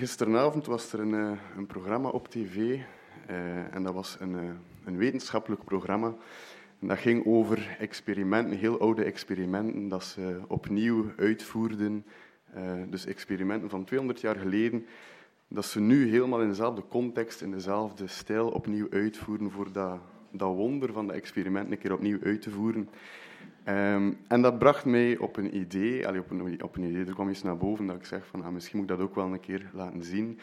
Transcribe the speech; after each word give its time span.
Gisteravond 0.00 0.66
was 0.66 0.92
er 0.92 1.00
een, 1.00 1.14
eh, 1.14 1.38
een 1.56 1.66
programma 1.66 2.08
op 2.08 2.28
tv 2.28 2.56
uh, 2.56 3.74
en 3.74 3.82
dat 3.82 3.94
was 3.94 4.16
een, 4.20 4.32
uh, 4.32 4.50
een, 4.84 4.96
wetenschappelijk 4.96 5.64
programma. 5.64 6.14
En 6.78 6.88
dat 6.88 6.98
ging 6.98 7.26
over 7.26 7.76
experimenten, 7.78 8.58
heel 8.58 8.80
oude 8.80 9.04
experimenten, 9.04 9.88
dat 9.88 10.04
ze 10.04 10.40
opnieuw 10.48 11.04
uitvoerden. 11.16 12.04
Dus 12.88 13.06
experimenten 13.06 13.70
van 13.70 13.84
200 13.84 14.20
jaar 14.20 14.36
geleden, 14.36 14.86
dat 15.48 15.64
ze 15.64 15.80
nu 15.80 16.10
helemaal 16.10 16.42
in 16.42 16.48
dezelfde 16.48 16.82
context, 16.88 17.42
in 17.42 17.50
dezelfde 17.50 18.06
stijl 18.06 18.48
opnieuw 18.48 18.86
uitvoeren 18.90 19.50
voor 19.50 19.72
dat, 19.72 19.98
dat 20.30 20.54
wonder 20.54 20.92
van 20.92 21.06
de 21.06 21.12
experimenten 21.12 21.72
een 21.72 21.78
keer 21.78 21.92
opnieuw 21.92 22.18
uit 22.22 22.42
te 22.42 22.50
voeren. 22.50 22.88
Um, 23.68 24.18
en 24.28 24.42
dat 24.42 24.58
bracht 24.58 24.84
mij 24.84 25.18
op 25.18 25.36
een 25.36 25.56
idee, 25.56 26.18
op, 26.18 26.30
een, 26.30 26.62
op 26.62 26.76
een 26.76 26.82
idee, 26.82 27.04
er 27.04 27.14
kwam 27.14 27.28
iets 27.28 27.42
naar 27.42 27.56
boven 27.56 27.86
dat 27.86 27.96
ik 27.96 28.04
zeg 28.04 28.26
van 28.26 28.42
ah, 28.44 28.52
misschien 28.52 28.78
moet 28.78 28.90
ik 28.90 28.96
dat 28.96 29.06
ook 29.06 29.14
wel 29.14 29.32
een 29.32 29.40
keer 29.40 29.70
laten 29.72 30.02
zien. 30.02 30.38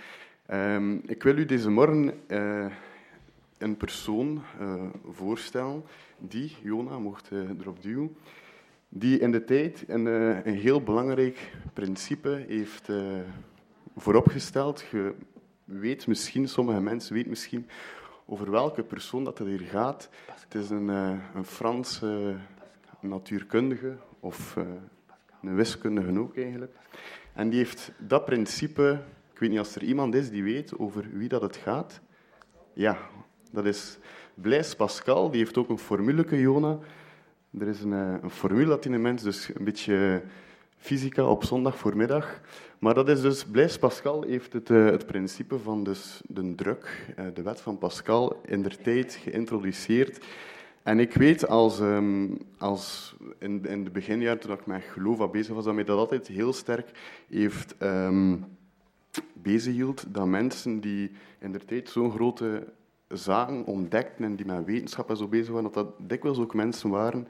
Um, 0.51 1.01
ik 1.05 1.23
wil 1.23 1.37
u 1.37 1.45
deze 1.45 1.69
morgen 1.69 2.13
uh, 2.27 2.65
een 3.57 3.77
persoon 3.77 4.41
uh, 4.61 4.83
voorstellen 5.09 5.83
die, 6.17 6.55
Jona 6.63 6.99
mocht 6.99 7.31
uh, 7.31 7.39
erop 7.59 7.81
duwen, 7.81 8.15
die 8.89 9.19
in 9.19 9.31
de 9.31 9.43
tijd 9.43 9.83
een, 9.87 10.05
een 10.05 10.55
heel 10.55 10.81
belangrijk 10.81 11.51
principe 11.73 12.45
heeft 12.47 12.89
vooropgesteld. 13.95 14.85
Je 14.91 15.13
weet 15.63 16.07
misschien, 16.07 16.47
sommige 16.47 16.81
mensen 16.81 17.13
weten 17.13 17.29
misschien 17.29 17.67
over 18.25 18.51
welke 18.51 18.83
persoon 18.83 19.23
dat 19.23 19.37
het 19.37 19.47
hier 19.47 19.59
gaat. 19.59 20.09
Het 20.39 20.55
is 20.55 20.69
een, 20.69 20.87
een 20.87 21.45
Franse 21.45 22.35
natuurkundige 22.99 23.95
of 24.19 24.55
uh, 24.57 24.63
een 25.41 25.55
wiskundige 25.55 26.19
ook 26.19 26.37
eigenlijk. 26.37 26.71
En 27.33 27.49
die 27.49 27.57
heeft 27.57 27.91
dat 27.97 28.25
principe, 28.25 28.99
ik 29.33 29.39
weet 29.39 29.49
niet 29.49 29.59
of 29.59 29.75
er 29.75 29.83
iemand 29.83 30.15
is 30.15 30.29
die 30.29 30.43
weet 30.43 30.77
over 30.77 31.09
wie 31.13 31.27
dat 31.27 31.41
het 31.41 31.55
gaat. 31.55 32.01
Ja, 32.73 32.97
dat 33.51 33.65
is 33.65 33.97
Blaise 34.33 34.75
Pascal, 34.75 35.29
die 35.29 35.39
heeft 35.39 35.57
ook 35.57 35.69
een 35.69 35.77
formule, 35.77 36.41
Jona. 36.41 36.79
Er 37.59 37.67
is 37.67 37.81
een, 37.81 37.93
eh, 37.93 38.13
een 38.21 38.31
formule 38.31 38.65
dat 38.65 38.85
in 38.85 38.91
de 38.91 38.97
mens, 38.97 39.23
dus 39.23 39.49
een 39.55 39.63
beetje 39.63 40.21
fysica 40.77 41.25
op 41.25 41.43
zondag 41.43 41.77
voormiddag. 41.77 42.41
Maar 42.79 42.93
dat 42.93 43.09
is 43.09 43.21
dus, 43.21 43.45
Blaise 43.45 43.79
Pascal 43.79 44.23
heeft 44.23 44.53
het, 44.53 44.69
uh, 44.69 44.85
het 44.85 45.05
principe 45.05 45.59
van 45.59 45.83
dus 45.83 46.21
de 46.27 46.55
druk, 46.55 47.13
de 47.33 47.41
wet 47.41 47.61
van 47.61 47.77
Pascal, 47.77 48.41
in 48.45 48.61
der 48.61 48.77
tijd 48.77 49.13
geïntroduceerd. 49.13 50.25
En 50.87 50.99
ik 50.99 51.13
weet 51.13 51.47
als, 51.47 51.79
um, 51.79 52.37
als 52.57 53.15
in, 53.39 53.65
in 53.65 53.83
de 53.83 53.89
beginjaren, 53.89 54.39
toen 54.39 54.51
ik 54.51 54.65
met 54.65 54.83
geloof 54.83 55.17
wat 55.17 55.31
bezig 55.31 55.55
was, 55.55 55.63
dat 55.63 55.73
mij 55.73 55.83
dat 55.83 55.97
altijd 55.97 56.27
heel 56.27 56.53
sterk 56.53 56.91
heeft 57.29 57.75
um, 57.79 58.45
bezighield. 59.33 60.13
Dat 60.13 60.25
mensen 60.25 60.79
die 60.79 61.11
in 61.39 61.51
de 61.51 61.65
tijd 61.65 61.89
zo'n 61.89 62.11
grote 62.11 62.73
zaken 63.07 63.65
ontdekten 63.65 64.25
en 64.25 64.35
die 64.35 64.45
met 64.45 64.65
wetenschap 64.65 65.09
en 65.09 65.17
zo 65.17 65.27
bezig 65.27 65.53
waren, 65.53 65.71
dat 65.71 65.73
dat 65.73 66.09
dikwijls 66.09 66.37
ook 66.37 66.53
mensen 66.53 66.89
waren 66.89 67.27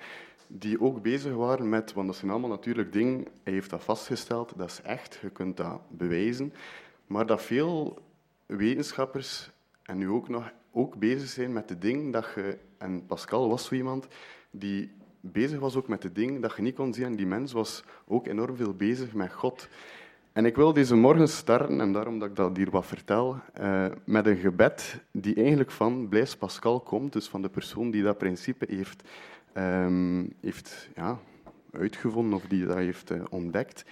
die 0.47 0.81
ook 0.81 1.01
bezig 1.01 1.33
waren 1.33 1.69
met, 1.69 1.93
want 1.93 2.07
dat 2.07 2.15
zijn 2.15 2.31
allemaal 2.31 2.49
natuurlijk 2.49 2.93
dingen, 2.93 3.25
hij 3.43 3.53
heeft 3.53 3.69
dat 3.69 3.83
vastgesteld, 3.83 4.53
dat 4.57 4.69
is 4.69 4.81
echt, 4.81 5.19
je 5.21 5.29
kunt 5.29 5.57
dat 5.57 5.81
bewijzen, 5.89 6.53
maar 7.07 7.25
dat 7.25 7.41
veel 7.41 7.99
wetenschappers, 8.45 9.51
en 9.83 9.97
nu 9.97 10.09
ook 10.09 10.29
nog, 10.29 10.51
ook 10.71 10.95
bezig 10.95 11.29
zijn 11.29 11.53
met 11.53 11.67
de 11.67 11.77
dingen 11.77 12.11
dat 12.11 12.27
je 12.35 12.57
en 12.77 13.05
Pascal 13.05 13.49
was 13.49 13.65
zo 13.65 13.75
iemand 13.75 14.07
die 14.51 14.91
bezig 15.19 15.59
was 15.59 15.75
ook 15.75 15.87
met 15.87 16.01
de 16.01 16.11
dingen 16.11 16.41
dat 16.41 16.55
je 16.55 16.61
niet 16.61 16.75
kon 16.75 16.93
zien. 16.93 17.05
En 17.05 17.15
die 17.15 17.25
mens 17.25 17.51
was 17.51 17.83
ook 18.07 18.27
enorm 18.27 18.55
veel 18.55 18.73
bezig 18.73 19.13
met 19.13 19.33
God. 19.33 19.67
En 20.33 20.45
ik 20.45 20.55
wil 20.55 20.73
deze 20.73 20.95
morgen 20.95 21.29
starten, 21.29 21.81
en 21.81 21.91
daarom 21.91 22.19
dat 22.19 22.29
ik 22.29 22.35
dat 22.35 22.57
hier 22.57 22.69
wat 22.69 22.85
vertel, 22.85 23.37
uh, 23.61 23.85
met 24.05 24.25
een 24.25 24.37
gebed 24.37 25.01
die 25.11 25.35
eigenlijk 25.35 25.71
van 25.71 26.07
Blaise 26.07 26.37
Pascal 26.37 26.79
komt, 26.79 27.13
dus 27.13 27.27
van 27.27 27.41
de 27.41 27.49
persoon 27.49 27.91
die 27.91 28.03
dat 28.03 28.17
principe 28.17 28.65
heeft, 28.69 29.03
um, 29.57 30.33
heeft 30.41 30.89
ja, 30.95 31.19
uitgevonden 31.71 32.33
of 32.33 32.45
die 32.45 32.65
dat 32.65 32.75
heeft 32.75 33.11
uh, 33.11 33.23
ontdekt. 33.29 33.85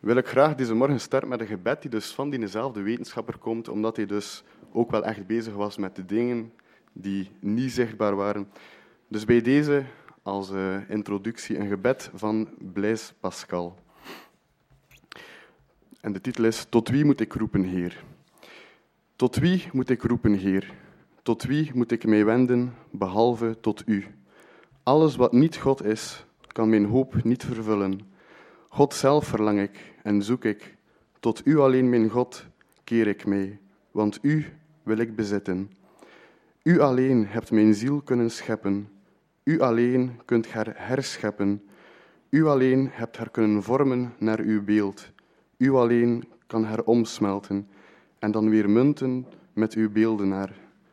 Wil 0.00 0.16
ik 0.16 0.26
graag 0.26 0.54
deze 0.54 0.74
morgen 0.74 1.00
starten 1.00 1.28
met 1.28 1.40
een 1.40 1.46
gebed 1.46 1.82
die 1.82 1.90
dus 1.90 2.14
van 2.14 2.30
diezelfde 2.30 2.82
wetenschapper 2.82 3.38
komt, 3.38 3.68
omdat 3.68 3.96
hij 3.96 4.06
dus 4.06 4.44
ook 4.72 4.90
wel 4.90 5.04
echt 5.04 5.26
bezig 5.26 5.54
was 5.54 5.76
met 5.76 5.96
de 5.96 6.06
dingen 6.06 6.52
die 6.92 7.30
niet 7.40 7.72
zichtbaar 7.72 8.16
waren. 8.16 8.48
Dus 9.08 9.24
bij 9.24 9.40
deze 9.40 9.84
als 10.22 10.50
uh, 10.50 10.90
introductie 10.90 11.58
een 11.58 11.68
gebed 11.68 12.10
van 12.14 12.48
Blaise 12.58 13.12
Pascal. 13.20 13.78
En 16.00 16.12
de 16.12 16.20
titel 16.20 16.44
is 16.44 16.66
Tot 16.68 16.88
wie 16.88 17.04
moet 17.04 17.20
ik 17.20 17.32
roepen, 17.32 17.62
Heer? 17.62 18.04
Tot 19.16 19.36
wie 19.36 19.68
moet 19.72 19.90
ik 19.90 20.02
roepen, 20.02 20.32
Heer? 20.34 20.74
Tot 21.22 21.42
wie 21.42 21.70
moet 21.74 21.90
ik 21.90 22.06
mij 22.06 22.24
wenden, 22.24 22.74
behalve 22.90 23.56
tot 23.60 23.82
U? 23.86 24.06
Alles 24.82 25.16
wat 25.16 25.32
niet 25.32 25.56
God 25.56 25.84
is, 25.84 26.24
kan 26.46 26.68
mijn 26.68 26.84
hoop 26.84 27.24
niet 27.24 27.44
vervullen. 27.44 28.00
God 28.68 28.94
zelf 28.94 29.26
verlang 29.26 29.60
ik 29.60 29.94
en 30.02 30.22
zoek 30.22 30.44
ik. 30.44 30.76
Tot 31.20 31.46
U 31.46 31.58
alleen, 31.58 31.88
mijn 31.88 32.08
God, 32.08 32.46
keer 32.84 33.06
ik 33.06 33.26
mij, 33.26 33.58
want 33.90 34.18
U 34.22 34.46
wil 34.82 34.98
ik 34.98 35.16
bezitten. 35.16 35.70
U 36.62 36.80
alleen 36.80 37.26
hebt 37.26 37.50
mijn 37.50 37.74
ziel 37.74 38.00
kunnen 38.00 38.30
scheppen. 38.30 38.88
U 39.44 39.60
alleen 39.60 40.20
kunt 40.24 40.52
haar 40.52 40.72
herscheppen. 40.74 41.62
U 42.30 42.46
alleen 42.46 42.88
hebt 42.90 43.16
haar 43.16 43.30
kunnen 43.30 43.62
vormen 43.62 44.14
naar 44.18 44.40
uw 44.40 44.64
beeld. 44.64 45.10
U 45.56 45.72
alleen 45.72 46.24
kan 46.46 46.64
haar 46.64 46.82
omsmelten 46.82 47.68
en 48.18 48.30
dan 48.30 48.50
weer 48.50 48.70
munten 48.70 49.26
met 49.52 49.74
uw 49.74 49.90
beeldenaar. 49.90 50.52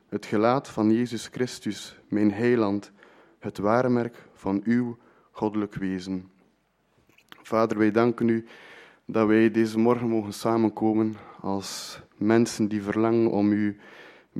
Het 0.10 0.26
gelaat 0.26 0.68
van 0.68 0.92
Jezus 0.92 1.28
Christus, 1.32 2.00
mijn 2.10 2.32
heiland, 2.32 2.92
het 3.40 3.58
waarmerk 3.58 4.24
van 4.34 4.62
uw 4.64 4.98
goddelijk 5.32 5.76
wezen. 5.76 6.30
Vader, 7.42 7.78
wij 7.78 7.92
danken 7.92 8.30
u 8.30 8.46
dat 9.06 9.28
wij 9.28 9.52
deze 9.52 9.80
morgen 9.80 10.10
mogen 10.10 10.34
samenkomen 10.34 11.16
als 11.42 12.02
mensen 12.18 12.68
die 12.68 12.82
verlangen 12.82 13.32
om 13.32 13.52
u 13.52 13.78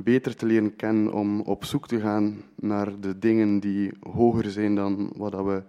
beter 0.02 0.36
te 0.36 0.46
leren 0.46 0.76
kennen, 0.76 1.12
om 1.12 1.40
op 1.40 1.64
zoek 1.64 1.88
te 1.88 2.00
gaan 2.00 2.42
naar 2.54 3.00
de 3.00 3.18
dingen 3.18 3.60
die 3.60 3.92
hoger 4.00 4.50
zijn 4.50 4.74
dan 4.74 5.12
wat 5.16 5.32
we 5.32 5.62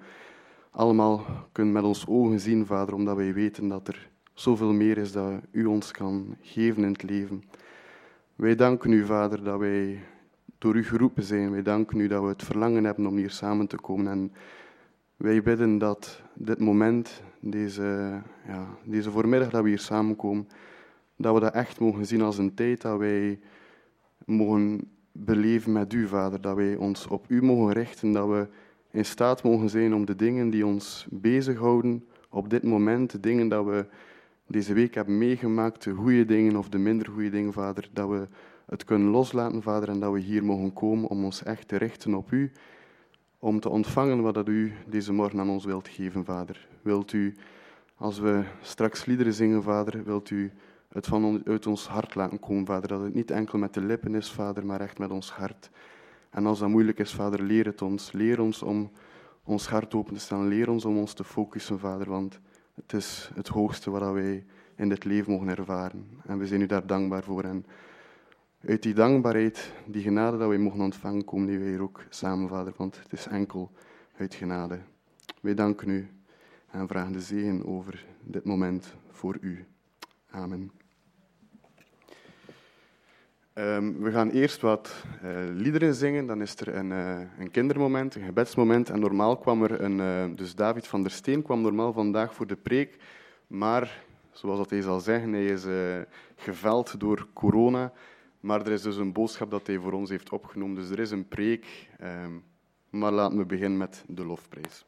allemaal 0.72 1.26
kunnen 1.52 1.74
met 1.74 1.84
ons 1.84 2.08
ogen 2.08 2.40
zien, 2.40 2.66
Vader, 2.66 2.94
omdat 2.94 3.16
wij 3.16 3.34
weten 3.34 3.68
dat 3.68 3.88
er 3.88 4.10
zoveel 4.34 4.74
meer 4.74 4.98
is 4.98 5.12
dat 5.12 5.34
U 5.52 5.66
ons 5.66 5.92
kan 5.92 6.36
geven 6.42 6.84
in 6.84 6.92
het 6.92 7.04
leven. 7.04 7.44
Wij 8.36 8.56
danken 8.56 8.92
U, 8.92 9.06
Vader, 9.06 9.44
dat 9.44 9.60
wij 9.60 10.00
door 10.58 10.76
U 10.76 10.84
geroepen 10.84 11.24
zijn. 11.24 11.52
Wij 11.52 11.62
danken 11.62 12.00
U 12.00 12.08
dat 12.08 12.22
we 12.22 12.28
het 12.28 12.44
verlangen 12.44 12.84
hebben 12.84 13.06
om 13.06 13.18
hier 13.18 13.30
samen 13.32 13.68
te 13.68 13.76
komen. 13.76 14.08
En 14.08 14.32
wij 15.18 15.42
bidden 15.42 15.78
dat 15.78 16.22
dit 16.34 16.60
moment, 16.60 17.24
deze, 17.40 18.22
ja, 18.48 18.68
deze 18.84 19.12
voormiddag 19.12 19.50
dat 19.50 19.64
we 19.64 19.70
hier 19.70 19.80
samenkomen, 19.80 20.48
dat 21.16 21.34
we 21.34 21.40
dat 21.40 21.54
echt 21.54 21.80
mogen 21.80 22.06
zien 22.06 22.22
als 22.22 22.38
een 22.38 22.54
tijd 22.54 22.82
dat 22.82 22.98
wij 22.98 23.40
mogen 24.30 24.90
beleven 25.12 25.72
met 25.72 25.94
u, 25.94 26.08
Vader. 26.08 26.42
Dat 26.42 26.56
wij 26.56 26.76
ons 26.76 27.08
op 27.08 27.26
u 27.28 27.44
mogen 27.44 27.74
richten, 27.74 28.12
dat 28.12 28.28
we 28.28 28.48
in 28.92 29.06
staat 29.06 29.44
mogen 29.44 29.70
zijn 29.70 29.94
om 29.94 30.06
de 30.06 30.16
dingen 30.16 30.50
die 30.50 30.66
ons 30.66 31.08
bezighouden 31.10 32.06
op 32.30 32.50
dit 32.50 32.64
moment, 32.64 33.12
de 33.12 33.20
dingen 33.20 33.48
dat 33.48 33.66
we 33.66 33.86
deze 34.48 34.74
week 34.74 34.96
hebben 34.96 35.18
meegemaakt, 35.18 35.84
de 35.84 35.94
goede 35.94 36.26
dingen 36.26 36.56
of 36.56 36.70
de 36.70 36.78
minder 36.78 37.08
goede 37.08 37.30
dingen, 37.30 37.54
Vader, 37.54 37.90
dat 37.94 38.10
we 38.10 38.28
het 38.66 38.84
kunnen 38.84 39.10
loslaten, 39.10 39.62
Vader, 39.62 39.90
en 39.90 40.00
dat 40.00 40.14
we 40.14 40.20
hier 40.20 40.46
mogen 40.46 40.74
komen 40.74 41.10
om 41.10 41.24
ons 41.24 41.44
echt 41.44 41.68
te 41.68 41.78
richten 41.78 42.14
op 42.14 42.32
u, 42.32 42.52
om 43.40 43.60
te 43.60 43.70
ontvangen 43.70 44.22
wat 44.22 44.34
dat 44.34 44.48
u 44.48 44.74
deze 44.90 45.14
morgen 45.14 45.40
aan 45.40 45.50
ons 45.50 45.66
wilt 45.66 45.88
geven, 45.88 46.26
Vader. 46.26 46.68
Wilt 46.82 47.14
u, 47.14 47.36
als 47.96 48.20
we 48.20 48.44
straks 48.62 49.06
liederen 49.06 49.34
zingen, 49.34 49.64
Vader, 49.64 50.04
wilt 50.04 50.30
u 50.30 50.52
het 50.90 51.08
van 51.08 51.42
uit 51.46 51.68
ons 51.68 51.88
hart 51.88 52.16
laten 52.16 52.40
komen, 52.40 52.66
Vader. 52.66 52.88
Dat 52.88 53.02
het 53.02 53.14
niet 53.14 53.32
enkel 53.32 53.58
met 53.58 53.74
de 53.74 53.82
lippen 53.82 54.16
is, 54.16 54.32
Vader, 54.32 54.66
maar 54.66 54.82
echt 54.82 54.98
met 54.98 55.12
ons 55.12 55.32
hart. 55.32 55.70
En 56.30 56.46
als 56.46 56.60
dat 56.60 56.70
moeilijk 56.70 57.00
is, 57.00 57.14
Vader, 57.14 57.42
leer 57.42 57.66
het 57.66 57.82
ons. 57.82 58.12
Leer 58.12 58.42
ons 58.42 58.64
om 58.64 58.92
ons 59.44 59.68
hart 59.68 59.94
open 59.94 60.14
te 60.14 60.20
stellen. 60.20 60.48
Leer 60.48 60.70
ons 60.70 60.86
om 60.86 60.98
ons 60.98 61.14
te 61.14 61.24
focussen, 61.24 61.80
Vader, 61.80 62.10
want 62.10 62.40
het 62.76 62.94
is 62.94 63.32
het 63.34 63.48
hoogste 63.48 63.92
wat 63.92 64.14
wij 64.14 64.46
in 64.76 64.90
dit 64.90 65.04
leven 65.04 65.32
mogen 65.32 65.48
ervaren. 65.48 66.08
En 66.26 66.38
we 66.38 66.48
zijn 66.48 66.62
u 66.62 66.66
daar 66.66 66.88
dankbaar 66.88 67.24
voor. 67.24 67.44
En 67.44 67.66
uit 68.68 68.84
die 68.84 68.94
dankbaarheid, 68.94 69.74
die 69.86 70.02
genade 70.02 70.38
dat 70.38 70.48
wij 70.48 70.58
mogen 70.58 70.82
ontvangen, 70.82 71.26
komen 71.26 71.60
wij 71.60 71.70
hier 71.70 71.82
ook 71.82 72.04
samen, 72.10 72.50
Vader, 72.50 72.74
want 72.78 73.00
het 73.04 73.14
is 73.14 73.28
enkel 73.28 73.72
uit 74.18 74.34
genade. 74.34 74.80
Wij 75.42 75.54
danken 75.54 75.90
u 75.90 76.10
en 76.72 76.88
vragen 76.88 77.12
de 77.12 77.22
zegen 77.22 77.66
over 77.66 78.06
dit 78.24 78.46
moment 78.46 78.94
voor 79.12 79.38
u. 79.42 79.66
Amen. 80.30 80.79
Um, 83.60 84.04
we 84.04 84.12
gaan 84.12 84.30
eerst 84.30 84.62
wat 84.62 85.04
uh, 85.24 85.30
liederen 85.54 85.96
zingen, 85.96 86.26
dan 86.26 86.42
is 86.42 86.56
er 86.56 86.76
een, 86.76 86.92
uh, 86.92 87.20
een, 87.40 87.52
kindermoment, 87.52 88.16
een 88.16 88.24
gebedsmoment. 88.24 88.90
En 88.90 89.00
normaal 89.00 89.38
kwam 89.38 89.64
er 89.64 89.82
een, 89.82 89.98
uh, 90.00 90.38
dus 90.38 90.56
David 90.56 90.88
van 90.88 91.02
der 91.02 91.12
Steen 91.12 91.42
kwam 91.42 91.62
normaal 91.62 91.94
vandaag 91.94 92.34
voor 92.34 92.48
de 92.48 92.56
preek, 92.56 92.98
maar 93.48 94.04
zoals 94.32 94.58
dat 94.58 94.70
hij 94.70 94.82
zal 94.82 95.00
zeggen, 95.00 95.34
hij 95.34 95.46
is 95.46 95.66
geveld 96.36 97.00
door 97.00 97.28
corona, 97.34 97.92
maar 98.40 98.62
er 98.62 98.72
is 98.72 98.82
dus 98.82 98.98
een 98.98 99.14
boodschap 99.14 99.52
dat 99.52 99.68
hij 99.68 99.78
voor 99.78 99.94
ons 99.94 100.10
heeft 100.10 100.30
opgenomen. 100.30 100.76
Dus 100.76 100.90
er 100.90 101.00
is 101.00 101.12
een 101.12 101.28
preek, 101.28 101.90
um, 102.26 102.44
maar 102.90 103.12
laten 103.12 103.38
we 103.38 103.46
beginnen 103.46 103.78
met 103.78 104.04
de 104.08 104.26
lofprijs. 104.26 104.86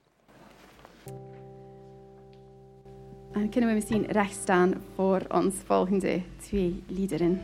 En 3.32 3.50
kunnen 3.50 3.70
we 3.70 3.76
misschien 3.76 4.06
recht 4.06 4.36
staan 4.36 4.74
voor 4.96 5.22
ons 5.30 5.56
volgende 5.66 6.22
twee 6.38 6.84
liederen. 6.88 7.42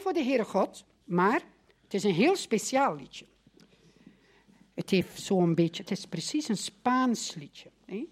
Voor 0.00 0.12
de 0.12 0.24
Heere 0.24 0.44
God, 0.44 0.84
maar 1.04 1.42
het 1.82 1.94
is 1.94 2.04
een 2.04 2.14
heel 2.14 2.36
speciaal 2.36 2.96
liedje. 2.96 3.26
Het 4.74 4.90
heeft 4.90 5.22
zo'n 5.22 5.54
beetje, 5.54 5.82
het 5.82 5.90
is 5.90 6.06
precies 6.06 6.48
een 6.48 6.56
Spaans 6.56 7.34
liedje. 7.34 7.70
Hè? 7.84 8.08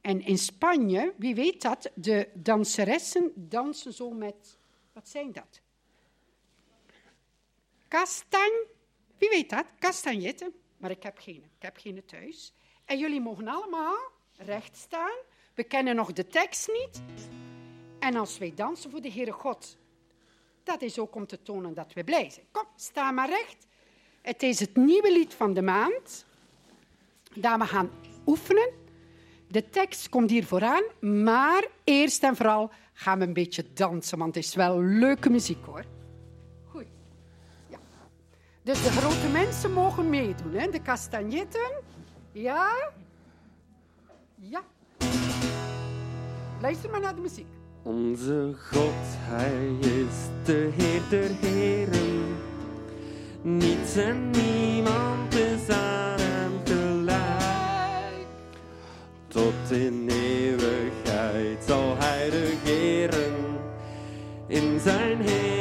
En 0.00 0.20
in 0.20 0.38
Spanje, 0.38 1.14
wie 1.16 1.34
weet 1.34 1.62
dat, 1.62 1.90
de 1.94 2.28
danseressen 2.34 3.32
dansen 3.34 3.92
zo 3.92 4.10
met, 4.10 4.58
wat 4.92 5.08
zijn 5.08 5.32
dat? 5.32 5.60
Kastan, 7.88 8.50
wie 9.18 9.28
weet 9.28 9.50
dat? 9.50 9.66
Castanjetten, 9.78 10.52
maar 10.76 10.90
ik 10.90 11.02
heb 11.02 11.18
geen, 11.18 11.44
ik 11.56 11.62
heb 11.62 11.76
geen 11.76 12.04
thuis. 12.04 12.52
En 12.84 12.98
jullie 12.98 13.20
mogen 13.20 13.48
allemaal 13.48 13.96
recht 14.36 14.76
staan. 14.76 15.16
We 15.54 15.64
kennen 15.64 15.96
nog 15.96 16.12
de 16.12 16.26
tekst 16.26 16.68
niet. 16.68 17.02
En 17.98 18.16
als 18.16 18.38
wij 18.38 18.52
dansen 18.54 18.90
voor 18.90 19.00
de 19.00 19.12
Heere 19.12 19.32
God, 19.32 19.76
dat 20.64 20.82
is 20.82 20.98
ook 20.98 21.14
om 21.14 21.26
te 21.26 21.42
tonen 21.42 21.74
dat 21.74 21.92
we 21.92 22.04
blij 22.04 22.30
zijn. 22.30 22.46
Kom, 22.50 22.66
sta 22.76 23.10
maar 23.10 23.28
recht. 23.28 23.66
Het 24.22 24.42
is 24.42 24.60
het 24.60 24.76
nieuwe 24.76 25.12
lied 25.12 25.34
van 25.34 25.54
de 25.54 25.62
maand 25.62 26.24
dat 27.34 27.58
we 27.58 27.64
gaan 27.66 27.90
oefenen. 28.26 28.70
De 29.48 29.70
tekst 29.70 30.08
komt 30.08 30.30
hier 30.30 30.44
vooraan, 30.44 30.82
maar 31.00 31.68
eerst 31.84 32.22
en 32.22 32.36
vooral 32.36 32.70
gaan 32.92 33.18
we 33.18 33.24
een 33.24 33.32
beetje 33.32 33.72
dansen, 33.72 34.18
want 34.18 34.34
het 34.34 34.44
is 34.44 34.54
wel 34.54 34.82
leuke 34.82 35.30
muziek 35.30 35.64
hoor. 35.64 35.84
Goed. 36.68 36.86
Ja. 37.68 37.78
Dus 38.62 38.82
de 38.82 38.90
grote 38.90 39.28
mensen 39.28 39.72
mogen 39.72 40.10
meedoen, 40.10 40.52
hè? 40.52 40.70
de 40.70 40.82
castagnetten. 40.82 41.70
Ja? 42.32 42.92
Ja. 44.34 44.62
Luister 46.60 46.90
maar 46.90 47.00
naar 47.00 47.14
de 47.14 47.20
muziek. 47.20 47.46
Onze 47.84 48.54
God, 48.70 49.02
Hij 49.18 49.76
is 49.80 50.44
de 50.44 50.70
Heer 50.76 51.00
der 51.10 51.30
Heren. 51.40 52.36
Niets 53.42 53.96
en 53.96 54.30
niemand 54.30 55.34
is 55.34 55.68
aan 55.74 56.20
Hem 56.20 56.52
gelijk. 56.64 58.26
Tot 59.28 59.70
in 59.70 60.08
eeuwigheid 60.08 61.64
zal 61.66 61.96
Hij 61.98 62.28
regeren 62.28 63.34
in 64.46 64.80
Zijn 64.80 65.20
hemels 65.20 65.51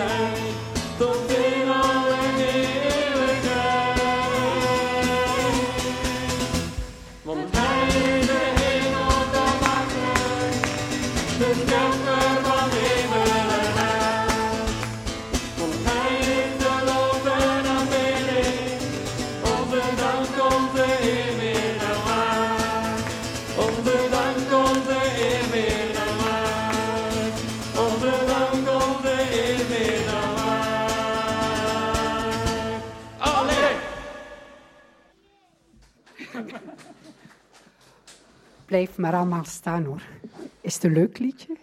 altijd 0.00 0.47
Blijf 38.78 38.98
maar 38.98 39.14
allemaal 39.14 39.44
staan 39.44 39.84
hoor. 39.84 40.02
Is 40.60 40.74
het 40.74 40.84
een 40.84 40.92
leuk 40.92 41.18
liedje? 41.18 41.56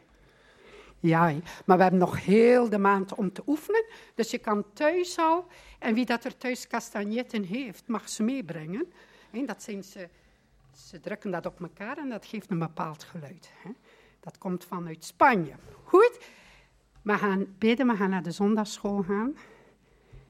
Ja, 1.00 1.34
maar 1.65 1.77
we 1.77 1.84
hebben 1.84 2.00
nog 2.00 2.25
heel 2.25 2.69
de 2.69 2.77
maand 2.77 3.15
om 3.15 3.34
te 3.34 3.43
oefenen. 3.48 3.86
Dus 4.15 4.31
je 4.31 4.38
kan 4.38 4.65
thuis 4.74 5.17
al, 5.17 5.48
en 5.79 5.93
wie 5.93 6.05
dat 6.05 6.24
er 6.24 6.38
thuis 6.38 6.67
castagnetten 6.67 7.43
heeft, 7.43 7.88
mag 7.88 8.10
ze 8.10 8.24
meebrengen. 8.24 8.86
Dat 9.45 9.63
zijn 9.63 9.84
ze, 9.84 10.10
ze 10.74 11.00
drukken 11.00 11.31
dat 11.31 11.45
op 11.45 11.62
elkaar 11.62 11.98
en 11.98 12.10
dat 12.10 12.25
geeft 12.25 12.51
een 12.51 12.60
bepaald 12.60 13.03
geluid. 13.03 13.51
Dat 14.19 14.38
komt 14.38 14.65
vanuit 14.65 15.05
Spanje. 15.05 15.53
Goed, 15.84 16.19
we 17.01 17.17
gaan 17.17 17.55
bidden, 17.57 17.88
we 17.88 17.95
gaan 17.95 18.10
naar 18.10 18.24
de 18.24 18.31
zondagschool 18.31 19.03
gaan. 19.03 19.38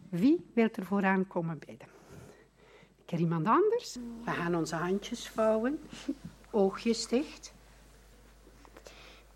Wie 0.09 0.45
wil 0.53 0.69
er 0.71 0.85
vooraan 0.85 1.27
komen 1.27 1.59
bidden? 1.59 1.87
Ik 2.97 3.05
ken 3.05 3.19
iemand 3.19 3.47
anders. 3.47 3.97
We 4.23 4.31
gaan 4.31 4.55
onze 4.55 4.75
handjes 4.75 5.29
vouwen, 5.29 5.79
oogjes 6.55 7.07
dicht. 7.07 7.53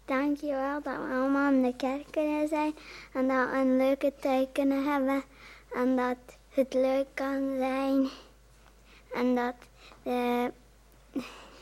Dankjewel 0.05 0.81
dat 0.81 0.95
we 0.95 1.13
allemaal 1.13 1.51
in 1.51 1.63
de 1.63 1.75
kerk 1.75 2.11
kunnen 2.11 2.47
zijn 2.47 2.73
en 3.13 3.27
dat 3.27 3.49
we 3.49 3.57
een 3.57 3.77
leuke 3.77 4.13
tijd 4.19 4.49
kunnen 4.51 4.83
hebben 4.91 5.23
en 5.73 5.95
dat 5.95 6.17
het 6.49 6.73
leuk 6.73 7.07
kan 7.13 7.55
zijn 7.57 8.09
en 9.13 9.35
dat, 9.35 9.55
de, 10.03 10.51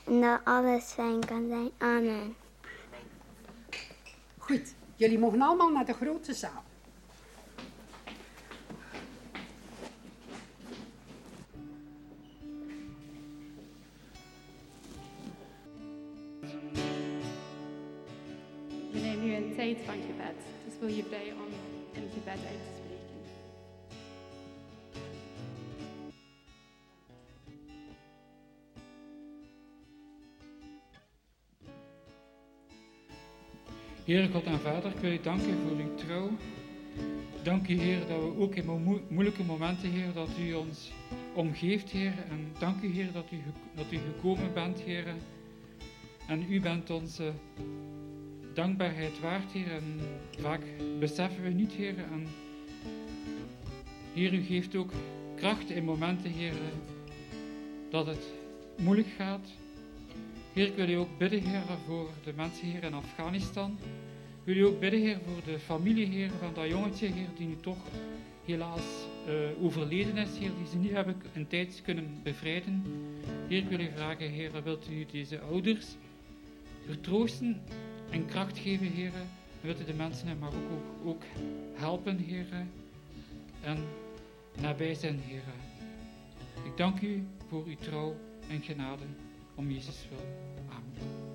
en 0.03 0.21
dat 0.21 0.39
alles 0.43 0.83
fijn 0.83 1.25
kan 1.25 1.47
zijn. 1.47 1.71
Amen. 1.77 2.35
Goed, 4.37 4.73
jullie 4.95 5.19
mogen 5.19 5.41
allemaal 5.41 5.71
naar 5.71 5.85
de 5.85 5.93
grote 5.93 6.33
zaal. 6.33 6.63
Nu 19.21 19.35
een 19.35 19.53
tijd 19.55 19.77
van 19.85 19.95
gebed. 19.95 20.35
Dus 20.65 20.73
wil 20.79 20.89
je 20.89 21.03
vrij 21.03 21.31
om 21.33 21.51
een 22.01 22.09
gebed 22.13 22.27
uit 22.27 22.61
te 22.65 22.71
spreken. 22.77 23.15
Heere 34.05 34.27
God 34.31 34.43
en 34.43 34.59
Vader, 34.59 34.91
ik 34.91 34.97
wil 34.99 35.11
je 35.11 35.21
danken 35.21 35.57
voor 35.57 35.77
uw 35.77 35.95
trouw. 35.95 36.29
Dank 37.43 37.67
u, 37.67 37.73
Heer, 37.73 37.99
dat 37.99 38.19
we 38.19 38.33
ook 38.37 38.55
in 38.55 38.65
mo- 38.65 39.01
moeilijke 39.09 39.43
momenten, 39.43 39.89
Heer, 39.91 40.13
dat 40.13 40.29
u 40.39 40.53
ons 40.53 40.91
omgeeft, 41.33 41.89
Heer. 41.89 42.13
En 42.29 42.51
dank 42.59 42.81
u, 42.81 42.87
Heer, 42.87 43.11
dat 43.11 43.31
u, 43.31 43.37
dat 43.75 43.91
u 43.91 43.97
gekomen 43.97 44.53
bent, 44.53 44.79
Heer. 44.81 45.05
En 46.27 46.51
u 46.51 46.61
bent 46.61 46.89
onze 46.89 47.31
dankbaarheid 48.57 49.19
waard, 49.19 49.51
Heer. 49.51 49.71
En 49.71 49.99
vaak 50.39 50.61
beseffen 50.99 51.43
we 51.43 51.49
niet, 51.49 51.71
Heer. 51.71 51.97
En 51.97 52.27
Heer, 54.13 54.33
u 54.33 54.41
geeft 54.41 54.75
ook 54.75 54.91
kracht 55.35 55.69
in 55.69 55.83
momenten, 55.83 56.31
Heer, 56.31 56.53
dat 57.89 58.05
het 58.05 58.33
moeilijk 58.77 59.07
gaat. 59.17 59.47
Heer, 60.53 60.67
ik 60.67 60.75
wil 60.75 60.89
u 60.89 60.93
ook 60.93 61.17
bidden, 61.17 61.41
Heer, 61.41 61.61
voor 61.85 62.09
de 62.23 62.33
mensen 62.35 62.67
hier 62.67 62.83
in 62.83 62.93
Afghanistan. 62.93 63.77
Ik 64.43 64.43
wil 64.43 64.55
u 64.55 64.65
ook 64.65 64.79
bidden, 64.79 64.99
Heer, 64.99 65.19
voor 65.25 65.43
de 65.45 65.59
familie, 65.59 66.05
Heer, 66.05 66.29
van 66.39 66.53
dat 66.53 66.67
jongetje, 66.67 67.07
Heer, 67.07 67.29
die 67.37 67.47
nu 67.47 67.55
toch 67.61 67.77
helaas 68.45 69.05
eh, 69.27 69.63
overleden 69.63 70.17
is, 70.17 70.37
Heer, 70.37 70.51
die 70.57 70.67
ze 70.71 70.77
niet 70.77 70.91
hebben 70.91 71.15
in 71.33 71.47
tijd 71.47 71.81
kunnen 71.83 72.19
bevrijden. 72.23 72.83
Heer, 73.47 73.57
ik 73.57 73.69
wil 73.69 73.79
u 73.79 73.89
vragen, 73.95 74.29
Heer, 74.29 74.63
wilt 74.63 74.87
u 74.91 75.05
deze 75.11 75.39
ouders 75.39 75.85
vertroosten 76.85 77.61
en 78.09 78.25
kracht 78.25 78.57
geven, 78.57 78.87
Heer. 78.87 79.13
En 79.13 79.29
wilt 79.61 79.79
u 79.81 79.85
de 79.85 79.93
mensen 79.93 80.27
in 80.27 80.39
Marokko 80.39 80.73
ook, 81.03 81.07
ook 81.07 81.21
helpen, 81.73 82.17
Heer. 82.17 82.45
En 83.61 83.77
nabij 84.61 84.93
zijn, 84.95 85.19
Heer. 85.19 85.43
Ik 86.65 86.77
dank 86.77 87.01
u 87.01 87.27
voor 87.49 87.65
uw 87.65 87.75
trouw 87.75 88.15
en 88.49 88.61
genade 88.61 89.03
om 89.55 89.71
Jezus 89.71 90.07
wil. 90.09 90.25
Amen. 90.69 91.25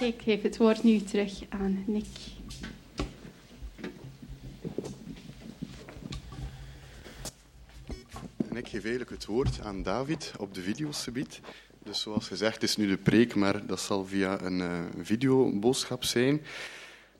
Ik 0.00 0.22
geef 0.22 0.42
het 0.42 0.56
woord 0.56 0.82
nu 0.82 1.00
terug 1.00 1.42
aan 1.48 1.84
Nick. 1.86 2.06
Ik 8.66 8.72
geef 8.72 8.84
eigenlijk 8.84 9.10
het 9.10 9.24
woord 9.26 9.60
aan 9.60 9.82
David 9.82 10.32
op 10.38 10.54
de 10.54 10.62
videosubiet. 10.62 11.40
Dus 11.82 12.00
zoals 12.00 12.26
gezegd 12.26 12.62
is 12.62 12.76
nu 12.76 12.88
de 12.88 12.96
preek, 12.96 13.34
maar 13.34 13.66
dat 13.66 13.80
zal 13.80 14.06
via 14.06 14.42
een 14.42 14.60
eh, 14.60 14.84
videoboodschap 15.02 16.04
zijn. 16.04 16.42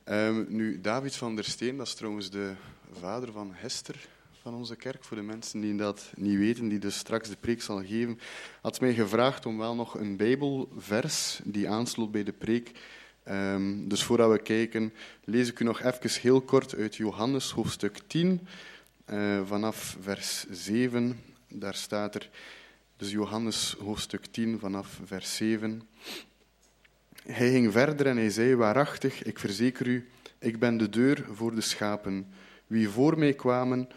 Ehm, 0.05 0.45
nu, 0.49 0.81
David 0.81 1.17
van 1.17 1.35
der 1.35 1.45
Steen, 1.45 1.77
dat 1.77 1.87
is 1.87 1.95
trouwens 1.95 2.31
de 2.31 2.53
vader 2.93 3.33
van 3.33 3.51
Hester 3.53 4.09
van 4.43 4.55
onze 4.55 4.77
kerk. 4.77 5.05
Voor 5.05 5.17
de 5.17 5.23
mensen 5.23 5.61
die 5.61 5.77
dat 5.77 6.13
niet 6.17 6.39
weten, 6.39 6.69
die 6.69 6.79
dus 6.79 6.97
straks 6.97 7.29
de 7.29 7.37
preek 7.41 7.63
zal 7.63 7.85
geven, 7.85 8.19
had 8.61 8.81
mij 8.81 8.95
gevraagd 8.95 9.47
om 9.47 9.59
wel 9.59 9.75
nog 9.75 9.95
een 9.95 10.17
Bijbelvers 10.17 11.41
die 11.45 11.69
aansloot 11.69 12.11
bij 12.11 12.25
de 12.25 12.33
preek. 12.33 12.71
Ehm, 13.23 13.89
dus 13.89 14.03
voordat 14.03 14.31
we 14.31 14.39
kijken, 14.39 14.93
lees 15.25 15.49
ik 15.49 15.61
u 15.61 15.65
nog 15.65 15.83
even 15.83 16.21
heel 16.21 16.41
kort 16.41 16.75
uit 16.75 16.97
Johannes 16.97 17.51
hoofdstuk 17.51 17.99
10, 18.07 18.47
eh, 19.05 19.41
vanaf 19.47 19.97
vers 20.01 20.47
7. 20.51 21.35
Daar 21.49 21.75
staat 21.75 22.15
er, 22.15 22.31
dus 22.97 23.11
Johannes 23.11 23.77
hoofdstuk 23.79 24.27
10, 24.27 24.59
vanaf 24.59 25.01
vers 25.05 25.37
7. 25.37 25.83
Hij 27.23 27.51
ging 27.51 27.73
verder 27.73 28.07
en 28.07 28.17
hij 28.17 28.31
zei, 28.31 28.55
waarachtig, 28.55 29.23
ik 29.23 29.39
verzeker 29.39 29.87
u, 29.87 30.09
ik 30.39 30.59
ben 30.59 30.77
de 30.77 30.89
deur 30.89 31.25
voor 31.33 31.55
de 31.55 31.61
schapen. 31.61 32.27
Wie 32.67 32.89
voor 32.89 33.19
mij 33.19 33.33
kwamen, 33.33 33.89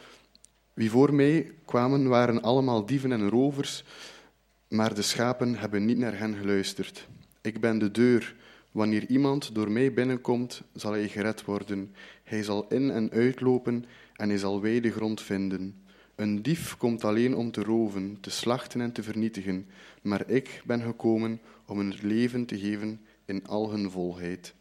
wie 0.74 0.90
voor 0.90 1.14
mij 1.14 1.52
kwamen 1.66 2.08
waren 2.08 2.42
allemaal 2.42 2.86
dieven 2.86 3.12
en 3.12 3.30
rovers, 3.30 3.84
maar 4.68 4.94
de 4.94 5.02
schapen 5.02 5.56
hebben 5.56 5.86
niet 5.86 5.98
naar 5.98 6.18
hen 6.18 6.36
geluisterd. 6.36 7.08
Ik 7.42 7.60
ben 7.60 7.80
de 7.80 7.92
deur. 7.92 8.36
Wanneer 8.72 9.06
iemand 9.08 9.56
door 9.56 9.72
mij 9.72 9.94
binnenkomt, 9.94 10.62
zal 10.74 10.92
hij 10.92 11.08
gered 11.08 11.46
worden. 11.46 11.96
Hij 12.24 12.44
zal 12.44 12.68
in 12.68 12.92
en 12.92 13.12
uitlopen 13.12 13.86
en 14.16 14.30
hij 14.30 14.38
zal 14.38 14.62
wijde 14.62 14.92
grond 14.92 15.22
vinden. 15.22 15.84
Een 16.20 16.42
dief 16.42 16.78
komt 16.78 17.04
alleen 17.04 17.36
om 17.36 17.52
te 17.52 17.64
roven, 17.64 18.18
te 18.22 18.30
slachten 18.30 18.82
en 18.82 18.92
te 18.92 19.04
vernietigen, 19.04 19.68
maar 20.02 20.30
ik 20.30 20.62
ben 20.66 20.82
gekomen 20.82 21.42
om 21.66 21.78
hun 21.78 21.96
leven 22.02 22.46
te 22.46 22.60
geven 22.60 23.02
in 23.26 23.48
al 23.48 23.72
hun 23.72 23.92
volheid. 23.92 24.54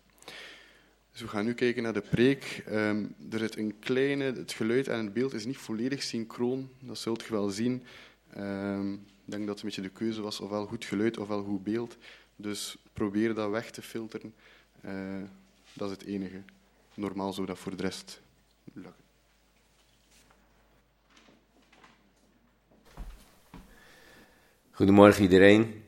Dus 1.12 1.20
we 1.20 1.28
gaan 1.28 1.44
nu 1.44 1.54
kijken 1.54 1.82
naar 1.82 1.92
de 1.92 2.00
preek. 2.00 2.62
Ehm, 2.66 3.04
er 3.30 3.38
zit 3.38 3.56
een 3.56 3.78
kleine, 3.78 4.24
het 4.24 4.52
geluid 4.52 4.88
en 4.88 5.04
het 5.04 5.12
beeld 5.12 5.34
is 5.34 5.44
niet 5.44 5.56
volledig 5.56 6.02
synchroon, 6.02 6.68
dat 6.80 6.98
zult 6.98 7.22
je 7.22 7.32
wel 7.32 7.48
zien. 7.48 7.82
Ehm, 8.30 8.92
ik 8.92 9.00
denk 9.24 9.46
dat 9.46 9.54
het 9.54 9.58
een 9.58 9.68
beetje 9.68 9.82
de 9.82 9.98
keuze 9.98 10.20
was, 10.20 10.40
ofwel 10.40 10.66
goed 10.66 10.84
geluid 10.84 11.18
ofwel 11.18 11.42
goed 11.42 11.64
beeld. 11.64 11.96
Dus 12.36 12.76
probeer 12.92 13.34
dat 13.34 13.50
weg 13.50 13.70
te 13.70 13.82
filteren. 13.82 14.34
Eh, 14.80 15.22
dat 15.72 15.90
is 15.90 15.96
het 15.96 16.06
enige. 16.06 16.42
Normaal 16.94 17.32
zou 17.32 17.46
dat 17.46 17.58
voor 17.58 17.76
de 17.76 17.82
rest 17.82 18.20
lukken. 18.72 19.07
Goedemorgen 24.78 25.22
iedereen. 25.22 25.84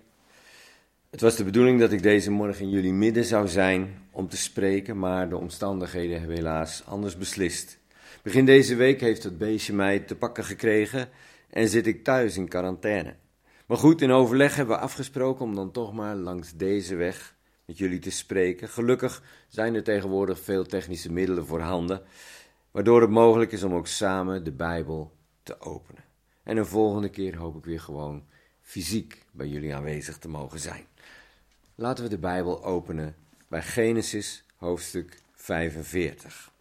Het 1.11 1.21
was 1.21 1.37
de 1.37 1.45
bedoeling 1.45 1.81
dat 1.81 1.93
ik 1.93 2.03
deze 2.03 2.31
morgen 2.31 2.65
in 2.65 2.71
jullie 2.71 2.93
midden 2.93 3.25
zou 3.25 3.49
zijn 3.49 4.09
om 4.11 4.29
te 4.29 4.37
spreken, 4.37 4.99
maar 4.99 5.29
de 5.29 5.37
omstandigheden 5.37 6.19
hebben 6.19 6.37
helaas 6.37 6.83
anders 6.87 7.17
beslist. 7.17 7.79
Begin 8.23 8.45
deze 8.45 8.75
week 8.75 9.01
heeft 9.01 9.23
het 9.23 9.39
beestje 9.39 9.73
mij 9.73 9.99
te 9.99 10.17
pakken 10.17 10.45
gekregen 10.45 11.09
en 11.51 11.69
zit 11.69 11.87
ik 11.87 12.05
thuis 12.05 12.37
in 12.37 12.49
quarantaine. 12.49 13.15
Maar 13.67 13.77
goed, 13.77 14.03
in 14.03 14.11
overleg 14.11 14.57
hebben 14.57 14.77
we 14.77 14.83
afgesproken 14.83 15.45
om 15.45 15.55
dan 15.55 15.71
toch 15.71 15.93
maar 15.93 16.17
langs 16.17 16.57
deze 16.57 16.95
weg 16.95 17.37
met 17.65 17.79
jullie 17.79 17.99
te 17.99 18.11
spreken. 18.11 18.69
Gelukkig 18.69 19.23
zijn 19.49 19.75
er 19.75 19.83
tegenwoordig 19.83 20.41
veel 20.41 20.65
technische 20.65 21.13
middelen 21.13 21.47
voorhanden, 21.47 22.03
waardoor 22.71 23.01
het 23.01 23.11
mogelijk 23.11 23.53
is 23.53 23.63
om 23.63 23.75
ook 23.75 23.87
samen 23.87 24.45
de 24.45 24.53
Bijbel 24.53 25.13
te 25.43 25.61
openen. 25.61 26.05
En 26.43 26.57
een 26.57 26.67
volgende 26.67 27.09
keer 27.09 27.37
hoop 27.37 27.57
ik 27.57 27.65
weer 27.65 27.81
gewoon 27.81 28.29
fysiek 28.71 29.23
bij 29.31 29.47
jullie 29.47 29.75
aanwezig 29.75 30.19
te 30.19 30.29
mogen 30.29 30.61
zijn. 30.61 30.85
Laten 31.75 32.05
we 32.05 32.11
de 32.11 32.19
Bijbel 32.19 32.65
openen 32.65 33.17
bij 33.49 33.63
Genesis 33.63 34.45
hoofdstuk 34.57 35.19
45. 35.35 36.53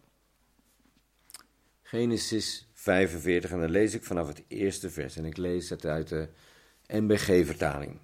Genesis 1.82 2.68
45 2.72 3.50
en 3.50 3.60
dan 3.60 3.70
lees 3.70 3.94
ik 3.94 4.04
vanaf 4.04 4.26
het 4.26 4.42
eerste 4.48 4.90
vers 4.90 5.16
en 5.16 5.24
ik 5.24 5.36
lees 5.36 5.68
het 5.70 5.86
uit 5.86 6.08
de 6.08 6.28
NBG-vertaling. 6.86 7.98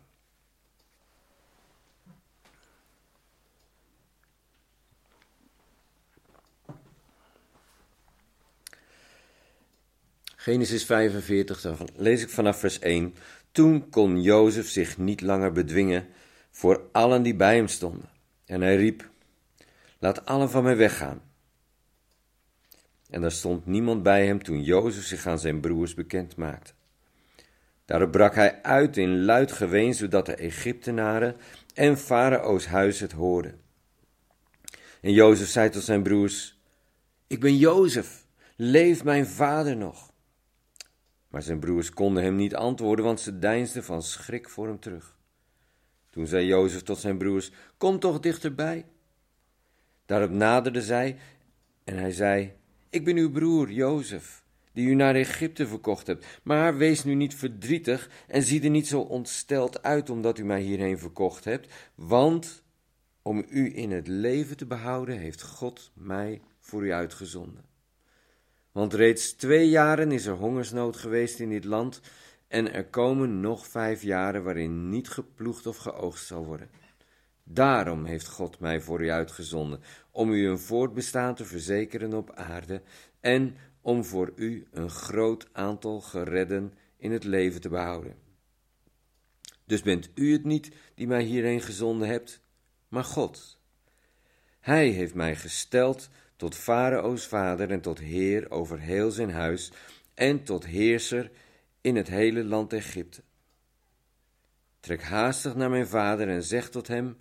Genesis 10.46 10.84
45, 10.84 11.60
dan 11.60 11.88
lees 11.96 12.22
ik 12.22 12.28
vanaf 12.28 12.58
vers 12.58 12.78
1. 12.78 13.14
Toen 13.56 13.88
kon 13.90 14.22
Jozef 14.22 14.68
zich 14.68 14.98
niet 14.98 15.20
langer 15.20 15.52
bedwingen 15.52 16.06
voor 16.50 16.88
allen 16.92 17.22
die 17.22 17.34
bij 17.34 17.56
hem 17.56 17.68
stonden. 17.68 18.08
En 18.44 18.60
hij 18.60 18.76
riep: 18.76 19.10
Laat 19.98 20.26
allen 20.26 20.50
van 20.50 20.62
mij 20.62 20.76
weggaan. 20.76 21.22
En 23.10 23.22
er 23.22 23.32
stond 23.32 23.66
niemand 23.66 24.02
bij 24.02 24.26
hem 24.26 24.42
toen 24.42 24.62
Jozef 24.62 25.04
zich 25.04 25.26
aan 25.26 25.38
zijn 25.38 25.60
broers 25.60 25.94
bekend 25.94 26.36
maakte. 26.36 26.72
Daarop 27.84 28.10
brak 28.10 28.34
hij 28.34 28.62
uit 28.62 28.96
in 28.96 29.24
luid 29.24 29.52
geween, 29.52 29.94
zodat 29.94 30.26
de 30.26 30.34
Egyptenaren 30.34 31.36
en 31.74 31.98
Farao's 31.98 32.66
huis 32.66 33.00
het 33.00 33.12
hoorden. 33.12 33.60
En 35.00 35.12
Jozef 35.12 35.48
zei 35.48 35.70
tot 35.70 35.82
zijn 35.82 36.02
broers: 36.02 36.58
Ik 37.26 37.40
ben 37.40 37.56
Jozef, 37.56 38.26
leeft 38.56 39.04
mijn 39.04 39.26
vader 39.26 39.76
nog? 39.76 40.14
Maar 41.28 41.42
zijn 41.42 41.58
broers 41.58 41.90
konden 41.90 42.22
hem 42.22 42.36
niet 42.36 42.54
antwoorden, 42.54 43.04
want 43.04 43.20
ze 43.20 43.38
deinsden 43.38 43.84
van 43.84 44.02
schrik 44.02 44.48
voor 44.48 44.66
hem 44.66 44.80
terug. 44.80 45.16
Toen 46.10 46.26
zei 46.26 46.46
Jozef 46.46 46.82
tot 46.82 46.98
zijn 46.98 47.18
broers: 47.18 47.50
Kom 47.76 47.98
toch 47.98 48.20
dichterbij. 48.20 48.86
Daarop 50.06 50.30
naderde 50.30 50.82
zij 50.82 51.18
en 51.84 51.98
hij 51.98 52.12
zei: 52.12 52.52
Ik 52.90 53.04
ben 53.04 53.16
uw 53.16 53.30
broer 53.30 53.70
Jozef, 53.70 54.44
die 54.72 54.86
u 54.86 54.94
naar 54.94 55.14
Egypte 55.14 55.66
verkocht 55.66 56.06
hebt. 56.06 56.40
Maar 56.42 56.76
wees 56.76 57.04
nu 57.04 57.14
niet 57.14 57.34
verdrietig 57.34 58.10
en 58.26 58.42
zie 58.42 58.62
er 58.62 58.70
niet 58.70 58.86
zo 58.86 59.00
ontsteld 59.00 59.82
uit 59.82 60.10
omdat 60.10 60.38
u 60.38 60.44
mij 60.44 60.60
hierheen 60.60 60.98
verkocht 60.98 61.44
hebt, 61.44 61.72
want 61.94 62.62
om 63.22 63.44
u 63.48 63.76
in 63.76 63.90
het 63.90 64.08
leven 64.08 64.56
te 64.56 64.66
behouden 64.66 65.18
heeft 65.18 65.42
God 65.42 65.90
mij 65.94 66.40
voor 66.58 66.86
u 66.86 66.92
uitgezonden. 66.92 67.64
Want 68.76 68.94
reeds 68.94 69.32
twee 69.32 69.68
jaren 69.68 70.12
is 70.12 70.26
er 70.26 70.34
hongersnood 70.34 70.96
geweest 70.96 71.38
in 71.40 71.48
dit 71.48 71.64
land, 71.64 72.00
en 72.48 72.72
er 72.72 72.84
komen 72.84 73.40
nog 73.40 73.66
vijf 73.66 74.02
jaren 74.02 74.44
waarin 74.44 74.88
niet 74.88 75.08
geploegd 75.08 75.66
of 75.66 75.76
geoogst 75.76 76.26
zal 76.26 76.44
worden. 76.44 76.70
Daarom 77.44 78.04
heeft 78.04 78.28
God 78.28 78.58
mij 78.58 78.80
voor 78.80 79.04
u 79.04 79.10
uitgezonden, 79.10 79.80
om 80.10 80.30
u 80.30 80.48
een 80.48 80.58
voortbestaan 80.58 81.34
te 81.34 81.44
verzekeren 81.44 82.14
op 82.14 82.32
aarde 82.34 82.82
en 83.20 83.56
om 83.80 84.04
voor 84.04 84.32
u 84.34 84.66
een 84.72 84.90
groot 84.90 85.48
aantal 85.52 86.00
geredden 86.00 86.72
in 86.96 87.12
het 87.12 87.24
leven 87.24 87.60
te 87.60 87.68
behouden. 87.68 88.14
Dus 89.64 89.82
bent 89.82 90.10
u 90.14 90.32
het 90.32 90.44
niet 90.44 90.70
die 90.94 91.06
mij 91.06 91.22
hierheen 91.22 91.60
gezonden 91.60 92.08
hebt, 92.08 92.40
maar 92.88 93.04
God. 93.04 93.58
Hij 94.60 94.88
heeft 94.88 95.14
mij 95.14 95.36
gesteld 95.36 96.08
tot 96.36 96.54
Farao's 96.54 97.26
vader 97.26 97.70
en 97.70 97.80
tot 97.80 97.98
heer 97.98 98.50
over 98.50 98.78
heel 98.78 99.10
zijn 99.10 99.30
huis 99.30 99.72
en 100.14 100.44
tot 100.44 100.66
heerser 100.66 101.30
in 101.80 101.96
het 101.96 102.08
hele 102.08 102.44
land 102.44 102.72
Egypte. 102.72 103.22
Trek 104.80 105.02
haastig 105.02 105.54
naar 105.54 105.70
mijn 105.70 105.86
vader 105.86 106.28
en 106.28 106.42
zeg 106.42 106.70
tot 106.70 106.88
hem: 106.88 107.16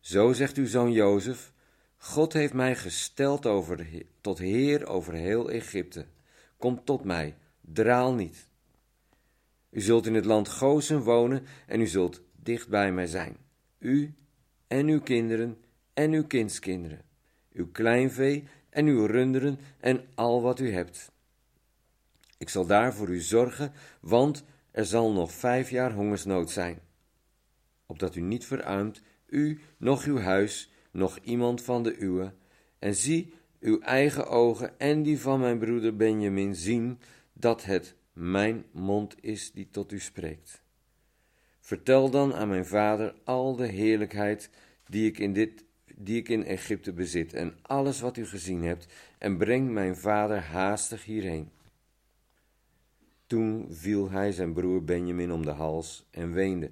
Zo 0.00 0.32
zegt 0.32 0.56
uw 0.56 0.66
zoon 0.66 0.92
Jozef: 0.92 1.52
God 1.96 2.32
heeft 2.32 2.52
mij 2.52 2.76
gesteld 2.76 3.46
over, 3.46 3.86
tot 4.20 4.38
heer 4.38 4.86
over 4.86 5.12
heel 5.12 5.50
Egypte. 5.50 6.06
Kom 6.56 6.84
tot 6.84 7.04
mij, 7.04 7.36
draal 7.60 8.14
niet. 8.14 8.48
U 9.70 9.80
zult 9.80 10.06
in 10.06 10.14
het 10.14 10.24
land 10.24 10.48
Gozen 10.48 11.00
wonen 11.00 11.46
en 11.66 11.80
u 11.80 11.86
zult 11.86 12.22
dicht 12.36 12.68
bij 12.68 12.92
mij 12.92 13.06
zijn. 13.06 13.36
U 13.78 14.14
en 14.66 14.86
uw 14.86 15.00
kinderen 15.00 15.64
en 15.94 16.12
uw 16.12 16.26
kindskinderen, 16.26 17.02
uw 17.54 17.70
kleinvee 17.72 18.44
en 18.70 18.86
uw 18.86 19.06
runderen 19.06 19.58
en 19.80 20.04
al 20.14 20.42
wat 20.42 20.60
u 20.60 20.72
hebt. 20.72 21.12
Ik 22.38 22.48
zal 22.48 22.66
daar 22.66 22.94
voor 22.94 23.08
u 23.08 23.20
zorgen, 23.20 23.72
want 24.00 24.44
er 24.70 24.84
zal 24.84 25.12
nog 25.12 25.32
vijf 25.32 25.70
jaar 25.70 25.92
hongersnood 25.92 26.50
zijn. 26.50 26.78
Opdat 27.86 28.14
u 28.14 28.20
niet 28.20 28.46
verarmt, 28.46 29.02
u, 29.26 29.60
nog 29.76 30.04
uw 30.04 30.18
huis, 30.18 30.70
nog 30.90 31.18
iemand 31.22 31.62
van 31.62 31.82
de 31.82 31.96
uwe. 31.98 32.32
En 32.78 32.94
zie, 32.94 33.32
uw 33.60 33.80
eigen 33.80 34.26
ogen 34.26 34.78
en 34.78 35.02
die 35.02 35.20
van 35.20 35.40
mijn 35.40 35.58
broeder 35.58 35.96
Benjamin 35.96 36.54
zien 36.54 36.98
dat 37.32 37.64
het 37.64 37.94
mijn 38.12 38.64
mond 38.72 39.16
is 39.20 39.52
die 39.52 39.68
tot 39.70 39.92
u 39.92 40.00
spreekt. 40.00 40.62
Vertel 41.60 42.10
dan 42.10 42.34
aan 42.34 42.48
mijn 42.48 42.66
vader 42.66 43.14
al 43.24 43.56
de 43.56 43.66
heerlijkheid 43.66 44.50
die 44.86 45.06
ik 45.06 45.18
in, 45.18 45.32
dit, 45.32 45.63
die 45.96 46.18
ik 46.18 46.28
in 46.28 46.44
Egypte 46.44 46.92
bezit 46.92 47.32
en 47.32 47.58
alles 47.62 48.00
wat 48.00 48.16
u 48.16 48.26
gezien 48.26 48.62
hebt, 48.62 48.86
en 49.18 49.36
breng 49.36 49.70
mijn 49.70 49.96
vader 49.96 50.40
haastig 50.40 51.04
hierheen. 51.04 51.50
Toen 53.26 53.66
viel 53.70 54.10
hij 54.10 54.32
zijn 54.32 54.52
broer 54.52 54.84
Benjamin 54.84 55.32
om 55.32 55.44
de 55.44 55.50
hals 55.50 56.06
en 56.10 56.32
weende, 56.32 56.70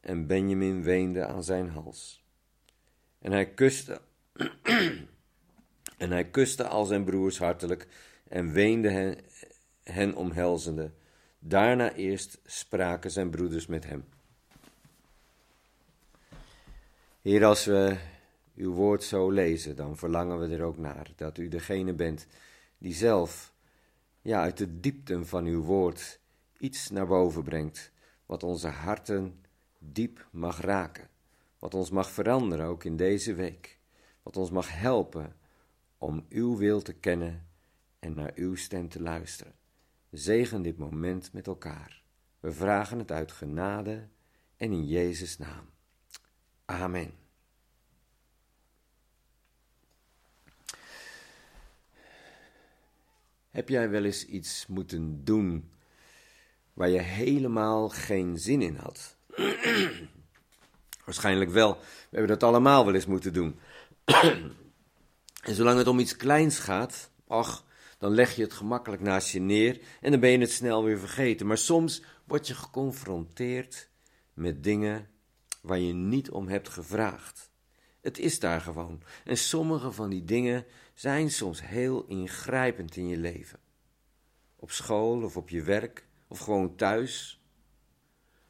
en 0.00 0.26
Benjamin 0.26 0.82
weende 0.82 1.26
aan 1.26 1.44
zijn 1.44 1.68
hals. 1.68 2.24
En 3.18 3.32
hij 3.32 3.46
kuste, 3.46 4.00
en 5.96 6.10
hij 6.10 6.24
kuste 6.24 6.66
al 6.66 6.84
zijn 6.84 7.04
broers 7.04 7.38
hartelijk 7.38 7.86
en 8.28 8.52
weende 8.52 9.18
hen, 9.82 10.14
omhelzende. 10.14 10.92
Daarna 11.38 11.92
eerst 11.92 12.40
spraken 12.44 13.10
zijn 13.10 13.30
broeders 13.30 13.66
met 13.66 13.86
hem. 13.86 14.04
Heer, 17.22 17.44
als 17.44 17.64
we 17.64 17.96
uw 18.56 18.72
woord 18.72 19.02
zo 19.02 19.30
lezen, 19.30 19.76
dan 19.76 19.96
verlangen 19.96 20.38
we 20.38 20.54
er 20.54 20.62
ook 20.62 20.78
naar 20.78 21.10
dat 21.16 21.38
u 21.38 21.48
degene 21.48 21.92
bent 21.92 22.26
die 22.78 22.94
zelf, 22.94 23.54
ja, 24.20 24.40
uit 24.40 24.56
de 24.56 24.80
diepten 24.80 25.26
van 25.26 25.44
uw 25.44 25.62
woord 25.62 26.20
iets 26.58 26.90
naar 26.90 27.06
boven 27.06 27.42
brengt, 27.42 27.92
wat 28.26 28.42
onze 28.42 28.68
harten 28.68 29.44
diep 29.78 30.28
mag 30.30 30.60
raken, 30.60 31.08
wat 31.58 31.74
ons 31.74 31.90
mag 31.90 32.10
veranderen 32.10 32.66
ook 32.66 32.84
in 32.84 32.96
deze 32.96 33.34
week, 33.34 33.78
wat 34.22 34.36
ons 34.36 34.50
mag 34.50 34.78
helpen 34.78 35.36
om 35.98 36.26
uw 36.28 36.56
wil 36.56 36.82
te 36.82 36.92
kennen 36.92 37.46
en 37.98 38.14
naar 38.14 38.32
uw 38.34 38.54
stem 38.54 38.88
te 38.88 39.02
luisteren. 39.02 39.54
Zegen 40.10 40.62
dit 40.62 40.78
moment 40.78 41.32
met 41.32 41.46
elkaar. 41.46 42.02
We 42.40 42.52
vragen 42.52 42.98
het 42.98 43.12
uit 43.12 43.32
genade 43.32 44.08
en 44.56 44.72
in 44.72 44.86
Jezus' 44.86 45.38
naam. 45.38 45.70
Amen. 46.64 47.23
Heb 53.54 53.68
jij 53.68 53.90
wel 53.90 54.04
eens 54.04 54.26
iets 54.26 54.66
moeten 54.66 55.24
doen 55.24 55.70
waar 56.72 56.88
je 56.88 57.00
helemaal 57.00 57.88
geen 57.88 58.38
zin 58.38 58.62
in 58.62 58.76
had? 58.76 59.16
Waarschijnlijk 61.04 61.50
wel. 61.50 61.72
We 61.76 62.16
hebben 62.16 62.38
dat 62.38 62.42
allemaal 62.42 62.84
wel 62.84 62.94
eens 62.94 63.06
moeten 63.06 63.32
doen. 63.32 63.58
en 65.48 65.54
zolang 65.54 65.78
het 65.78 65.86
om 65.86 65.98
iets 65.98 66.16
kleins 66.16 66.58
gaat, 66.58 67.10
ach, 67.26 67.64
dan 67.98 68.12
leg 68.12 68.36
je 68.36 68.42
het 68.42 68.52
gemakkelijk 68.52 69.02
naast 69.02 69.32
je 69.32 69.40
neer 69.40 69.80
en 70.00 70.10
dan 70.10 70.20
ben 70.20 70.30
je 70.30 70.38
het 70.38 70.52
snel 70.52 70.84
weer 70.84 70.98
vergeten. 70.98 71.46
Maar 71.46 71.58
soms 71.58 72.02
word 72.24 72.46
je 72.46 72.54
geconfronteerd 72.54 73.88
met 74.32 74.62
dingen 74.64 75.08
waar 75.62 75.78
je 75.78 75.92
niet 75.92 76.30
om 76.30 76.48
hebt 76.48 76.68
gevraagd. 76.68 77.50
Het 78.04 78.18
is 78.18 78.38
daar 78.38 78.60
gewoon. 78.60 79.02
En 79.24 79.36
sommige 79.36 79.92
van 79.92 80.10
die 80.10 80.24
dingen 80.24 80.64
zijn 80.94 81.30
soms 81.30 81.66
heel 81.66 82.04
ingrijpend 82.06 82.96
in 82.96 83.08
je 83.08 83.16
leven. 83.16 83.58
Op 84.56 84.70
school 84.70 85.22
of 85.22 85.36
op 85.36 85.48
je 85.48 85.62
werk 85.62 86.06
of 86.28 86.38
gewoon 86.38 86.76
thuis. 86.76 87.42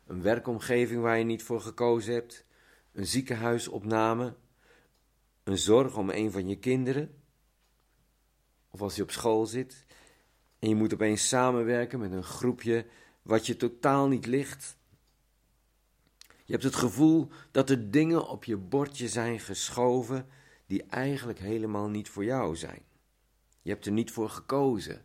Een 0.06 0.22
werkomgeving 0.22 1.02
waar 1.02 1.18
je 1.18 1.24
niet 1.24 1.42
voor 1.42 1.60
gekozen 1.60 2.14
hebt. 2.14 2.44
Een 2.92 3.06
ziekenhuisopname. 3.06 4.34
Een 5.42 5.58
zorg 5.58 5.96
om 5.96 6.10
een 6.10 6.30
van 6.30 6.48
je 6.48 6.58
kinderen. 6.58 7.22
Of 8.70 8.82
als 8.82 8.96
je 8.96 9.02
op 9.02 9.10
school 9.10 9.46
zit 9.46 9.86
en 10.58 10.68
je 10.68 10.74
moet 10.74 10.92
opeens 10.92 11.28
samenwerken 11.28 11.98
met 11.98 12.12
een 12.12 12.24
groepje 12.24 12.86
wat 13.22 13.46
je 13.46 13.56
totaal 13.56 14.08
niet 14.08 14.26
ligt. 14.26 14.76
Hebt 16.54 16.66
het 16.66 16.76
gevoel 16.76 17.28
dat 17.50 17.70
er 17.70 17.90
dingen 17.90 18.28
op 18.28 18.44
je 18.44 18.56
bordje 18.56 19.08
zijn 19.08 19.40
geschoven 19.40 20.28
die 20.66 20.82
eigenlijk 20.82 21.38
helemaal 21.38 21.88
niet 21.88 22.08
voor 22.08 22.24
jou 22.24 22.56
zijn. 22.56 22.82
Je 23.62 23.70
hebt 23.70 23.86
er 23.86 23.92
niet 23.92 24.10
voor 24.10 24.30
gekozen. 24.30 25.04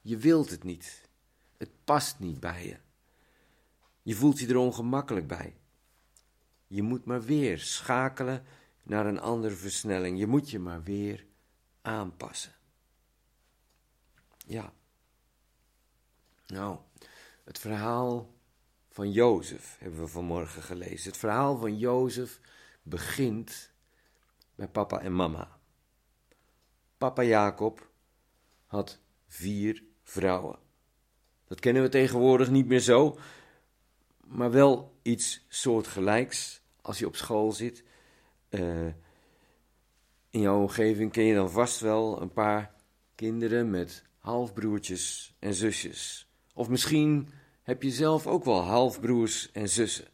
Je 0.00 0.16
wilt 0.16 0.50
het 0.50 0.62
niet. 0.62 1.08
Het 1.56 1.70
past 1.84 2.18
niet 2.18 2.40
bij 2.40 2.66
je. 2.66 2.76
Je 4.02 4.14
voelt 4.14 4.38
je 4.38 4.46
er 4.46 4.56
ongemakkelijk 4.56 5.26
bij. 5.26 5.56
Je 6.66 6.82
moet 6.82 7.04
maar 7.04 7.22
weer 7.22 7.58
schakelen 7.58 8.44
naar 8.82 9.06
een 9.06 9.20
andere 9.20 9.54
versnelling. 9.54 10.18
Je 10.18 10.26
moet 10.26 10.50
je 10.50 10.58
maar 10.58 10.82
weer 10.82 11.26
aanpassen. 11.82 12.54
Ja. 14.46 14.72
Nou, 16.46 16.78
het 17.44 17.58
verhaal 17.58 18.33
van 18.94 19.10
Jozef 19.10 19.76
hebben 19.78 20.00
we 20.00 20.06
vanmorgen 20.06 20.62
gelezen. 20.62 21.10
Het 21.10 21.16
verhaal 21.16 21.56
van 21.56 21.78
Jozef 21.78 22.40
begint 22.82 23.72
bij 24.54 24.68
papa 24.68 25.00
en 25.00 25.14
mama. 25.14 25.58
Papa 26.98 27.22
Jacob 27.22 27.90
had 28.66 29.00
vier 29.26 29.82
vrouwen. 30.02 30.58
Dat 31.44 31.60
kennen 31.60 31.82
we 31.82 31.88
tegenwoordig 31.88 32.50
niet 32.50 32.66
meer 32.66 32.80
zo, 32.80 33.18
maar 34.24 34.50
wel 34.50 34.98
iets 35.02 35.44
soortgelijks 35.48 36.62
als 36.80 36.98
je 36.98 37.06
op 37.06 37.16
school 37.16 37.52
zit. 37.52 37.84
Uh, 38.50 38.86
in 40.30 40.40
jouw 40.40 40.60
omgeving 40.60 41.12
ken 41.12 41.24
je 41.24 41.34
dan 41.34 41.50
vast 41.50 41.80
wel 41.80 42.20
een 42.20 42.32
paar 42.32 42.74
kinderen 43.14 43.70
met 43.70 44.04
halfbroertjes 44.18 45.34
en 45.38 45.54
zusjes. 45.54 46.28
Of 46.52 46.68
misschien 46.68 47.28
heb 47.64 47.82
je 47.82 47.90
zelf 47.90 48.26
ook 48.26 48.44
wel 48.44 48.60
halfbroers 48.60 49.52
en 49.52 49.68
zussen. 49.68 50.08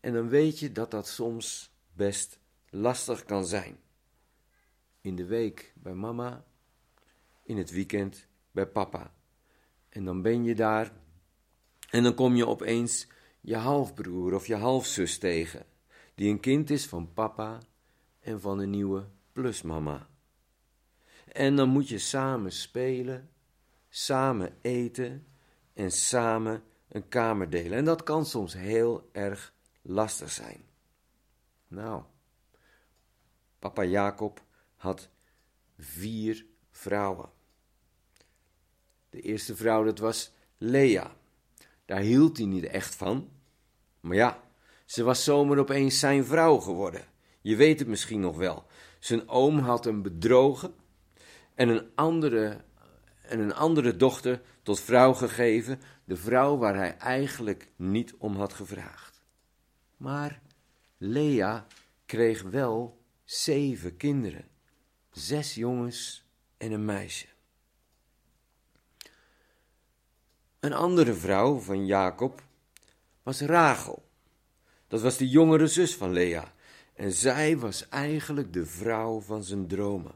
En 0.00 0.12
dan 0.12 0.28
weet 0.28 0.58
je 0.58 0.72
dat 0.72 0.90
dat 0.90 1.08
soms 1.08 1.70
best 1.92 2.38
lastig 2.70 3.24
kan 3.24 3.46
zijn. 3.46 3.78
In 5.00 5.16
de 5.16 5.26
week 5.26 5.72
bij 5.76 5.94
mama, 5.94 6.44
in 7.42 7.56
het 7.56 7.70
weekend 7.70 8.26
bij 8.50 8.66
papa. 8.66 9.14
En 9.88 10.04
dan 10.04 10.22
ben 10.22 10.44
je 10.44 10.54
daar 10.54 10.92
en 11.90 12.02
dan 12.02 12.14
kom 12.14 12.36
je 12.36 12.46
opeens 12.46 13.06
je 13.40 13.56
halfbroer 13.56 14.34
of 14.34 14.46
je 14.46 14.54
halfzus 14.54 15.18
tegen, 15.18 15.66
die 16.14 16.30
een 16.30 16.40
kind 16.40 16.70
is 16.70 16.86
van 16.86 17.12
papa 17.12 17.58
en 18.20 18.40
van 18.40 18.58
een 18.58 18.70
nieuwe 18.70 19.08
plusmama. 19.32 20.08
En 21.32 21.56
dan 21.56 21.68
moet 21.68 21.88
je 21.88 21.98
samen 21.98 22.52
spelen, 22.52 23.30
samen 23.88 24.56
eten 24.60 25.26
en 25.78 25.90
samen 25.90 26.62
een 26.88 27.08
kamer 27.08 27.50
delen. 27.50 27.78
En 27.78 27.84
dat 27.84 28.02
kan 28.02 28.26
soms 28.26 28.52
heel 28.52 29.08
erg 29.12 29.52
lastig 29.82 30.30
zijn. 30.30 30.64
Nou, 31.68 32.02
papa 33.58 33.84
Jacob 33.84 34.42
had 34.76 35.08
vier 35.78 36.46
vrouwen. 36.70 37.30
De 39.10 39.20
eerste 39.20 39.56
vrouw, 39.56 39.84
dat 39.84 39.98
was 39.98 40.32
Lea. 40.56 41.16
Daar 41.84 42.00
hield 42.00 42.36
hij 42.36 42.46
niet 42.46 42.64
echt 42.64 42.94
van. 42.94 43.30
Maar 44.00 44.16
ja, 44.16 44.42
ze 44.84 45.02
was 45.02 45.24
zomaar 45.24 45.58
opeens 45.58 45.98
zijn 45.98 46.24
vrouw 46.24 46.58
geworden. 46.58 47.04
Je 47.40 47.56
weet 47.56 47.78
het 47.78 47.88
misschien 47.88 48.20
nog 48.20 48.36
wel. 48.36 48.66
Zijn 48.98 49.28
oom 49.28 49.58
had 49.58 49.84
hem 49.84 50.02
bedrogen 50.02 50.74
en 51.54 51.68
een 51.68 51.90
andere, 51.94 52.64
en 53.28 53.40
een 53.40 53.54
andere 53.54 53.96
dochter 53.96 54.40
tot 54.62 54.80
vrouw 54.80 55.12
gegeven, 55.12 55.80
de 56.04 56.16
vrouw 56.16 56.56
waar 56.56 56.76
hij 56.76 56.96
eigenlijk 56.96 57.70
niet 57.76 58.14
om 58.18 58.36
had 58.36 58.52
gevraagd. 58.52 59.22
Maar 59.96 60.40
Lea 60.96 61.66
kreeg 62.06 62.42
wel 62.42 63.02
zeven 63.24 63.96
kinderen, 63.96 64.48
zes 65.10 65.54
jongens 65.54 66.26
en 66.56 66.72
een 66.72 66.84
meisje. 66.84 67.26
Een 70.60 70.72
andere 70.72 71.14
vrouw 71.14 71.58
van 71.58 71.86
Jacob 71.86 72.42
was 73.22 73.40
Rachel. 73.40 74.08
Dat 74.88 75.00
was 75.00 75.16
de 75.16 75.28
jongere 75.28 75.66
zus 75.66 75.96
van 75.96 76.12
Lea. 76.12 76.52
En 76.94 77.12
zij 77.12 77.58
was 77.58 77.88
eigenlijk 77.88 78.52
de 78.52 78.66
vrouw 78.66 79.20
van 79.20 79.44
zijn 79.44 79.66
dromen. 79.66 80.14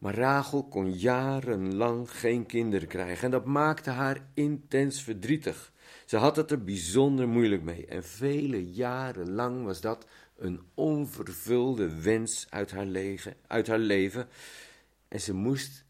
Maar 0.00 0.14
Rachel 0.14 0.68
kon 0.68 0.92
jarenlang 0.92 2.10
geen 2.10 2.46
kinderen 2.46 2.88
krijgen 2.88 3.24
en 3.24 3.30
dat 3.30 3.44
maakte 3.44 3.90
haar 3.90 4.28
intens 4.34 5.02
verdrietig. 5.02 5.72
Ze 6.06 6.16
had 6.16 6.36
het 6.36 6.50
er 6.50 6.64
bijzonder 6.64 7.28
moeilijk 7.28 7.62
mee 7.62 7.86
en 7.86 8.04
vele 8.04 8.70
jaren 8.70 9.30
lang 9.30 9.64
was 9.64 9.80
dat 9.80 10.06
een 10.36 10.60
onvervulde 10.74 12.00
wens 12.00 12.46
uit 12.50 12.70
haar, 12.70 12.86
leven, 12.86 13.36
uit 13.46 13.66
haar 13.66 13.78
leven. 13.78 14.28
En 15.08 15.20
ze 15.20 15.34
moest 15.34 15.84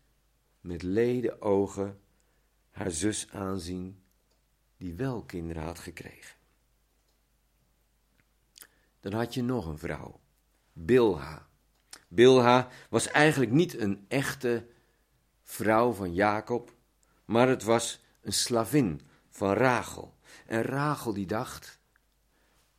met 0.60 0.82
leden 0.82 1.42
ogen 1.42 1.98
haar 2.70 2.90
zus 2.90 3.28
aanzien 3.32 4.02
die 4.76 4.94
wel 4.94 5.22
kinderen 5.24 5.62
had 5.62 5.78
gekregen. 5.78 6.36
Dan 9.00 9.12
had 9.12 9.34
je 9.34 9.42
nog 9.42 9.66
een 9.66 9.78
vrouw, 9.78 10.20
Bilha. 10.72 11.49
Bilha 12.12 12.68
was 12.88 13.08
eigenlijk 13.08 13.50
niet 13.50 13.78
een 13.78 14.04
echte 14.08 14.66
vrouw 15.42 15.92
van 15.92 16.14
Jacob, 16.14 16.72
maar 17.24 17.48
het 17.48 17.62
was 17.62 18.00
een 18.20 18.32
slavin 18.32 19.00
van 19.28 19.52
Rachel. 19.52 20.14
En 20.46 20.62
Rachel 20.62 21.12
die 21.12 21.26
dacht, 21.26 21.80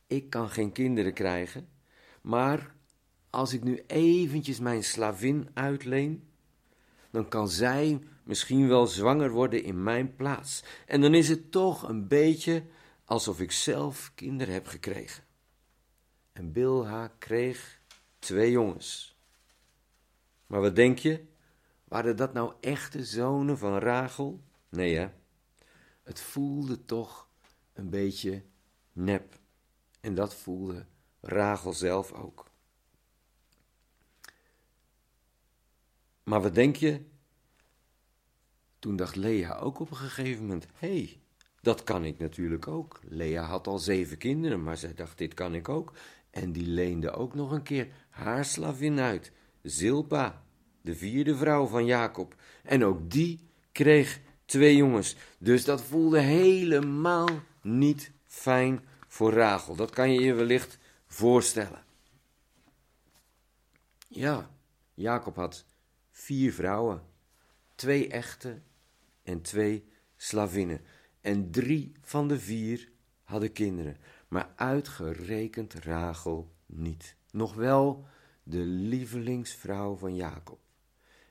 ik 0.06 0.30
kan 0.30 0.50
geen 0.50 0.72
kinderen 0.72 1.12
krijgen, 1.12 1.68
maar 2.20 2.74
als 3.30 3.52
ik 3.52 3.62
nu 3.62 3.82
eventjes 3.86 4.60
mijn 4.60 4.84
slavin 4.84 5.48
uitleen, 5.54 6.28
dan 7.10 7.28
kan 7.28 7.48
zij 7.48 8.00
misschien 8.24 8.68
wel 8.68 8.86
zwanger 8.86 9.30
worden 9.30 9.62
in 9.62 9.82
mijn 9.82 10.16
plaats. 10.16 10.64
En 10.86 11.00
dan 11.00 11.14
is 11.14 11.28
het 11.28 11.50
toch 11.50 11.88
een 11.88 12.08
beetje 12.08 12.64
alsof 13.04 13.40
ik 13.40 13.52
zelf 13.52 14.12
kinderen 14.14 14.54
heb 14.54 14.66
gekregen. 14.66 15.24
En 16.32 16.52
Bilha 16.52 17.12
kreeg 17.18 17.80
twee 18.18 18.50
jongens. 18.50 19.11
Maar 20.52 20.60
wat 20.60 20.76
denk 20.76 20.98
je? 20.98 21.24
Waren 21.84 22.16
dat 22.16 22.32
nou 22.32 22.52
echte 22.60 23.04
zonen 23.04 23.58
van 23.58 23.78
Rachel? 23.78 24.42
Nee 24.68 24.96
hè? 24.96 25.08
Het 26.02 26.20
voelde 26.20 26.84
toch 26.84 27.28
een 27.72 27.90
beetje 27.90 28.42
nep. 28.92 29.38
En 30.00 30.14
dat 30.14 30.34
voelde 30.34 30.86
Rachel 31.20 31.72
zelf 31.72 32.12
ook. 32.12 32.50
Maar 36.22 36.42
wat 36.42 36.54
denk 36.54 36.76
je? 36.76 37.04
Toen 38.78 38.96
dacht 38.96 39.16
Lea 39.16 39.56
ook 39.56 39.80
op 39.80 39.90
een 39.90 39.96
gegeven 39.96 40.40
moment: 40.40 40.66
hé, 40.74 40.96
hey, 40.96 41.20
dat 41.60 41.84
kan 41.84 42.04
ik 42.04 42.18
natuurlijk 42.18 42.68
ook. 42.68 43.00
Lea 43.04 43.42
had 43.42 43.66
al 43.66 43.78
zeven 43.78 44.18
kinderen, 44.18 44.62
maar 44.62 44.76
zij 44.76 44.94
dacht: 44.94 45.18
dit 45.18 45.34
kan 45.34 45.54
ik 45.54 45.68
ook. 45.68 45.92
En 46.30 46.52
die 46.52 46.66
leende 46.66 47.10
ook 47.10 47.34
nog 47.34 47.50
een 47.50 47.62
keer 47.62 47.88
haar 48.10 48.44
slavin 48.44 48.98
uit, 48.98 49.32
Zilpa, 49.62 50.44
de 50.80 50.94
vierde 50.94 51.36
vrouw 51.36 51.66
van 51.66 51.84
Jacob. 51.84 52.34
En 52.62 52.84
ook 52.84 53.10
die 53.10 53.48
kreeg 53.72 54.20
twee 54.44 54.76
jongens. 54.76 55.16
Dus 55.38 55.64
dat 55.64 55.82
voelde 55.82 56.20
helemaal 56.20 57.28
niet 57.62 58.12
fijn 58.24 58.84
voor 59.08 59.32
Rachel. 59.32 59.76
Dat 59.76 59.90
kan 59.90 60.12
je 60.12 60.20
je 60.20 60.34
wellicht 60.34 60.78
voorstellen. 61.06 61.84
Ja, 64.08 64.50
Jacob 64.94 65.36
had 65.36 65.64
vier 66.10 66.52
vrouwen, 66.52 67.02
twee 67.74 68.08
echte 68.08 68.60
en 69.22 69.42
twee 69.42 69.84
slavinnen. 70.16 70.80
En 71.20 71.50
drie 71.50 71.92
van 72.00 72.28
de 72.28 72.38
vier 72.38 72.90
hadden 73.24 73.52
kinderen, 73.52 73.96
maar 74.28 74.52
uitgerekend 74.56 75.74
Rachel 75.74 76.52
niet. 76.66 77.16
Nog 77.30 77.54
wel 77.54 78.06
de 78.42 78.58
lievelingsvrouw 78.64 79.96
van 79.96 80.14
Jacob. 80.14 80.60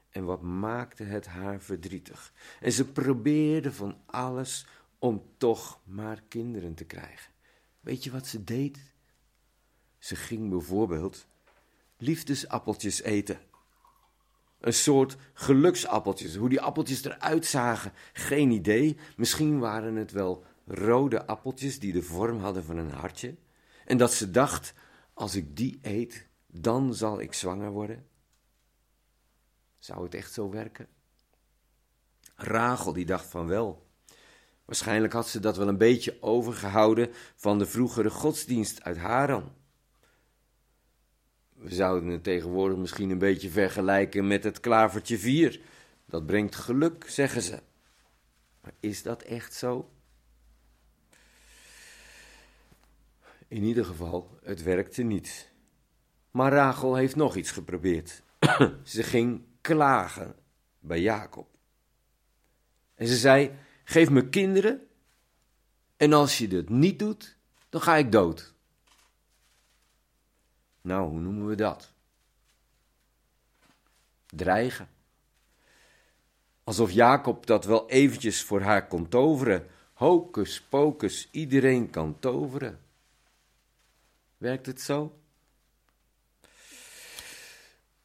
En 0.09 0.25
wat 0.25 0.41
maakte 0.41 1.03
het 1.03 1.25
haar 1.25 1.61
verdrietig? 1.61 2.33
En 2.59 2.71
ze 2.71 2.91
probeerde 2.91 3.71
van 3.71 3.97
alles 4.05 4.65
om 4.99 5.23
toch 5.37 5.79
maar 5.83 6.23
kinderen 6.27 6.73
te 6.73 6.83
krijgen. 6.83 7.31
Weet 7.79 8.03
je 8.03 8.11
wat 8.11 8.27
ze 8.27 8.43
deed? 8.43 8.79
Ze 9.97 10.15
ging 10.15 10.49
bijvoorbeeld 10.49 11.27
liefdesappeltjes 11.97 13.01
eten. 13.01 13.39
Een 14.59 14.73
soort 14.73 15.17
geluksappeltjes. 15.33 16.35
Hoe 16.35 16.49
die 16.49 16.61
appeltjes 16.61 17.03
eruit 17.03 17.45
zagen, 17.45 17.93
geen 18.13 18.51
idee. 18.51 18.97
Misschien 19.17 19.59
waren 19.59 19.95
het 19.95 20.11
wel 20.11 20.43
rode 20.65 21.25
appeltjes 21.27 21.79
die 21.79 21.93
de 21.93 22.01
vorm 22.01 22.39
hadden 22.39 22.63
van 22.63 22.77
een 22.77 22.91
hartje. 22.91 23.35
En 23.85 23.97
dat 23.97 24.13
ze 24.13 24.31
dacht: 24.31 24.73
als 25.13 25.35
ik 25.35 25.57
die 25.57 25.79
eet, 25.81 26.27
dan 26.51 26.93
zal 26.93 27.21
ik 27.21 27.33
zwanger 27.33 27.71
worden. 27.71 28.07
Zou 29.79 30.03
het 30.03 30.15
echt 30.15 30.33
zo 30.33 30.49
werken? 30.49 30.87
Rachel 32.35 32.93
die 32.93 33.05
dacht 33.05 33.25
van 33.25 33.47
wel. 33.47 33.89
Waarschijnlijk 34.65 35.13
had 35.13 35.27
ze 35.27 35.39
dat 35.39 35.57
wel 35.57 35.67
een 35.67 35.77
beetje 35.77 36.17
overgehouden 36.21 37.09
van 37.35 37.59
de 37.59 37.65
vroegere 37.65 38.09
godsdienst 38.09 38.83
uit 38.83 38.97
Haran. 38.97 39.53
We 41.53 41.73
zouden 41.73 42.09
het 42.09 42.23
tegenwoordig 42.23 42.77
misschien 42.77 43.09
een 43.09 43.17
beetje 43.17 43.49
vergelijken 43.49 44.27
met 44.27 44.43
het 44.43 44.59
klavertje 44.59 45.17
4. 45.17 45.61
Dat 46.05 46.25
brengt 46.25 46.55
geluk, 46.55 47.09
zeggen 47.09 47.41
ze. 47.41 47.59
Maar 48.61 48.73
is 48.79 49.03
dat 49.03 49.21
echt 49.21 49.53
zo? 49.53 49.89
In 53.47 53.63
ieder 53.63 53.85
geval, 53.85 54.39
het 54.43 54.63
werkte 54.63 55.03
niet. 55.03 55.50
Maar 56.31 56.51
Rachel 56.51 56.95
heeft 56.95 57.15
nog 57.15 57.35
iets 57.35 57.51
geprobeerd. 57.51 58.21
ze 58.83 59.03
ging 59.03 59.43
klagen 59.61 60.35
bij 60.79 61.01
Jacob. 61.01 61.47
En 62.95 63.07
ze 63.07 63.17
zei: 63.17 63.51
Geef 63.83 64.09
me 64.09 64.29
kinderen, 64.29 64.87
en 65.97 66.13
als 66.13 66.37
je 66.37 66.47
dat 66.47 66.69
niet 66.69 66.99
doet, 66.99 67.37
dan 67.69 67.81
ga 67.81 67.95
ik 67.95 68.11
dood. 68.11 68.53
Nou, 70.81 71.09
hoe 71.09 71.19
noemen 71.19 71.47
we 71.47 71.55
dat? 71.55 71.93
Dreigen. 74.25 74.89
Alsof 76.63 76.91
Jacob 76.91 77.45
dat 77.45 77.65
wel 77.65 77.89
eventjes 77.89 78.43
voor 78.43 78.61
haar 78.61 78.87
kon 78.87 79.07
toveren. 79.07 79.67
Hocus 79.93 80.61
pocus, 80.61 81.27
iedereen 81.31 81.89
kan 81.89 82.19
toveren. 82.19 82.79
Werkt 84.37 84.65
het 84.65 84.81
zo? 84.81 85.20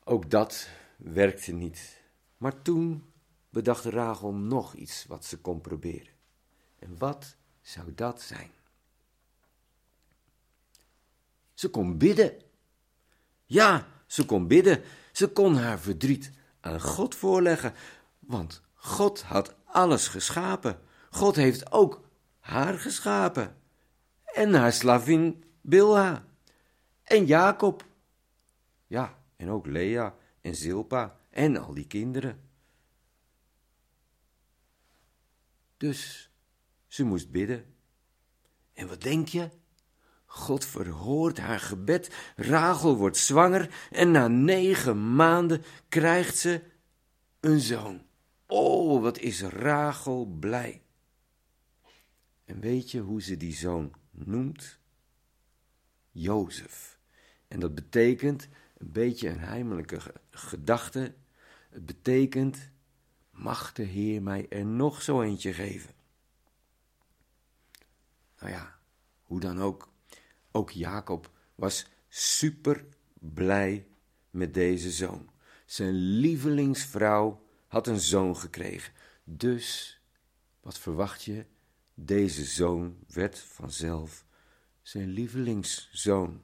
Ook 0.08 0.30
dat 0.30 0.68
werkte 0.96 1.52
niet. 1.52 2.00
Maar 2.36 2.62
toen 2.62 3.12
bedacht 3.50 3.84
Rachel 3.84 4.32
nog 4.32 4.74
iets 4.74 5.04
wat 5.06 5.24
ze 5.24 5.38
kon 5.38 5.60
proberen. 5.60 6.12
En 6.78 6.98
wat 6.98 7.36
zou 7.60 7.94
dat 7.94 8.22
zijn? 8.22 8.50
Ze 11.54 11.68
kon 11.68 11.98
bidden. 11.98 12.42
Ja, 13.44 13.86
ze 14.06 14.24
kon 14.24 14.46
bidden. 14.46 14.82
Ze 15.12 15.28
kon 15.28 15.56
haar 15.56 15.80
verdriet 15.80 16.30
aan 16.60 16.80
God 16.80 17.14
voorleggen, 17.14 17.74
want 18.18 18.62
God 18.74 19.22
had 19.22 19.54
alles 19.64 20.08
geschapen. 20.08 20.80
God 21.10 21.36
heeft 21.36 21.72
ook 21.72 22.08
haar 22.38 22.78
geschapen. 22.78 23.56
En 24.24 24.54
haar 24.54 24.72
slavin 24.72 25.44
Bilha. 25.60 26.24
En 27.02 27.24
Jacob. 27.24 27.84
Ja, 28.86 29.18
en 29.37 29.49
ook 29.51 29.66
Lea 29.66 30.16
en 30.40 30.55
Zilpa 30.55 31.20
en 31.31 31.57
al 31.57 31.75
die 31.75 31.87
kinderen. 31.87 32.40
Dus 35.77 36.31
ze 36.87 37.05
moest 37.05 37.31
bidden. 37.31 37.75
En 38.72 38.88
wat 38.88 39.03
denk 39.03 39.29
je? 39.29 39.51
God 40.25 40.64
verhoort 40.64 41.38
haar 41.38 41.61
gebed. 41.61 42.14
Rachel 42.37 42.96
wordt 42.96 43.16
zwanger 43.16 43.88
en 43.90 44.11
na 44.11 44.29
negen 44.29 45.14
maanden 45.14 45.62
krijgt 45.88 46.37
ze 46.37 46.62
een 47.40 47.61
zoon. 47.61 48.05
Oh, 48.46 49.03
wat 49.03 49.18
is 49.18 49.42
Rachel 49.42 50.27
blij. 50.27 50.83
En 52.44 52.61
weet 52.61 52.90
je 52.90 53.01
hoe 53.01 53.22
ze 53.22 53.37
die 53.37 53.55
zoon 53.55 53.92
noemt? 54.11 54.79
Jozef. 56.11 56.99
En 57.49 57.61
dat 57.61 57.75
betekent 57.75 58.49
een 58.76 58.92
beetje 58.92 59.28
een 59.28 59.40
heimelijke 59.40 60.00
gedachte. 60.30 61.14
Het 61.70 61.86
betekent, 61.86 62.70
mag 63.30 63.72
de 63.72 63.82
Heer 63.82 64.22
mij 64.22 64.48
er 64.48 64.66
nog 64.66 65.02
zo 65.02 65.22
eentje 65.22 65.52
geven? 65.52 65.94
Nou 68.38 68.52
ja, 68.52 68.78
hoe 69.22 69.40
dan 69.40 69.60
ook. 69.60 69.88
Ook 70.50 70.70
Jacob 70.70 71.30
was 71.54 71.86
super 72.08 72.84
blij 73.14 73.86
met 74.30 74.54
deze 74.54 74.90
zoon. 74.90 75.30
Zijn 75.66 75.94
lievelingsvrouw 75.94 77.42
had 77.66 77.86
een 77.86 78.00
zoon 78.00 78.36
gekregen. 78.36 78.92
Dus, 79.24 80.00
wat 80.60 80.78
verwacht 80.78 81.22
je? 81.22 81.46
Deze 81.94 82.44
zoon 82.44 82.96
werd 83.08 83.38
vanzelf 83.38 84.26
zijn 84.82 85.08
lievelingszoon. 85.08 86.42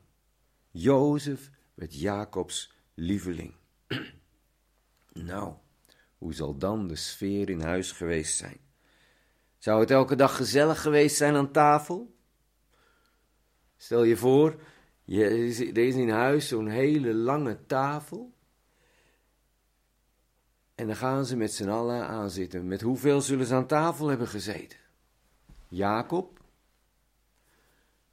Jozef 0.71 1.51
werd 1.75 2.01
Jacobs 2.01 2.73
lieveling. 2.95 3.55
nou, 5.13 5.55
hoe 6.19 6.35
zal 6.35 6.59
dan 6.59 6.89
de 6.89 6.97
sfeer 6.97 7.51
in 7.51 7.61
huis 7.61 7.93
geweest 7.93 8.37
zijn? 8.37 8.61
Zou 9.59 9.81
het 9.81 9.91
elke 9.91 10.17
dag 10.17 10.37
gezellig 10.37 10.83
geweest 10.83 11.17
zijn 11.17 11.35
aan 11.35 11.53
tafel? 11.53 12.15
Stel 13.77 14.03
je 14.03 14.17
voor, 14.17 14.61
je, 15.05 15.25
er 15.75 15.87
is 15.87 15.95
in 15.95 16.11
huis 16.11 16.49
zo'n 16.49 16.69
hele 16.69 17.15
lange 17.15 17.67
tafel. 17.67 18.35
En 20.75 20.87
dan 20.87 20.97
gaan 20.97 21.27
ze 21.27 21.37
met 21.37 21.53
z'n 21.53 21.69
allen 21.69 22.07
aan 22.09 22.31
zitten. 22.31 22.67
Met 22.67 22.81
hoeveel 22.81 23.21
zullen 23.21 23.47
ze 23.47 23.55
aan 23.55 23.67
tafel 23.67 24.09
hebben 24.09 24.29
gezeten? 24.29 24.79
Jacob, 25.69 26.41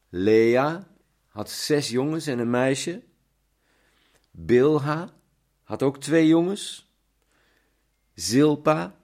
Lea 0.10 0.88
had 1.28 1.50
zes 1.50 1.90
jongens 1.90 2.28
en 2.28 2.40
een 2.40 2.50
meisje. 2.50 3.04
Bilha 4.46 5.14
had 5.64 5.84
ook 5.84 5.98
twee 5.98 6.28
jongens. 6.28 6.92
Zilpa 8.14 8.96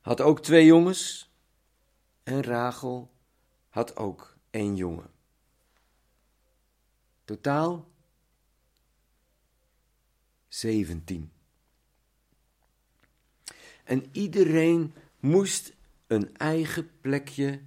had 0.00 0.20
ook 0.20 0.40
twee 0.40 0.66
jongens. 0.66 1.30
En 2.22 2.42
Rachel 2.42 3.10
had 3.68 3.96
ook 3.96 4.36
één 4.50 4.76
jongen. 4.76 5.10
Totaal 7.24 7.88
17. 10.48 11.32
En 13.84 14.04
iedereen 14.12 14.94
moest 15.20 15.72
een 16.06 16.36
eigen 16.36 16.90
plekje 17.00 17.60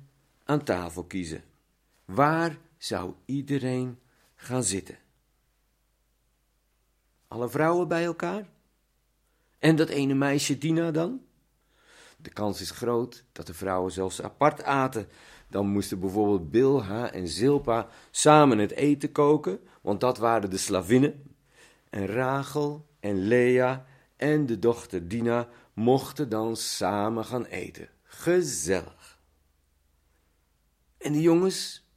aan 0.44 0.64
tafel 0.64 1.04
kiezen. 1.04 1.44
Waar 2.06 2.58
zou 2.78 3.14
iedereen 3.26 4.00
gaan 4.36 4.64
zitten? 4.64 5.04
Alle 7.36 7.50
vrouwen 7.50 7.88
bij 7.88 8.04
elkaar? 8.04 8.50
En 9.60 9.76
dat 9.76 9.90
ene 9.90 10.14
meisje 10.14 10.58
Dina 10.58 10.92
dan? 10.92 11.22
De 12.18 12.30
kans 12.30 12.62
is 12.62 12.72
groot 12.72 13.24
dat 13.32 13.48
de 13.48 13.54
vrouwen 13.54 13.92
zelfs 13.92 14.22
apart 14.22 14.64
aten. 14.64 15.08
Dan 15.50 15.68
moesten 15.68 16.00
bijvoorbeeld 16.00 16.52
Bilha 16.52 17.12
en 17.12 17.28
Zilpa 17.28 17.88
samen 18.12 18.58
het 18.58 18.72
eten 18.72 19.12
koken, 19.12 19.60
want 19.82 20.00
dat 20.00 20.18
waren 20.18 20.50
de 20.50 20.58
slavinnen. 20.58 21.36
En 21.90 22.08
Rachel 22.08 22.88
en 23.00 23.28
Lea 23.28 23.86
en 24.16 24.46
de 24.46 24.60
dochter 24.60 25.08
Dina 25.08 25.48
mochten 25.74 26.30
dan 26.30 26.56
samen 26.56 27.26
gaan 27.26 27.46
eten. 27.46 27.90
Gezellig. 28.04 29.20
En 30.98 31.12
de 31.12 31.22
jongens? 31.22 31.90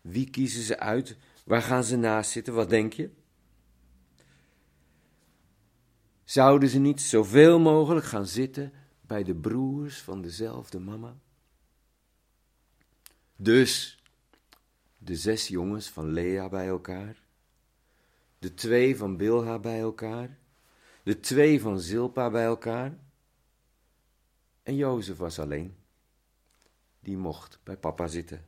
Wie 0.00 0.30
kiezen 0.30 0.62
ze 0.62 0.78
uit? 0.78 1.16
Waar 1.44 1.62
gaan 1.62 1.84
ze 1.84 1.96
naast 1.96 2.30
zitten? 2.30 2.54
Wat 2.54 2.70
denk 2.70 2.92
je? 2.92 3.20
Zouden 6.32 6.68
ze 6.68 6.78
niet 6.78 7.00
zoveel 7.00 7.58
mogelijk 7.58 8.06
gaan 8.06 8.26
zitten 8.26 8.72
bij 9.00 9.22
de 9.22 9.34
broers 9.34 10.00
van 10.00 10.22
dezelfde 10.22 10.78
mama? 10.78 11.16
Dus 13.36 14.02
de 14.98 15.16
zes 15.16 15.48
jongens 15.48 15.88
van 15.88 16.12
Lea 16.12 16.48
bij 16.48 16.66
elkaar, 16.66 17.22
de 18.38 18.54
twee 18.54 18.96
van 18.96 19.16
Bilha 19.16 19.58
bij 19.58 19.80
elkaar, 19.80 20.38
de 21.02 21.20
twee 21.20 21.60
van 21.60 21.80
Zilpa 21.80 22.30
bij 22.30 22.44
elkaar. 22.44 22.98
En 24.62 24.76
Jozef 24.76 25.16
was 25.16 25.38
alleen. 25.38 25.76
Die 27.00 27.16
mocht 27.16 27.60
bij 27.62 27.76
papa 27.76 28.06
zitten, 28.06 28.44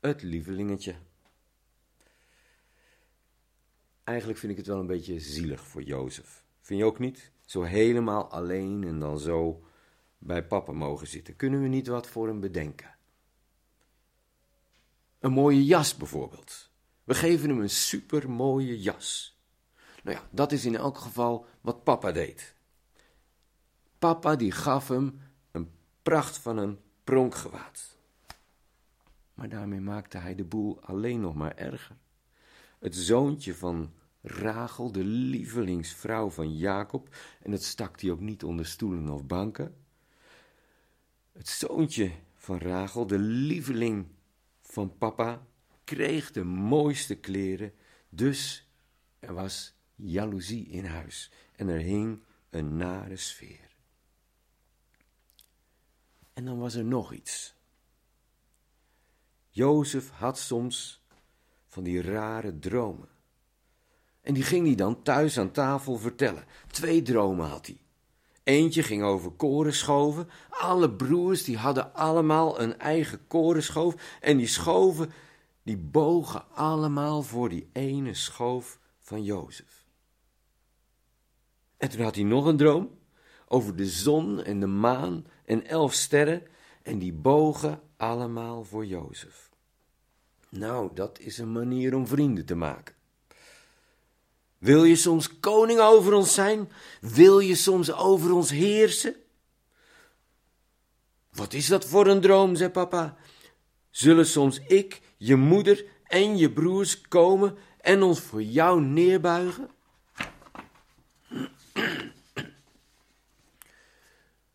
het 0.00 0.22
lievelingetje. 0.22 0.94
Eigenlijk 4.04 4.38
vind 4.38 4.52
ik 4.52 4.58
het 4.58 4.66
wel 4.66 4.78
een 4.78 4.86
beetje 4.86 5.20
zielig 5.20 5.66
voor 5.66 5.82
Jozef. 5.82 6.41
Vind 6.62 6.80
je 6.80 6.86
ook 6.86 6.98
niet? 6.98 7.32
Zo 7.44 7.62
helemaal 7.62 8.30
alleen 8.30 8.84
en 8.84 8.98
dan 8.98 9.18
zo 9.18 9.64
bij 10.18 10.46
papa 10.46 10.72
mogen 10.72 11.06
zitten. 11.06 11.36
Kunnen 11.36 11.62
we 11.62 11.68
niet 11.68 11.86
wat 11.86 12.06
voor 12.06 12.26
hem 12.26 12.40
bedenken? 12.40 12.96
Een 15.18 15.32
mooie 15.32 15.64
jas 15.64 15.96
bijvoorbeeld. 15.96 16.70
We 17.04 17.14
geven 17.14 17.48
hem 17.48 17.60
een 17.60 17.70
super 17.70 18.30
mooie 18.30 18.80
jas. 18.80 19.40
Nou 20.02 20.16
ja, 20.16 20.28
dat 20.30 20.52
is 20.52 20.64
in 20.64 20.76
elk 20.76 20.98
geval 20.98 21.46
wat 21.60 21.84
papa 21.84 22.12
deed. 22.12 22.54
Papa 23.98 24.36
die 24.36 24.52
gaf 24.52 24.88
hem 24.88 25.20
een 25.50 25.70
pracht 26.02 26.38
van 26.38 26.56
een 26.56 26.78
pronkgewaad. 27.04 27.96
Maar 29.34 29.48
daarmee 29.48 29.80
maakte 29.80 30.18
hij 30.18 30.34
de 30.34 30.44
boel 30.44 30.80
alleen 30.80 31.20
nog 31.20 31.34
maar 31.34 31.56
erger. 31.56 31.96
Het 32.78 32.96
zoontje 32.96 33.54
van 33.54 33.92
Rachel, 34.22 34.92
de 34.92 35.04
lievelingsvrouw 35.04 36.30
van 36.30 36.56
Jacob, 36.56 37.16
en 37.42 37.50
dat 37.50 37.62
stak 37.62 38.00
hij 38.00 38.10
ook 38.10 38.20
niet 38.20 38.44
onder 38.44 38.66
stoelen 38.66 39.08
of 39.08 39.26
banken. 39.26 39.74
Het 41.32 41.48
zoontje 41.48 42.12
van 42.36 42.58
Rachel, 42.58 43.06
de 43.06 43.18
lieveling 43.18 44.06
van 44.60 44.98
papa, 44.98 45.46
kreeg 45.84 46.30
de 46.30 46.44
mooiste 46.44 47.14
kleren, 47.14 47.72
dus 48.08 48.68
er 49.18 49.34
was 49.34 49.74
jaloezie 49.94 50.66
in 50.66 50.84
huis 50.84 51.30
en 51.56 51.68
er 51.68 51.80
hing 51.80 52.22
een 52.50 52.76
nare 52.76 53.16
sfeer. 53.16 53.76
En 56.32 56.44
dan 56.44 56.58
was 56.58 56.74
er 56.74 56.84
nog 56.84 57.12
iets. 57.12 57.54
Jozef 59.48 60.10
had 60.10 60.38
soms 60.38 61.02
van 61.66 61.82
die 61.82 62.02
rare 62.02 62.58
dromen. 62.58 63.11
En 64.22 64.34
die 64.34 64.42
ging 64.42 64.66
hij 64.66 64.74
dan 64.74 65.02
thuis 65.02 65.38
aan 65.38 65.50
tafel 65.50 65.98
vertellen. 65.98 66.44
Twee 66.70 67.02
dromen 67.02 67.48
had 67.48 67.66
hij. 67.66 67.80
Eentje 68.42 68.82
ging 68.82 69.02
over 69.02 69.30
korenschoven. 69.30 70.28
Alle 70.50 70.90
broers 70.90 71.44
die 71.44 71.56
hadden 71.56 71.94
allemaal 71.94 72.60
een 72.60 72.78
eigen 72.78 73.26
korenschoof. 73.26 74.18
En 74.20 74.36
die 74.36 74.46
schoven, 74.46 75.12
die 75.62 75.78
bogen 75.78 76.44
allemaal 76.54 77.22
voor 77.22 77.48
die 77.48 77.68
ene 77.72 78.14
schoof 78.14 78.78
van 79.00 79.24
Jozef. 79.24 79.86
En 81.76 81.88
toen 81.88 82.00
had 82.00 82.14
hij 82.14 82.24
nog 82.24 82.46
een 82.46 82.56
droom 82.56 82.90
over 83.46 83.76
de 83.76 83.86
zon 83.86 84.42
en 84.42 84.60
de 84.60 84.66
maan 84.66 85.26
en 85.44 85.66
elf 85.66 85.92
sterren 85.92 86.42
en 86.82 86.98
die 86.98 87.12
bogen 87.12 87.80
allemaal 87.96 88.64
voor 88.64 88.86
Jozef. 88.86 89.50
Nou, 90.48 90.90
dat 90.94 91.18
is 91.18 91.38
een 91.38 91.52
manier 91.52 91.94
om 91.94 92.06
vrienden 92.06 92.44
te 92.44 92.54
maken. 92.54 92.94
Wil 94.62 94.84
je 94.84 94.96
soms 94.96 95.40
koning 95.40 95.80
over 95.80 96.12
ons 96.12 96.34
zijn? 96.34 96.72
Wil 97.00 97.38
je 97.38 97.54
soms 97.54 97.92
over 97.92 98.32
ons 98.32 98.50
heersen? 98.50 99.14
Wat 101.30 101.52
is 101.52 101.66
dat 101.66 101.84
voor 101.84 102.06
een 102.06 102.20
droom, 102.20 102.56
zei 102.56 102.70
papa. 102.70 103.16
Zullen 103.90 104.26
soms 104.26 104.58
ik, 104.58 105.00
je 105.16 105.36
moeder 105.36 105.84
en 106.04 106.36
je 106.36 106.52
broers 106.52 107.00
komen 107.00 107.56
en 107.80 108.02
ons 108.02 108.20
voor 108.20 108.42
jou 108.42 108.80
neerbuigen? 108.80 109.70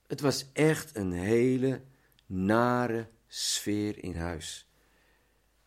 Het 0.08 0.22
was 0.22 0.46
echt 0.54 0.96
een 0.96 1.12
hele 1.12 1.82
nare 2.26 3.10
sfeer 3.28 4.04
in 4.04 4.16
huis. 4.16 4.68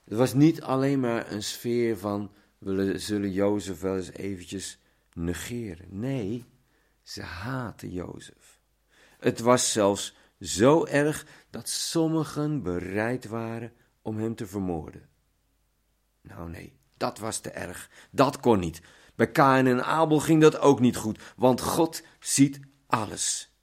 Het 0.05 0.19
was 0.19 0.35
niet 0.35 0.63
alleen 0.63 1.01
maar 1.01 1.33
een 1.33 1.43
sfeer 1.43 1.99
van 1.99 2.31
zullen 2.95 3.33
Jozef 3.33 3.81
wel 3.81 3.97
eens 3.97 4.13
eventjes 4.13 4.79
negeren. 5.15 5.87
Nee, 5.89 6.45
ze 7.03 7.23
haatten 7.23 7.91
Jozef. 7.91 8.61
Het 9.19 9.41
was 9.41 9.73
zelfs 9.73 10.17
zo 10.41 10.85
erg 10.85 11.27
dat 11.51 11.69
sommigen 11.69 12.63
bereid 12.63 13.27
waren 13.27 13.73
om 14.03 14.19
hem 14.19 14.35
te 14.35 14.47
vermoorden. 14.47 15.09
Nou 16.23 16.51
nee, 16.51 16.79
dat 16.97 17.19
was 17.19 17.39
te 17.39 17.51
erg. 17.51 17.91
Dat 18.11 18.41
kon 18.41 18.59
niet. 18.59 18.81
Bij 19.15 19.31
Kain 19.31 19.67
en 19.67 19.85
Abel 19.85 20.19
ging 20.19 20.41
dat 20.41 20.59
ook 20.59 20.81
niet 20.81 20.97
goed, 20.97 21.21
want 21.37 21.61
God 21.61 22.03
ziet 22.21 22.61
alles. 22.87 23.55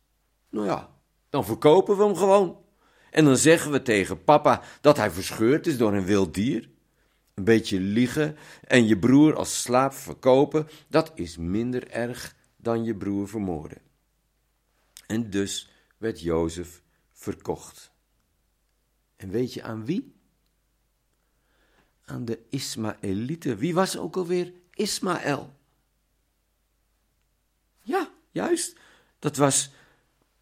Nou 0.50 0.66
ja, 0.66 0.90
dan 1.30 1.46
verkopen 1.46 1.98
we 1.98 2.04
hem 2.04 2.16
gewoon. 2.16 2.66
En 3.12 3.26
dan 3.26 3.38
zeggen 3.38 3.72
we 3.72 3.82
tegen 3.82 4.24
papa 4.24 4.62
dat 4.82 4.98
hij 4.98 5.12
verscheurd 5.12 5.68
is 5.68 5.78
door 5.78 5.94
een 5.94 6.06
wild 6.06 6.34
dier. 6.34 6.70
Een 7.38 7.44
beetje 7.44 7.80
liegen 7.80 8.38
en 8.62 8.88
je 8.88 8.98
broer 8.98 9.36
als 9.36 9.62
slaap 9.62 9.94
verkopen, 9.94 10.68
dat 10.88 11.12
is 11.16 11.38
minder 11.38 11.88
erg 11.88 12.36
dan 12.56 12.84
je 12.84 12.96
broer 12.96 13.28
vermoorden. 13.28 13.82
En 15.08 15.30
dus 15.30 15.70
werd 15.98 16.22
Jozef 16.22 16.82
verkocht. 17.12 17.92
En 19.16 19.30
weet 19.30 19.54
je 19.54 19.64
aan 19.64 19.86
wie? 19.86 20.16
Aan 22.06 22.26
de 22.26 22.40
Ismaëlieten. 22.50 23.58
Wie 23.58 23.74
was 23.74 23.98
ook 23.98 24.18
alweer 24.18 24.54
Ismaël? 24.74 25.54
Ja, 27.80 28.12
juist. 28.32 28.78
Dat 29.20 29.38
was 29.38 29.72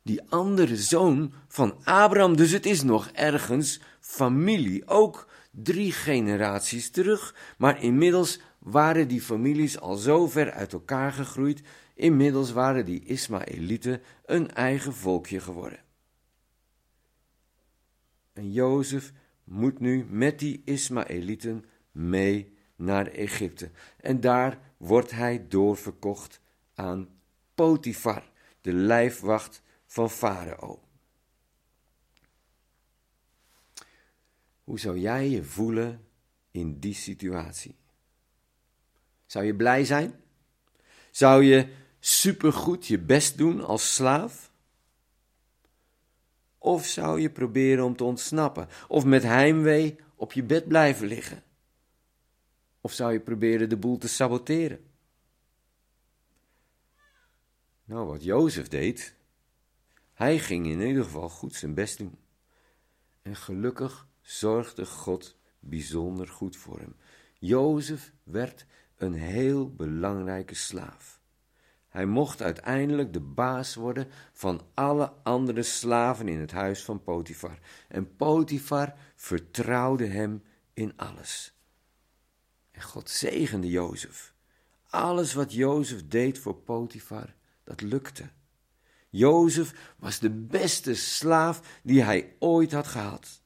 die 0.02 0.22
andere 0.30 0.78
zoon 0.78 1.34
van 1.48 1.78
Abraham. 1.84 2.36
Dus 2.36 2.52
het 2.52 2.66
is 2.66 2.84
nog 2.84 3.10
ergens 3.10 3.80
familie. 4.00 4.88
Ook 4.88 5.28
drie 5.64 5.92
generaties 5.92 6.90
terug. 6.90 7.36
Maar 7.58 7.82
inmiddels 7.84 8.40
waren 8.60 9.08
die 9.08 9.22
families 9.22 9.80
al 9.80 9.96
zo 9.96 10.28
ver 10.28 10.52
uit 10.52 10.74
elkaar 10.74 11.12
gegroeid. 11.12 11.62
Inmiddels 11.94 12.52
waren 12.52 12.86
die 12.86 13.06
Ismaëlieten 13.06 14.02
een 14.26 14.52
eigen 14.52 14.94
volkje 14.94 15.40
geworden. 15.40 15.80
En 18.34 18.52
Jozef 18.52 19.14
moet 19.44 19.80
nu 19.80 20.06
met 20.10 20.40
die 20.40 20.62
Ismaëlieten 20.66 21.66
mee 21.92 22.54
naar 22.76 23.08
Egypte. 23.08 23.72
En 23.98 24.20
daar 24.20 24.60
wordt 24.78 25.12
hij 25.12 25.46
doorverkocht 25.48 26.42
aan 26.74 27.10
Potifar, 27.56 28.32
de 28.62 28.74
lijfwacht 28.74 29.62
van 29.86 30.10
Farao. 30.10 30.85
Hoe 34.66 34.80
zou 34.80 35.00
jij 35.00 35.30
je 35.30 35.44
voelen 35.44 36.08
in 36.52 36.80
die 36.80 36.94
situatie? 36.94 37.76
Zou 39.26 39.46
je 39.46 39.56
blij 39.56 39.86
zijn? 39.86 40.24
Zou 41.12 41.44
je 41.44 41.74
supergoed 42.00 42.88
je 42.88 43.00
best 43.00 43.38
doen 43.38 43.62
als 43.62 43.96
slaaf? 43.96 44.52
Of 46.58 46.86
zou 46.86 47.22
je 47.22 47.30
proberen 47.30 47.86
om 47.86 47.96
te 47.96 48.04
ontsnappen? 48.04 48.68
Of 48.88 49.06
met 49.06 49.24
heimwee 49.24 50.00
op 50.16 50.34
je 50.34 50.44
bed 50.44 50.68
blijven 50.68 51.08
liggen? 51.08 51.44
Of 52.82 52.94
zou 52.94 53.12
je 53.14 53.20
proberen 53.20 53.70
de 53.70 53.78
boel 53.78 53.98
te 53.98 54.08
saboteren? 54.08 54.90
Nou, 57.84 58.08
wat 58.08 58.24
Jozef 58.24 58.68
deed, 58.68 59.16
hij 60.14 60.40
ging 60.40 60.66
in 60.66 60.82
ieder 60.82 61.04
geval 61.04 61.30
goed 61.30 61.54
zijn 61.54 61.74
best 61.74 61.98
doen. 61.98 62.18
En 63.22 63.36
gelukkig 63.36 64.08
zorgde 64.26 64.86
God 64.86 65.38
bijzonder 65.60 66.28
goed 66.28 66.56
voor 66.56 66.80
hem. 66.80 66.96
Jozef 67.40 68.14
werd 68.24 68.66
een 68.98 69.14
heel 69.14 69.76
belangrijke 69.76 70.56
slaaf. 70.56 71.20
Hij 71.90 72.06
mocht 72.06 72.42
uiteindelijk 72.42 73.14
de 73.14 73.20
baas 73.20 73.76
worden 73.76 74.08
van 74.34 74.62
alle 74.74 75.14
andere 75.24 75.64
slaven 75.64 76.28
in 76.28 76.40
het 76.40 76.52
huis 76.52 76.84
van 76.84 77.04
Potifar. 77.04 77.60
En 77.88 78.16
Potifar 78.16 78.94
vertrouwde 79.16 80.06
hem 80.06 80.44
in 80.74 80.94
alles. 80.96 81.54
En 82.72 82.82
God 82.82 83.10
zegende 83.10 83.70
Jozef. 83.70 84.34
Alles 84.90 85.34
wat 85.34 85.54
Jozef 85.54 86.08
deed 86.08 86.40
voor 86.40 86.56
Potifar, 86.56 87.36
dat 87.64 87.82
lukte. 87.82 88.30
Jozef 89.10 89.94
was 89.98 90.20
de 90.20 90.30
beste 90.30 90.96
slaaf 90.96 91.80
die 91.84 92.02
hij 92.04 92.36
ooit 92.40 92.72
had 92.72 92.88
gehad. 92.88 93.44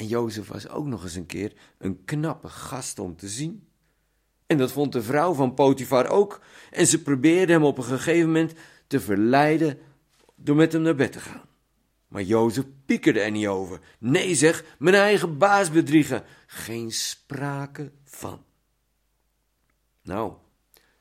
En 0.00 0.06
Jozef 0.06 0.48
was 0.48 0.68
ook 0.68 0.86
nog 0.86 1.02
eens 1.02 1.14
een 1.14 1.26
keer 1.26 1.52
een 1.78 2.04
knappe 2.04 2.48
gast 2.48 2.98
om 2.98 3.16
te 3.16 3.28
zien. 3.28 3.68
En 4.46 4.58
dat 4.58 4.72
vond 4.72 4.92
de 4.92 5.02
vrouw 5.02 5.32
van 5.32 5.54
Potifar 5.54 6.08
ook. 6.08 6.40
En 6.70 6.86
ze 6.86 7.02
probeerde 7.02 7.52
hem 7.52 7.64
op 7.64 7.78
een 7.78 7.84
gegeven 7.84 8.26
moment 8.26 8.52
te 8.86 9.00
verleiden 9.00 9.78
door 10.36 10.56
met 10.56 10.72
hem 10.72 10.82
naar 10.82 10.94
bed 10.94 11.12
te 11.12 11.20
gaan. 11.20 11.48
Maar 12.08 12.22
Jozef 12.22 12.64
piekerde 12.86 13.20
er 13.20 13.30
niet 13.30 13.46
over. 13.46 13.80
Nee 13.98 14.34
zeg, 14.34 14.64
mijn 14.78 14.94
eigen 14.94 15.38
baas 15.38 15.70
bedriegen. 15.70 16.24
Geen 16.46 16.92
sprake 16.92 17.92
van. 18.04 18.44
Nou, 20.02 20.32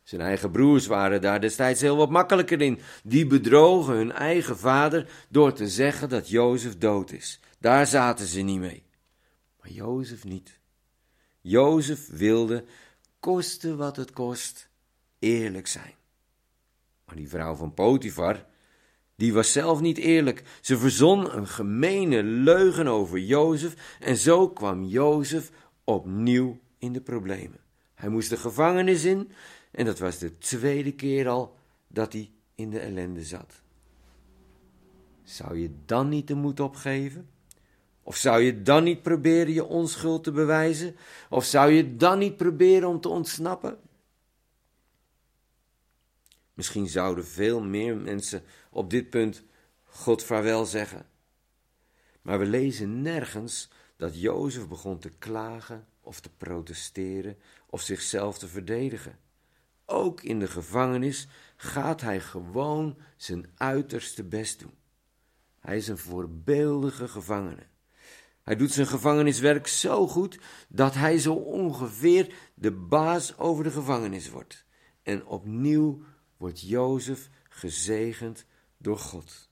zijn 0.04 0.22
eigen 0.22 0.52
broers 0.52 0.88
waren 0.88 1.22
daar 1.22 1.42
destijds 1.42 1.82
heel 1.82 1.98
wat 1.98 2.10
makkelijker 2.10 2.62
in. 2.62 2.80
Die 3.04 3.28
bedrogen 3.28 3.96
hun 3.96 4.12
eigen 4.12 4.58
vader 4.58 5.10
door 5.30 5.54
te 5.54 5.68
zeggen 5.68 6.10
dat 6.10 6.30
Jozef 6.30 6.78
dood 6.78 7.12
is. 7.12 7.40
Daar 7.60 7.88
zaten 7.88 8.28
ze 8.28 8.42
niet 8.42 8.60
mee. 8.60 8.88
Maar 9.60 9.72
Jozef 9.72 10.24
niet. 10.24 10.60
Jozef 11.42 12.08
wilde, 12.08 12.66
koste 13.20 13.76
wat 13.76 13.96
het 13.96 14.12
kost, 14.12 14.70
eerlijk 15.20 15.68
zijn. 15.68 15.94
Maar 17.06 17.16
die 17.16 17.30
vrouw 17.30 17.56
van 17.56 17.74
Potifar, 17.74 18.46
die 19.16 19.34
was 19.34 19.52
zelf 19.52 19.82
niet 19.82 19.98
eerlijk. 19.98 20.44
Ze 20.62 20.78
verzon 20.78 21.36
een 21.36 21.48
gemene 21.48 22.24
leugen 22.24 22.88
over 22.88 23.20
Jozef 23.20 23.98
en 24.00 24.18
zo 24.18 24.50
kwam 24.50 24.84
Jozef 24.84 25.52
opnieuw 25.84 26.60
in 26.78 26.94
de 26.94 27.02
problemen. 27.02 27.60
Hij 27.94 28.10
moest 28.10 28.30
de 28.30 28.38
gevangenis 28.38 29.04
in 29.04 29.32
en 29.72 29.86
dat 29.86 30.00
was 30.00 30.18
de 30.18 30.38
tweede 30.38 30.92
keer 30.92 31.28
al 31.28 31.56
dat 31.88 32.14
hij 32.14 32.32
in 32.56 32.70
de 32.70 32.80
ellende 32.80 33.24
zat. 33.24 33.62
Zou 35.24 35.58
je 35.58 35.72
dan 35.86 36.10
niet 36.10 36.28
de 36.28 36.36
moed 36.36 36.60
opgeven? 36.60 37.30
Of 38.10 38.16
zou 38.16 38.42
je 38.42 38.62
dan 38.62 38.84
niet 38.84 39.02
proberen 39.02 39.54
je 39.54 39.66
onschuld 39.66 40.24
te 40.24 40.32
bewijzen? 40.32 40.96
Of 41.30 41.46
zou 41.46 41.72
je 41.72 41.96
dan 41.96 42.20
niet 42.20 42.38
proberen 42.38 42.88
om 42.88 43.02
te 43.02 43.10
ontsnappen? 43.10 43.78
Misschien 46.54 46.88
zouden 46.88 47.26
veel 47.26 47.62
meer 47.62 47.98
mensen 47.98 48.44
op 48.70 48.90
dit 48.90 49.10
punt 49.10 49.44
God 49.84 50.24
vaarwel 50.24 50.66
zeggen. 50.66 51.06
Maar 52.22 52.40
we 52.40 52.46
lezen 52.46 53.02
nergens 53.02 53.70
dat 53.96 54.20
Jozef 54.20 54.68
begon 54.68 55.00
te 55.00 55.10
klagen 55.10 55.88
of 56.02 56.20
te 56.20 56.30
protesteren 56.38 57.38
of 57.66 57.82
zichzelf 57.82 58.38
te 58.38 58.48
verdedigen. 58.48 59.20
Ook 59.86 60.22
in 60.22 60.40
de 60.40 60.48
gevangenis 60.48 61.28
gaat 61.56 62.02
hij 62.02 62.20
gewoon 62.20 62.98
zijn 63.18 63.46
uiterste 63.56 64.24
best 64.24 64.60
doen. 64.60 64.78
Hij 65.60 65.78
is 65.78 65.88
een 65.88 65.98
voorbeeldige 65.98 67.08
gevangene. 67.08 67.68
Hij 68.50 68.58
doet 68.58 68.72
zijn 68.72 68.88
gevangeniswerk 68.88 69.68
zo 69.68 70.08
goed 70.08 70.40
dat 70.68 70.94
hij 70.94 71.18
zo 71.18 71.34
ongeveer 71.34 72.34
de 72.54 72.72
baas 72.72 73.38
over 73.38 73.64
de 73.64 73.72
gevangenis 73.72 74.30
wordt. 74.30 74.66
En 75.04 75.26
opnieuw 75.26 76.04
wordt 76.38 76.62
Jozef 76.62 77.30
gezegend 77.50 78.46
door 78.78 78.98
God. 78.98 79.50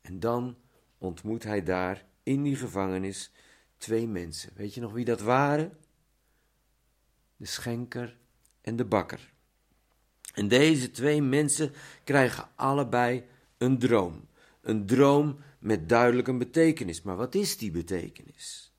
En 0.00 0.20
dan 0.20 0.56
ontmoet 0.98 1.42
hij 1.42 1.62
daar 1.62 2.04
in 2.22 2.42
die 2.42 2.56
gevangenis 2.56 3.32
twee 3.76 4.08
mensen. 4.08 4.50
Weet 4.54 4.74
je 4.74 4.80
nog 4.80 4.92
wie 4.92 5.04
dat 5.04 5.20
waren? 5.20 5.78
De 7.36 7.46
schenker 7.46 8.18
en 8.60 8.76
de 8.76 8.84
bakker. 8.84 9.32
En 10.34 10.48
deze 10.48 10.90
twee 10.90 11.22
mensen 11.22 11.72
krijgen 12.04 12.48
allebei 12.54 13.24
een 13.58 13.78
droom. 13.78 14.28
Een 14.60 14.86
droom 14.86 15.38
met 15.62 15.88
duidelijk 15.88 16.28
een 16.28 16.38
betekenis. 16.38 17.02
Maar 17.02 17.16
wat 17.16 17.34
is 17.34 17.56
die 17.56 17.70
betekenis? 17.70 18.72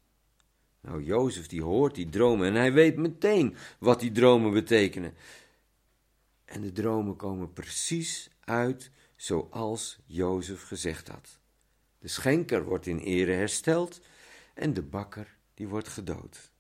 Nou, 0.82 1.04
Jozef 1.04 1.48
die 1.48 1.64
hoort 1.64 1.96
die 1.96 2.10
dromen 2.10 2.48
en 2.48 2.54
hij 2.54 2.74
weet 2.74 2.98
meteen 2.98 3.56
wat 3.80 4.00
die 4.00 4.12
dromen 4.12 4.54
betekenen. 4.54 5.14
En 6.46 6.62
de 6.62 6.72
dromen 6.72 7.16
komen 7.16 7.54
precies 7.54 8.30
uit 8.40 8.92
zoals 9.16 10.00
Jozef 10.06 10.64
gezegd 10.64 11.08
had. 11.08 11.40
De 12.00 12.08
schenker 12.08 12.64
wordt 12.64 12.86
in 12.86 13.00
ere 13.00 13.32
hersteld 13.32 14.02
en 14.54 14.74
de 14.74 14.82
bakker 14.82 15.38
die 15.54 15.68
wordt 15.68 15.88
gedood. 15.88 16.52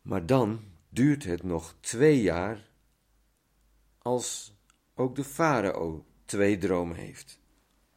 Maar 0.00 0.26
dan 0.26 0.64
duurt 0.88 1.24
het 1.24 1.42
nog 1.42 1.74
twee 1.80 2.22
jaar 2.22 2.70
als 3.98 4.54
ook 4.94 5.16
de 5.16 5.24
farao 5.24 6.06
twee 6.24 6.58
dromen 6.58 6.96
heeft. 6.96 7.38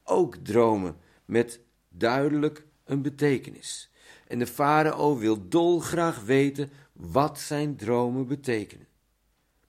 Ook 0.04 0.36
dromen 0.36 0.98
met 1.26 1.60
duidelijk 1.90 2.66
een 2.84 3.02
betekenis. 3.02 3.92
En 4.28 4.40
de 4.40 4.48
farao 4.48 5.18
wil 5.18 5.48
dolgraag 5.50 6.24
weten 6.24 6.70
wat 6.94 7.40
zijn 7.40 7.76
dromen 7.76 8.28
betekenen. 8.28 8.88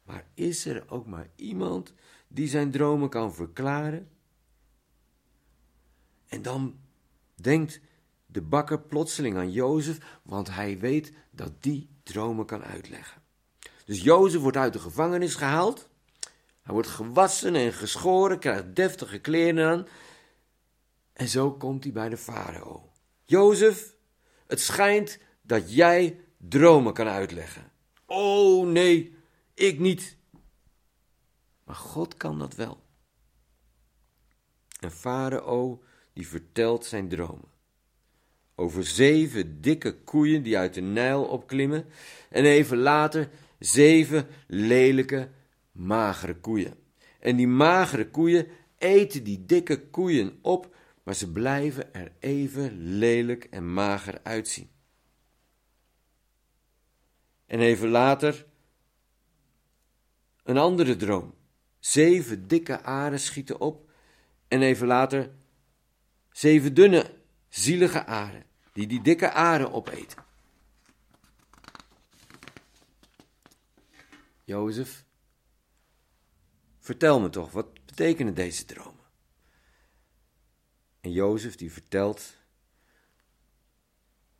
Maar 0.04 0.26
is 0.34 0.66
er 0.66 0.84
ook 0.88 1.06
maar 1.06 1.28
iemand 1.36 1.92
die 2.28 2.48
zijn 2.48 2.70
dromen 2.70 3.08
kan 3.08 3.34
verklaren? 3.34 4.08
En 6.26 6.42
dan 6.42 6.78
denkt 7.34 7.80
de 8.26 8.42
bakker 8.42 8.80
plotseling 8.80 9.36
aan 9.36 9.50
Jozef, 9.50 10.18
want 10.22 10.54
hij 10.54 10.78
weet 10.78 11.12
dat 11.30 11.62
die 11.62 11.88
dromen 12.02 12.46
kan 12.46 12.64
uitleggen. 12.64 13.22
Dus 13.84 14.02
Jozef 14.02 14.40
wordt 14.40 14.56
uit 14.56 14.72
de 14.72 14.78
gevangenis 14.78 15.34
gehaald. 15.34 15.88
Hij 16.66 16.74
wordt 16.74 16.88
gewassen 16.88 17.54
en 17.54 17.72
geschoren, 17.72 18.38
krijgt 18.38 18.76
deftige 18.76 19.18
kleren 19.18 19.68
aan. 19.68 19.86
En 21.12 21.28
zo 21.28 21.52
komt 21.52 21.84
hij 21.84 21.92
bij 21.92 22.08
de 22.08 22.16
farao. 22.16 22.90
Jozef, 23.24 23.94
het 24.46 24.60
schijnt 24.60 25.18
dat 25.42 25.74
jij 25.74 26.20
dromen 26.38 26.92
kan 26.92 27.08
uitleggen. 27.08 27.70
Oh 28.06 28.66
nee, 28.66 29.16
ik 29.54 29.78
niet. 29.78 30.16
Maar 31.64 31.76
God 31.76 32.16
kan 32.16 32.38
dat 32.38 32.54
wel. 32.54 32.82
En 34.80 34.90
farao 34.90 35.82
die 36.12 36.28
vertelt 36.28 36.84
zijn 36.84 37.08
dromen. 37.08 37.50
Over 38.54 38.86
zeven 38.86 39.60
dikke 39.60 40.02
koeien 40.02 40.42
die 40.42 40.58
uit 40.58 40.74
de 40.74 40.80
Nijl 40.80 41.24
opklimmen 41.24 41.86
en 42.30 42.44
even 42.44 42.78
later 42.78 43.30
zeven 43.58 44.28
lelijke, 44.46 45.30
magere 45.76 46.34
koeien. 46.34 46.74
En 47.20 47.36
die 47.36 47.48
magere 47.48 48.10
koeien 48.10 48.46
eten 48.78 49.24
die 49.24 49.46
dikke 49.46 49.88
koeien 49.90 50.38
op, 50.42 50.74
maar 51.02 51.14
ze 51.14 51.32
blijven 51.32 51.94
er 51.94 52.12
even 52.18 52.98
lelijk 52.98 53.44
en 53.44 53.72
mager 53.72 54.20
uitzien. 54.22 54.70
En 57.46 57.60
even 57.60 57.88
later 57.88 58.46
een 60.42 60.58
andere 60.58 60.96
droom. 60.96 61.34
Zeven 61.78 62.48
dikke 62.48 62.82
aren 62.82 63.20
schieten 63.20 63.60
op 63.60 63.90
en 64.48 64.62
even 64.62 64.86
later 64.86 65.30
zeven 66.30 66.74
dunne, 66.74 67.14
zielige 67.48 68.04
aren 68.04 68.44
die 68.72 68.86
die 68.86 69.02
dikke 69.02 69.32
aren 69.32 69.72
opeten. 69.72 70.24
Jozef, 74.44 75.04
vertel 76.86 77.20
me 77.20 77.28
toch, 77.28 77.50
wat 77.50 77.84
betekenen 77.86 78.34
deze 78.34 78.64
dromen? 78.64 79.04
En 81.00 81.12
Jozef 81.12 81.56
die 81.56 81.72
vertelt 81.72 82.36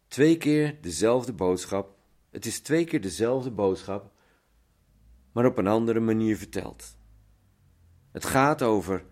twee 0.09 0.37
keer 0.37 0.81
dezelfde 0.81 1.33
boodschap. 1.33 1.99
Het 2.31 2.47
is 2.47 2.61
twee 2.61 2.85
keer 2.85 3.01
dezelfde 3.01 3.51
boodschap, 3.51 4.13
maar 5.33 5.47
op 5.47 5.59
een 5.59 5.67
andere 5.67 6.01
manier 6.01 6.37
verteld. 6.37 6.97
Het 8.11 8.25
gaat 8.25 8.63
over 8.63 9.05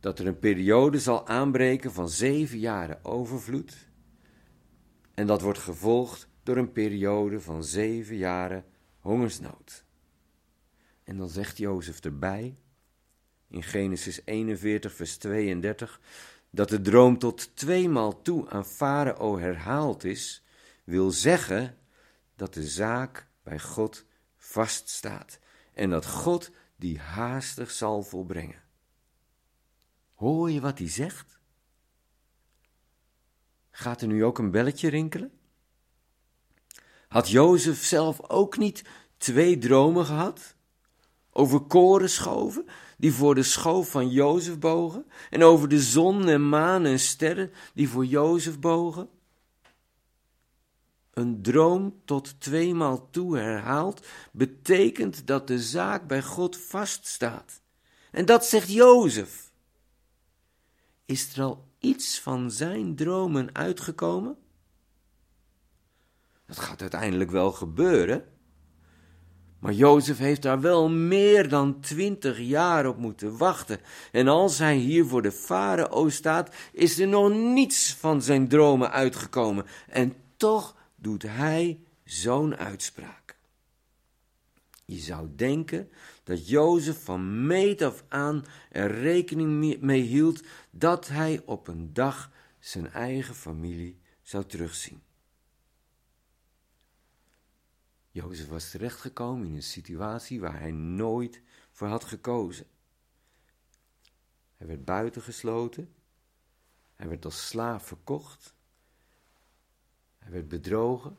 dat 0.00 0.18
er 0.18 0.26
een 0.26 0.38
periode 0.38 0.98
zal 0.98 1.26
aanbreken 1.26 1.92
van 1.92 2.08
zeven 2.08 2.58
jaren 2.58 3.04
overvloed. 3.04 3.88
En 5.14 5.26
dat 5.26 5.40
wordt 5.40 5.58
gevolgd 5.58 6.28
door 6.42 6.56
een 6.56 6.72
periode 6.72 7.40
van 7.40 7.64
zeven 7.64 8.16
jaren 8.16 8.64
hongersnood. 8.98 9.83
En 11.04 11.16
dan 11.16 11.28
zegt 11.28 11.58
Jozef 11.58 12.00
erbij, 12.00 12.56
in 13.48 13.62
Genesis 13.62 14.20
41, 14.24 14.92
vers 14.92 15.16
32, 15.16 16.00
dat 16.50 16.68
de 16.68 16.80
droom 16.80 17.18
tot 17.18 17.56
tweemaal 17.56 18.22
toe 18.22 18.48
aan 18.48 18.66
Farao 18.66 19.38
herhaald 19.38 20.04
is, 20.04 20.44
wil 20.84 21.10
zeggen 21.10 21.78
dat 22.36 22.54
de 22.54 22.66
zaak 22.66 23.26
bij 23.42 23.60
God 23.60 24.04
vaststaat 24.36 25.38
en 25.72 25.90
dat 25.90 26.06
God 26.06 26.50
die 26.76 26.98
haastig 26.98 27.70
zal 27.70 28.02
volbrengen. 28.02 28.62
Hoor 30.14 30.50
je 30.50 30.60
wat 30.60 30.78
hij 30.78 30.88
zegt? 30.88 31.38
Gaat 33.70 34.00
er 34.00 34.06
nu 34.06 34.24
ook 34.24 34.38
een 34.38 34.50
belletje 34.50 34.88
rinkelen? 34.88 35.32
Had 37.08 37.28
Jozef 37.28 37.84
zelf 37.84 38.28
ook 38.28 38.56
niet 38.56 38.84
twee 39.16 39.58
dromen 39.58 40.04
gehad? 40.04 40.53
Over 41.36 41.60
korenschoven 41.60 42.66
die 42.98 43.12
voor 43.12 43.34
de 43.34 43.42
schoof 43.42 43.90
van 43.90 44.08
Jozef 44.08 44.58
bogen 44.58 45.06
en 45.30 45.42
over 45.42 45.68
de 45.68 45.82
zon 45.82 46.28
en 46.28 46.48
maan 46.48 46.84
en 46.84 46.98
sterren 46.98 47.52
die 47.74 47.88
voor 47.88 48.04
Jozef 48.04 48.58
bogen? 48.58 49.08
Een 51.10 51.42
droom 51.42 52.00
tot 52.04 52.40
tweemaal 52.40 53.10
toe 53.10 53.38
herhaald 53.38 54.06
betekent 54.32 55.26
dat 55.26 55.46
de 55.46 55.58
zaak 55.58 56.06
bij 56.06 56.22
God 56.22 56.56
vaststaat. 56.56 57.60
En 58.10 58.24
dat 58.24 58.46
zegt 58.46 58.72
Jozef. 58.72 59.52
Is 61.04 61.36
er 61.36 61.42
al 61.42 61.68
iets 61.78 62.20
van 62.20 62.50
zijn 62.50 62.96
dromen 62.96 63.54
uitgekomen? 63.54 64.36
Dat 66.46 66.58
gaat 66.58 66.80
uiteindelijk 66.80 67.30
wel 67.30 67.52
gebeuren. 67.52 68.33
Maar 69.64 69.72
Jozef 69.72 70.18
heeft 70.18 70.42
daar 70.42 70.60
wel 70.60 70.88
meer 70.88 71.48
dan 71.48 71.80
twintig 71.80 72.38
jaar 72.38 72.86
op 72.86 72.98
moeten 72.98 73.36
wachten. 73.36 73.80
En 74.12 74.28
als 74.28 74.58
hij 74.58 74.76
hier 74.76 75.06
voor 75.06 75.22
de 75.22 75.32
farao 75.32 76.08
staat, 76.08 76.54
is 76.72 76.98
er 76.98 77.08
nog 77.08 77.32
niets 77.32 77.94
van 77.94 78.22
zijn 78.22 78.48
dromen 78.48 78.90
uitgekomen. 78.90 79.66
En 79.88 80.14
toch 80.36 80.76
doet 80.96 81.22
hij 81.22 81.80
zo'n 82.04 82.56
uitspraak. 82.56 83.36
Je 84.84 84.98
zou 84.98 85.28
denken 85.36 85.90
dat 86.24 86.48
Jozef 86.48 87.04
van 87.04 87.46
meet 87.46 87.82
af 87.82 88.04
aan 88.08 88.44
er 88.70 89.00
rekening 89.00 89.80
mee 89.80 90.02
hield 90.02 90.42
dat 90.70 91.08
hij 91.08 91.42
op 91.44 91.68
een 91.68 91.90
dag 91.92 92.30
zijn 92.58 92.92
eigen 92.92 93.34
familie 93.34 93.98
zou 94.22 94.44
terugzien. 94.44 95.03
Jozef 98.14 98.48
was 98.48 98.70
terechtgekomen 98.70 99.46
in 99.46 99.54
een 99.54 99.62
situatie 99.62 100.40
waar 100.40 100.60
hij 100.60 100.70
nooit 100.70 101.40
voor 101.70 101.88
had 101.88 102.04
gekozen. 102.04 102.66
Hij 104.56 104.66
werd 104.66 104.84
buitengesloten, 104.84 105.94
hij 106.96 107.08
werd 107.08 107.24
als 107.24 107.48
slaaf 107.48 107.86
verkocht, 107.86 108.54
hij 110.18 110.32
werd 110.32 110.48
bedrogen, 110.48 111.16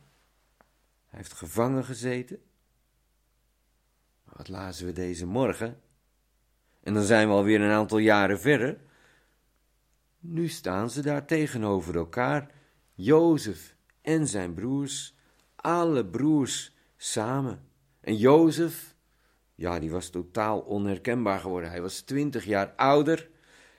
hij 1.06 1.20
heeft 1.20 1.34
gevangen 1.34 1.86
gezeten. 1.86 2.41
Maar 4.24 4.36
wat 4.38 4.48
lazen 4.48 4.86
we 4.86 4.91
deze 4.91 5.26
morgen? 5.26 5.82
En 6.80 6.93
dan 6.93 7.04
zijn 7.04 7.28
we 7.28 7.34
alweer 7.34 7.62
een 7.62 7.72
aantal 7.72 7.98
jaren 7.98 8.39
verder. 8.39 8.82
Nu 10.20 10.48
staan 10.48 10.89
ze 10.89 11.02
daar 11.02 11.26
tegenover 11.26 11.96
elkaar, 11.96 12.52
Jozef 12.93 13.76
en 14.02 14.28
zijn 14.28 14.54
broers, 14.54 15.16
alle 15.56 16.06
broers 16.06 16.74
samen. 17.12 17.60
En 18.01 18.18
Jozef, 18.18 18.95
ja, 19.56 19.80
die 19.80 19.91
was 19.91 20.10
totaal 20.10 20.60
onherkenbaar 20.60 21.39
geworden. 21.39 21.70
Hij 21.70 21.82
was 21.82 21.99
twintig 21.99 22.45
jaar 22.45 22.74
ouder. 22.76 23.30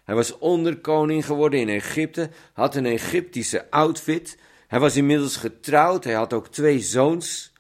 Hij 0.05 0.15
was 0.15 0.39
onderkoning 0.39 1.27
geworden 1.27 1.61
in 1.61 1.69
Egypte, 1.69 2.31
had 2.53 2.75
een 2.75 2.87
Egyptische 2.87 3.71
outfit. 3.71 4.39
Hij 4.67 4.81
was 4.81 4.97
inmiddels 4.97 5.37
getrouwd, 5.37 6.05
hij 6.05 6.15
had 6.15 6.33
ook 6.33 6.49
twee 6.49 6.81
zoons. 6.81 7.53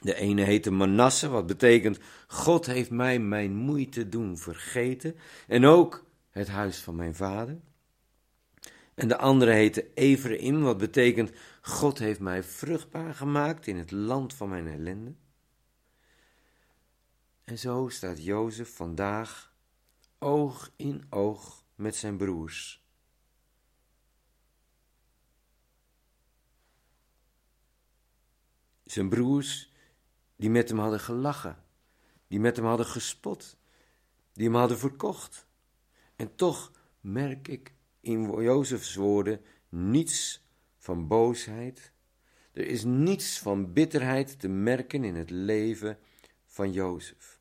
De 0.00 0.14
ene 0.14 0.42
heette 0.42 0.70
Manasse, 0.70 1.28
wat 1.28 1.46
betekent: 1.46 1.98
God 2.26 2.66
heeft 2.66 2.90
mij 2.90 3.18
mijn 3.18 3.54
moeite 3.54 4.08
doen 4.08 4.38
vergeten. 4.38 5.16
En 5.46 5.64
ook 5.64 6.04
het 6.30 6.48
huis 6.48 6.78
van 6.78 6.96
mijn 6.96 7.14
vader. 7.14 7.58
En 8.94 9.08
de 9.08 9.16
andere 9.16 9.52
heette 9.52 9.86
Ephraim, 9.94 10.62
wat 10.62 10.78
betekent: 10.78 11.30
God 11.66 11.98
heeft 11.98 12.20
mij 12.20 12.42
vruchtbaar 12.42 13.14
gemaakt 13.14 13.66
in 13.66 13.76
het 13.76 13.90
land 13.90 14.34
van 14.34 14.48
mijn 14.48 14.68
ellende. 14.68 15.14
En 17.44 17.58
zo 17.58 17.88
staat 17.88 18.24
Jozef 18.24 18.76
vandaag 18.76 19.54
oog 20.18 20.72
in 20.76 21.06
oog 21.10 21.64
met 21.74 21.96
zijn 21.96 22.16
broers. 22.16 22.84
Zijn 28.82 29.08
broers 29.08 29.72
die 30.36 30.50
met 30.50 30.68
hem 30.68 30.78
hadden 30.78 31.00
gelachen, 31.00 31.64
die 32.26 32.40
met 32.40 32.56
hem 32.56 32.66
hadden 32.66 32.86
gespot, 32.86 33.56
die 34.32 34.44
hem 34.44 34.56
hadden 34.56 34.78
verkocht. 34.78 35.46
En 36.16 36.34
toch 36.34 36.72
merk 37.00 37.48
ik 37.48 37.74
in 38.00 38.42
Jozefs 38.42 38.94
woorden 38.94 39.44
niets 39.68 40.43
van 40.84 41.06
boosheid. 41.06 41.92
Er 42.52 42.66
is 42.66 42.84
niets 42.84 43.38
van 43.38 43.72
bitterheid 43.72 44.40
te 44.40 44.48
merken 44.48 45.04
in 45.04 45.14
het 45.14 45.30
leven 45.30 45.98
van 46.46 46.72
Jozef. 46.72 47.40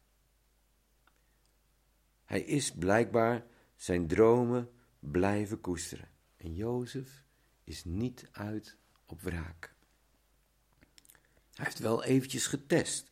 Hij 2.26 2.41
is 2.41 2.72
blijkbaar 2.72 3.46
zijn 3.76 4.08
dromen 4.08 4.70
blijven 5.00 5.62
koesteren. 5.62 6.10
En 6.38 6.54
Jozef 6.56 7.24
is 7.64 7.84
niet 7.86 8.28
uit 8.32 8.78
op 9.06 9.22
wraak. 9.22 9.76
Hij 11.54 11.66
heeft 11.66 11.80
wel 11.80 12.04
eventjes 12.04 12.48
getest 12.48 13.12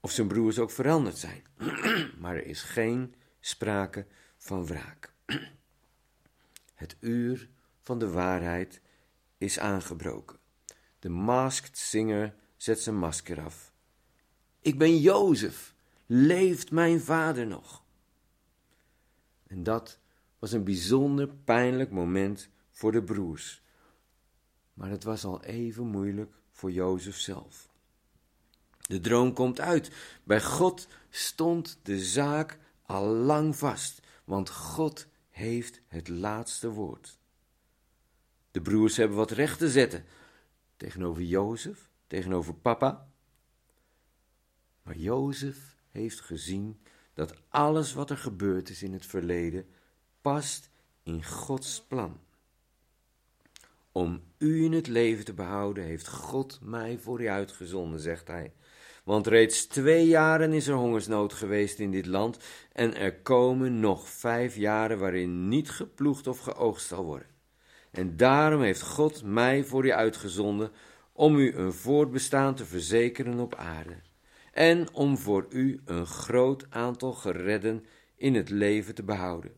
of 0.00 0.10
zijn 0.10 0.28
broers 0.28 0.58
ook 0.58 0.70
veranderd 0.70 1.18
zijn. 1.18 1.42
maar 2.20 2.34
er 2.34 2.46
is 2.46 2.62
geen 2.62 3.14
sprake 3.40 4.06
van 4.36 4.66
wraak. 4.66 5.14
Het 6.74 6.96
uur 7.00 7.48
van 7.80 7.98
de 7.98 8.10
waarheid 8.10 8.80
is 9.42 9.58
aangebroken. 9.58 10.38
De 10.98 11.08
masked 11.08 11.78
singer 11.78 12.34
zet 12.56 12.80
zijn 12.80 12.98
masker 12.98 13.40
af. 13.40 13.72
Ik 14.60 14.78
ben 14.78 14.98
Jozef. 14.98 15.74
Leeft 16.06 16.70
mijn 16.70 17.00
vader 17.00 17.46
nog? 17.46 17.84
En 19.46 19.62
dat 19.62 19.98
was 20.38 20.52
een 20.52 20.64
bijzonder 20.64 21.28
pijnlijk 21.28 21.90
moment 21.90 22.48
voor 22.70 22.92
de 22.92 23.02
broers. 23.02 23.62
Maar 24.74 24.90
het 24.90 25.04
was 25.04 25.24
al 25.24 25.42
even 25.42 25.86
moeilijk 25.86 26.34
voor 26.50 26.72
Jozef 26.72 27.18
zelf. 27.18 27.68
De 28.80 29.00
droom 29.00 29.32
komt 29.32 29.60
uit. 29.60 29.90
Bij 30.24 30.42
God 30.42 30.88
stond 31.10 31.78
de 31.82 31.98
zaak 32.04 32.58
al 32.82 33.06
lang 33.06 33.56
vast, 33.56 34.00
want 34.24 34.50
God 34.50 35.06
heeft 35.30 35.80
het 35.86 36.08
laatste 36.08 36.70
woord. 36.70 37.20
De 38.52 38.60
broers 38.60 38.96
hebben 38.96 39.16
wat 39.16 39.30
recht 39.30 39.58
te 39.58 39.70
zetten 39.70 40.04
tegenover 40.76 41.22
Jozef, 41.22 41.90
tegenover 42.06 42.54
papa. 42.54 43.08
Maar 44.82 44.96
Jozef 44.96 45.76
heeft 45.90 46.20
gezien 46.20 46.80
dat 47.14 47.34
alles 47.48 47.92
wat 47.92 48.10
er 48.10 48.16
gebeurd 48.16 48.68
is 48.68 48.82
in 48.82 48.92
het 48.92 49.06
verleden 49.06 49.66
past 50.20 50.70
in 51.02 51.24
Gods 51.24 51.82
plan. 51.82 52.20
Om 53.92 54.22
u 54.38 54.64
in 54.64 54.72
het 54.72 54.86
leven 54.86 55.24
te 55.24 55.32
behouden, 55.32 55.84
heeft 55.84 56.08
God 56.08 56.58
mij 56.62 56.98
voor 56.98 57.22
u 57.22 57.28
uitgezonden, 57.28 58.00
zegt 58.00 58.28
hij. 58.28 58.52
Want 59.04 59.26
reeds 59.26 59.66
twee 59.66 60.06
jaren 60.06 60.52
is 60.52 60.66
er 60.66 60.74
hongersnood 60.74 61.32
geweest 61.32 61.78
in 61.78 61.90
dit 61.90 62.06
land, 62.06 62.38
en 62.72 62.96
er 62.96 63.20
komen 63.20 63.80
nog 63.80 64.08
vijf 64.08 64.56
jaren 64.56 64.98
waarin 64.98 65.48
niet 65.48 65.70
geploegd 65.70 66.26
of 66.26 66.38
geoogst 66.38 66.86
zal 66.86 67.04
worden. 67.04 67.31
En 67.92 68.16
daarom 68.16 68.62
heeft 68.62 68.82
God 68.82 69.22
mij 69.24 69.64
voor 69.64 69.84
u 69.84 69.92
uitgezonden 69.92 70.70
om 71.12 71.36
u 71.36 71.54
een 71.54 71.72
voortbestaan 71.72 72.54
te 72.54 72.64
verzekeren 72.64 73.38
op 73.38 73.54
aarde. 73.54 73.96
En 74.52 74.92
om 74.92 75.18
voor 75.18 75.46
u 75.48 75.80
een 75.84 76.06
groot 76.06 76.66
aantal 76.70 77.12
geredden 77.12 77.86
in 78.16 78.34
het 78.34 78.50
leven 78.50 78.94
te 78.94 79.02
behouden. 79.02 79.52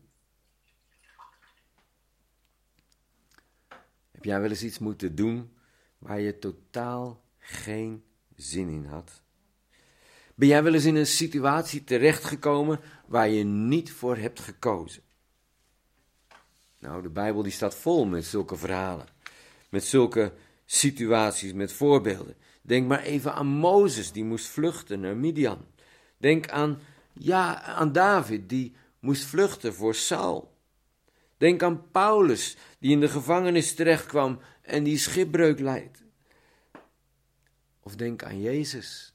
Heb 4.11 4.23
jij 4.23 4.41
wel 4.41 4.49
eens 4.49 4.63
iets 4.63 4.79
moeten 4.79 5.15
doen 5.15 5.51
waar 5.97 6.19
je 6.19 6.39
totaal 6.39 7.23
geen 7.37 8.03
zin 8.35 8.69
in 8.69 8.85
had? 8.85 9.21
Ben 10.35 10.47
jij 10.47 10.63
wel 10.63 10.73
eens 10.73 10.85
in 10.85 10.95
een 10.95 11.07
situatie 11.07 11.83
terechtgekomen 11.83 12.79
waar 13.07 13.29
je 13.29 13.43
niet 13.43 13.91
voor 13.91 14.17
hebt 14.17 14.39
gekozen? 14.39 15.03
Nou, 16.79 17.01
de 17.01 17.09
Bijbel 17.09 17.43
die 17.43 17.51
staat 17.51 17.75
vol 17.75 18.05
met 18.05 18.25
zulke 18.25 18.55
verhalen, 18.55 19.07
met 19.69 19.83
zulke 19.83 20.33
situaties, 20.65 21.53
met 21.53 21.73
voorbeelden. 21.73 22.35
Denk 22.61 22.87
maar 22.87 23.01
even 23.01 23.33
aan 23.33 23.47
Mozes, 23.47 24.11
die 24.11 24.23
moest 24.23 24.47
vluchten 24.47 24.99
naar 24.99 25.17
Midian. 25.17 25.65
Denk 26.17 26.49
aan, 26.49 26.79
ja, 27.13 27.61
aan 27.61 27.91
David, 27.91 28.49
die 28.49 28.75
moest 28.99 29.23
vluchten 29.23 29.73
voor 29.73 29.95
Saul. 29.95 30.53
Denk 31.37 31.63
aan 31.63 31.91
Paulus, 31.91 32.57
die 32.79 32.91
in 32.91 32.99
de 32.99 33.09
gevangenis 33.09 33.73
terechtkwam 33.73 34.39
en 34.61 34.83
die 34.83 34.97
schipbreuk 34.97 35.59
leidt. 35.59 36.03
Of 37.79 37.95
denk 37.95 38.23
aan 38.23 38.41
Jezus. 38.41 39.13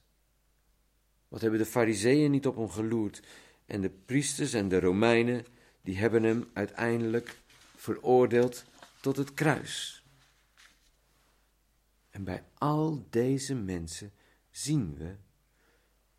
Wat 1.27 1.41
hebben 1.41 1.59
de 1.59 1.65
fariseeën 1.65 2.31
niet 2.31 2.47
op 2.47 2.55
hem 2.55 2.69
geloerd? 2.69 3.21
En 3.65 3.81
de 3.81 3.89
priesters 3.89 4.53
en 4.53 4.67
de 4.67 4.79
Romeinen, 4.79 5.45
die 5.81 5.97
hebben 5.97 6.23
hem 6.23 6.49
uiteindelijk 6.53 7.40
veroordeeld 7.81 8.65
tot 8.99 9.17
het 9.17 9.33
kruis. 9.33 10.03
En 12.09 12.23
bij 12.23 12.43
al 12.57 13.05
deze 13.09 13.55
mensen 13.55 14.11
zien 14.49 14.95
we 14.97 15.15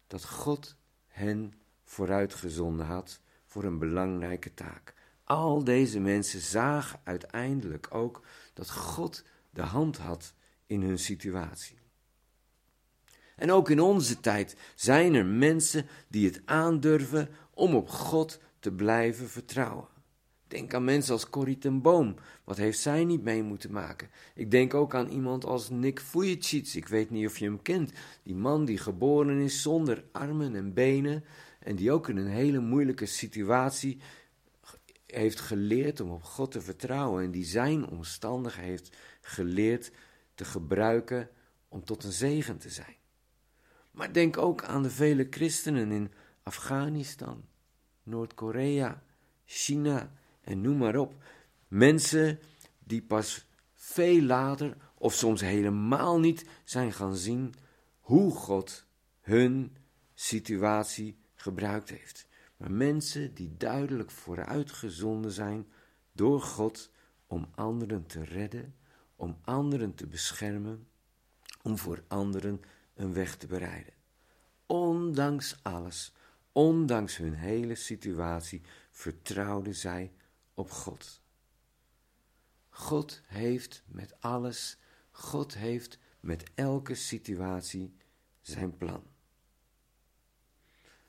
dat 0.07 0.25
God 0.25 0.77
hen 1.07 1.55
vooruitgezonden 1.85 2.87
had 2.87 3.21
voor 3.47 3.65
een 3.65 3.79
belangrijke 3.79 4.55
taak. 4.55 4.95
Al 5.25 5.65
deze 5.65 6.01
mensen 6.01 6.41
zagen 6.41 7.01
uiteindelijk 7.05 7.95
ook 7.95 8.23
dat 8.55 8.71
God 8.71 9.25
de 9.51 9.63
hand 9.63 9.97
had 9.97 10.35
in 10.67 10.83
hun 10.83 10.99
situatie. 10.99 11.79
En 13.37 13.53
ook 13.53 13.71
in 13.71 13.81
onze 13.81 14.21
tijd 14.21 14.57
zijn 14.75 15.15
er 15.15 15.27
mensen 15.27 15.87
die 16.09 16.27
het 16.27 16.43
aandurven 16.45 17.29
om 17.51 17.75
op 17.75 17.89
God 17.89 18.41
te 18.59 18.73
blijven 18.73 19.29
vertrouwen. 19.29 19.91
Denk 20.53 20.75
aan 20.75 20.85
mensen 20.85 21.13
als 21.13 21.31
Corrie 21.31 21.59
ten 21.59 21.81
Boom. 21.81 22.15
Wat 22.45 22.57
heeft 22.57 22.79
zij 22.79 23.05
niet 23.05 23.23
mee 23.23 23.43
moeten 23.43 23.73
maken? 23.73 24.11
Ik 24.35 24.51
denk 24.51 24.75
ook 24.75 24.95
aan 24.95 25.09
iemand 25.09 25.45
als 25.45 25.71
Nick 25.71 26.01
Vujicic. 26.01 26.75
Ik 26.75 26.89
weet 26.89 27.11
niet 27.11 27.27
of 27.27 27.39
je 27.39 27.45
hem 27.45 27.63
kent. 27.63 27.93
Die 28.23 28.35
man 28.35 28.65
die 28.65 28.79
geboren 28.79 29.41
is 29.41 29.63
zonder 29.63 30.05
armen 30.13 30.55
en 30.55 30.73
benen. 30.73 31.25
En 31.59 31.77
die 31.77 31.93
ook 31.93 32.09
in 32.09 32.17
een 32.17 32.27
hele 32.27 32.59
moeilijke 32.59 33.07
situatie 33.07 34.01
heeft 35.07 35.41
geleerd 35.41 36.01
om 36.01 36.11
op 36.11 36.23
God 36.23 36.51
te 36.51 36.61
vertrouwen. 36.61 37.25
En 37.25 37.31
die 37.31 37.45
zijn 37.45 37.89
omstandigheden 37.89 38.71
heeft 38.71 38.97
geleerd 39.21 39.93
te 40.35 40.45
gebruiken 40.45 41.29
om 41.69 41.85
tot 41.85 42.05
een 42.05 42.13
zegen 42.13 42.59
te 42.59 42.71
zijn. 42.71 42.97
Maar 43.91 44.13
denk 44.13 44.39
ook 44.39 44.65
aan 44.65 44.83
de 44.83 44.91
vele 44.91 45.27
christenen 45.31 45.93
in 45.93 46.13
Afghanistan, 46.43 47.45
Noord-Korea, 48.03 49.03
China 49.45 50.13
en 50.45 50.61
noem 50.61 50.77
maar 50.77 50.97
op. 50.97 51.15
Mensen 51.69 52.39
die 52.79 53.03
pas 53.03 53.47
veel 53.73 54.23
later, 54.23 54.77
of 54.95 55.15
soms 55.15 55.41
helemaal 55.41 56.21
niet, 56.21 56.47
zijn 56.65 56.93
gaan 56.93 57.17
zien 57.17 57.55
hoe 58.01 58.31
God 58.31 58.87
hun 59.21 59.77
situatie 60.15 61.19
gebruikt 61.35 61.89
heeft. 61.89 62.27
Maar 62.57 62.71
mensen 62.71 63.35
die 63.35 63.57
duidelijk 63.57 64.11
vooruitgezonden 64.11 65.33
zijn 65.33 65.67
door 66.13 66.41
God 66.41 66.91
om 67.27 67.49
anderen 67.55 68.07
te 68.07 68.25
redden, 68.25 68.75
om 69.17 69.39
anderen 69.45 69.95
te 69.95 70.07
beschermen, 70.07 70.87
om 71.63 71.79
voor 71.79 72.03
anderen 72.09 72.61
een 72.95 73.13
weg 73.13 73.37
te 73.37 73.47
bereiden. 73.47 73.95
Ondanks 74.67 75.57
alles, 75.63 76.13
ondanks 76.53 77.17
hun 77.17 77.35
hele 77.35 77.75
situatie, 77.75 78.63
vertrouwden 78.91 79.75
zij 79.75 80.13
op 80.63 80.71
God. 80.71 81.21
God 82.69 83.23
heeft 83.27 83.83
met 83.87 84.15
alles, 84.21 84.79
God 85.11 85.55
heeft 85.55 85.99
met 86.21 86.51
elke 86.55 86.95
situatie 86.95 87.97
zijn 88.41 88.77
plan. 88.77 89.03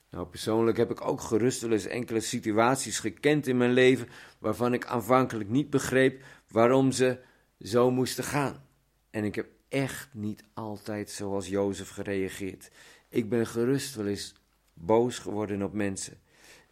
Nou, 0.09 0.27
persoonlijk 0.27 0.77
heb 0.77 0.91
ik 0.91 1.05
ook 1.05 1.21
gerust 1.21 1.61
wel 1.61 1.71
eens 1.71 1.85
enkele 1.85 2.19
situaties 2.19 2.99
gekend 2.99 3.47
in 3.47 3.57
mijn 3.57 3.71
leven 3.73 4.07
waarvan 4.39 4.73
ik 4.73 4.85
aanvankelijk 4.85 5.49
niet 5.49 5.69
begreep 5.69 6.23
waarom 6.47 6.91
ze 6.91 7.19
zo 7.59 7.91
moesten 7.91 8.23
gaan. 8.23 8.67
En 9.09 9.23
ik 9.23 9.35
heb 9.35 9.47
echt 9.69 10.13
niet 10.13 10.43
altijd 10.53 11.09
zoals 11.09 11.47
Jozef 11.47 11.89
gereageerd. 11.89 12.71
Ik 13.09 13.29
ben 13.29 13.47
gerust 13.47 13.95
wel 13.95 14.07
eens 14.07 14.35
boos 14.73 15.19
geworden 15.19 15.63
op 15.63 15.73
mensen. 15.73 16.22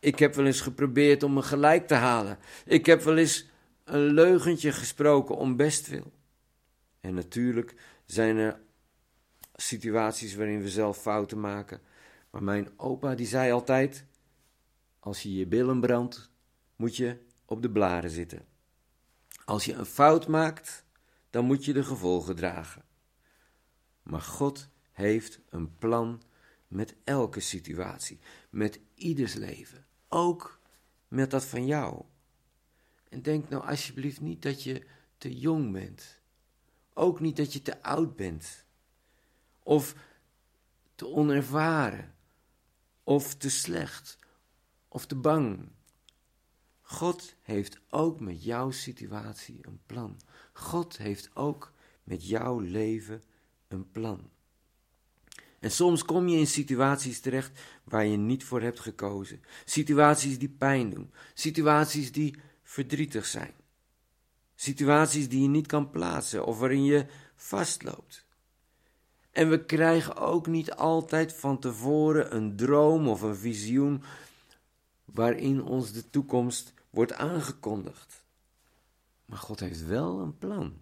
Ik 0.01 0.19
heb 0.19 0.35
wel 0.35 0.45
eens 0.45 0.61
geprobeerd 0.61 1.23
om 1.23 1.33
me 1.33 1.41
gelijk 1.41 1.87
te 1.87 1.93
halen. 1.93 2.37
Ik 2.65 2.85
heb 2.85 3.01
wel 3.01 3.17
eens 3.17 3.49
een 3.83 4.13
leugentje 4.13 4.71
gesproken 4.71 5.35
om 5.35 5.55
bestwil. 5.55 6.11
En 6.99 7.13
natuurlijk 7.13 7.75
zijn 8.05 8.37
er 8.37 8.59
situaties 9.55 10.35
waarin 10.35 10.61
we 10.61 10.69
zelf 10.69 10.97
fouten 11.01 11.39
maken. 11.39 11.81
Maar 12.29 12.43
mijn 12.43 12.69
opa 12.77 13.15
die 13.15 13.27
zei 13.27 13.51
altijd: 13.51 14.05
als 14.99 15.23
je 15.23 15.35
je 15.35 15.47
billen 15.47 15.79
brandt, 15.79 16.31
moet 16.75 16.95
je 16.95 17.17
op 17.45 17.61
de 17.61 17.71
blaren 17.71 18.09
zitten. 18.09 18.45
Als 19.45 19.65
je 19.65 19.73
een 19.73 19.85
fout 19.85 20.27
maakt, 20.27 20.85
dan 21.29 21.45
moet 21.45 21.65
je 21.65 21.73
de 21.73 21.83
gevolgen 21.83 22.35
dragen. 22.35 22.83
Maar 24.03 24.21
God 24.21 24.69
heeft 24.91 25.39
een 25.49 25.77
plan 25.77 26.21
met 26.67 26.95
elke 27.03 27.39
situatie, 27.39 28.19
met 28.49 28.79
ieders 28.95 29.33
leven, 29.33 29.85
ook 30.11 30.59
met 31.07 31.31
dat 31.31 31.45
van 31.45 31.65
jou. 31.65 32.03
En 33.09 33.21
denk 33.21 33.49
nou 33.49 33.67
alsjeblieft 33.67 34.21
niet 34.21 34.41
dat 34.41 34.63
je 34.63 34.87
te 35.17 35.37
jong 35.37 35.71
bent. 35.71 36.19
Ook 36.93 37.19
niet 37.19 37.37
dat 37.37 37.53
je 37.53 37.61
te 37.61 37.83
oud 37.83 38.15
bent. 38.15 38.65
Of 39.63 39.95
te 40.95 41.07
onervaren. 41.07 42.15
Of 43.03 43.35
te 43.35 43.49
slecht. 43.49 44.19
Of 44.87 45.05
te 45.05 45.15
bang. 45.15 45.69
God 46.81 47.35
heeft 47.41 47.79
ook 47.89 48.19
met 48.19 48.43
jouw 48.43 48.71
situatie 48.71 49.59
een 49.61 49.81
plan. 49.85 50.19
God 50.53 50.97
heeft 50.97 51.35
ook 51.35 51.73
met 52.03 52.27
jouw 52.27 52.59
leven 52.59 53.23
een 53.67 53.91
plan. 53.91 54.29
En 55.61 55.71
soms 55.71 56.05
kom 56.05 56.27
je 56.27 56.37
in 56.37 56.47
situaties 56.47 57.19
terecht 57.19 57.59
waar 57.83 58.05
je 58.05 58.17
niet 58.17 58.43
voor 58.43 58.61
hebt 58.61 58.79
gekozen. 58.79 59.41
Situaties 59.65 60.39
die 60.39 60.49
pijn 60.49 60.89
doen. 60.89 61.13
Situaties 61.33 62.11
die 62.11 62.35
verdrietig 62.63 63.25
zijn. 63.25 63.53
Situaties 64.55 65.29
die 65.29 65.41
je 65.41 65.47
niet 65.47 65.67
kan 65.67 65.89
plaatsen 65.89 66.45
of 66.45 66.59
waarin 66.59 66.83
je 66.83 67.05
vastloopt. 67.35 68.25
En 69.31 69.49
we 69.49 69.65
krijgen 69.65 70.15
ook 70.15 70.47
niet 70.47 70.71
altijd 70.71 71.33
van 71.33 71.59
tevoren 71.59 72.35
een 72.35 72.55
droom 72.55 73.07
of 73.07 73.21
een 73.21 73.35
visioen 73.35 74.03
waarin 75.05 75.63
ons 75.63 75.91
de 75.91 76.09
toekomst 76.09 76.73
wordt 76.89 77.13
aangekondigd. 77.13 78.23
Maar 79.25 79.39
God 79.39 79.59
heeft 79.59 79.85
wel 79.85 80.19
een 80.19 80.37
plan. 80.37 80.81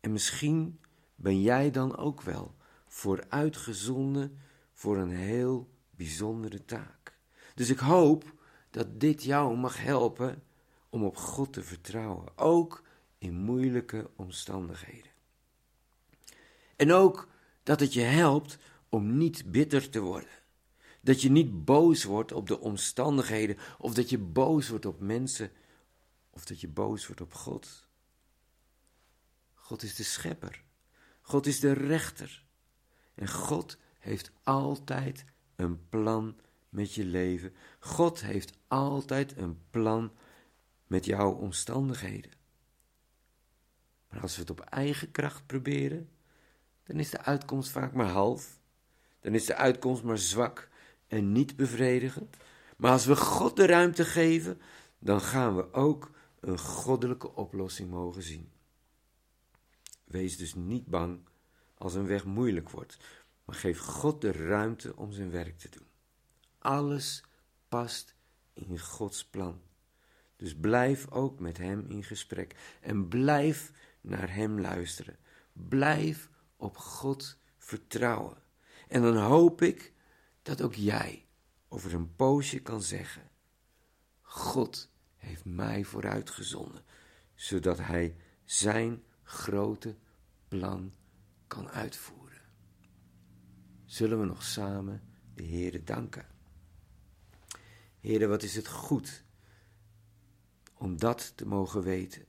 En 0.00 0.12
misschien 0.12 0.80
ben 1.14 1.40
jij 1.40 1.70
dan 1.70 1.96
ook 1.96 2.22
wel 2.22 2.54
vooruitgezonden 2.96 4.40
voor 4.72 4.96
een 4.96 5.10
heel 5.10 5.70
bijzondere 5.90 6.64
taak. 6.64 7.18
Dus 7.54 7.68
ik 7.70 7.78
hoop 7.78 8.24
dat 8.70 9.00
dit 9.00 9.22
jou 9.22 9.56
mag 9.56 9.82
helpen 9.82 10.42
om 10.88 11.04
op 11.04 11.16
God 11.16 11.52
te 11.52 11.62
vertrouwen, 11.62 12.38
ook 12.38 12.82
in 13.18 13.34
moeilijke 13.34 14.10
omstandigheden. 14.14 15.10
En 16.76 16.92
ook 16.92 17.28
dat 17.62 17.80
het 17.80 17.92
je 17.92 18.00
helpt 18.00 18.58
om 18.88 19.16
niet 19.16 19.50
bitter 19.50 19.90
te 19.90 20.00
worden. 20.00 20.42
Dat 21.00 21.22
je 21.22 21.30
niet 21.30 21.64
boos 21.64 22.04
wordt 22.04 22.32
op 22.32 22.46
de 22.46 22.60
omstandigheden, 22.60 23.56
of 23.78 23.94
dat 23.94 24.10
je 24.10 24.18
boos 24.18 24.68
wordt 24.68 24.86
op 24.86 25.00
mensen, 25.00 25.50
of 26.30 26.44
dat 26.44 26.60
je 26.60 26.68
boos 26.68 27.06
wordt 27.06 27.20
op 27.20 27.34
God. 27.34 27.88
God 29.54 29.82
is 29.82 29.94
de 29.94 30.04
schepper. 30.04 30.64
God 31.20 31.46
is 31.46 31.60
de 31.60 31.72
rechter. 31.72 32.45
En 33.16 33.28
God 33.28 33.78
heeft 33.98 34.30
altijd 34.42 35.24
een 35.56 35.88
plan 35.88 36.36
met 36.68 36.94
je 36.94 37.04
leven. 37.04 37.54
God 37.78 38.20
heeft 38.20 38.58
altijd 38.68 39.36
een 39.36 39.58
plan 39.70 40.12
met 40.86 41.04
jouw 41.04 41.32
omstandigheden. 41.32 42.30
Maar 44.08 44.20
als 44.20 44.34
we 44.34 44.40
het 44.40 44.50
op 44.50 44.60
eigen 44.60 45.10
kracht 45.10 45.46
proberen, 45.46 46.08
dan 46.82 46.98
is 46.98 47.10
de 47.10 47.22
uitkomst 47.22 47.70
vaak 47.70 47.92
maar 47.92 48.08
half. 48.08 48.58
Dan 49.20 49.34
is 49.34 49.44
de 49.44 49.54
uitkomst 49.54 50.02
maar 50.02 50.18
zwak 50.18 50.68
en 51.06 51.32
niet 51.32 51.56
bevredigend. 51.56 52.36
Maar 52.76 52.90
als 52.90 53.04
we 53.06 53.16
God 53.16 53.56
de 53.56 53.66
ruimte 53.66 54.04
geven, 54.04 54.60
dan 54.98 55.20
gaan 55.20 55.56
we 55.56 55.72
ook 55.72 56.10
een 56.40 56.58
goddelijke 56.58 57.34
oplossing 57.34 57.90
mogen 57.90 58.22
zien. 58.22 58.50
Wees 60.04 60.36
dus 60.36 60.54
niet 60.54 60.86
bang 60.86 61.20
als 61.78 61.94
een 61.94 62.06
weg 62.06 62.24
moeilijk 62.24 62.70
wordt, 62.70 62.96
maar 63.44 63.56
geef 63.56 63.78
God 63.78 64.20
de 64.20 64.32
ruimte 64.32 64.96
om 64.96 65.12
zijn 65.12 65.30
werk 65.30 65.58
te 65.58 65.68
doen. 65.68 65.86
Alles 66.58 67.22
past 67.68 68.14
in 68.52 68.78
Gods 68.78 69.24
plan. 69.24 69.60
Dus 70.36 70.56
blijf 70.56 71.10
ook 71.10 71.40
met 71.40 71.58
Hem 71.58 71.86
in 71.88 72.04
gesprek 72.04 72.76
en 72.80 73.08
blijf 73.08 73.72
naar 74.00 74.34
Hem 74.34 74.60
luisteren. 74.60 75.16
Blijf 75.52 76.30
op 76.56 76.76
God 76.76 77.38
vertrouwen. 77.58 78.42
En 78.88 79.02
dan 79.02 79.16
hoop 79.16 79.62
ik 79.62 79.92
dat 80.42 80.62
ook 80.62 80.74
jij 80.74 81.26
over 81.68 81.94
een 81.94 82.14
poosje 82.16 82.58
kan 82.58 82.82
zeggen: 82.82 83.30
God 84.20 84.90
heeft 85.16 85.44
mij 85.44 85.84
vooruitgezonden, 85.84 86.84
zodat 87.34 87.78
Hij 87.78 88.16
Zijn 88.44 89.02
grote 89.22 89.96
plan 90.48 90.92
kan 91.46 91.68
uitvoeren. 91.68 92.40
Zullen 93.84 94.20
we 94.20 94.26
nog 94.26 94.42
samen 94.42 95.02
de 95.34 95.44
Heere 95.44 95.82
danken? 95.82 96.26
Heere, 98.00 98.26
wat 98.26 98.42
is 98.42 98.56
het 98.56 98.68
goed 98.68 99.24
om 100.74 100.98
dat 100.98 101.32
te 101.36 101.46
mogen 101.46 101.82
weten, 101.82 102.24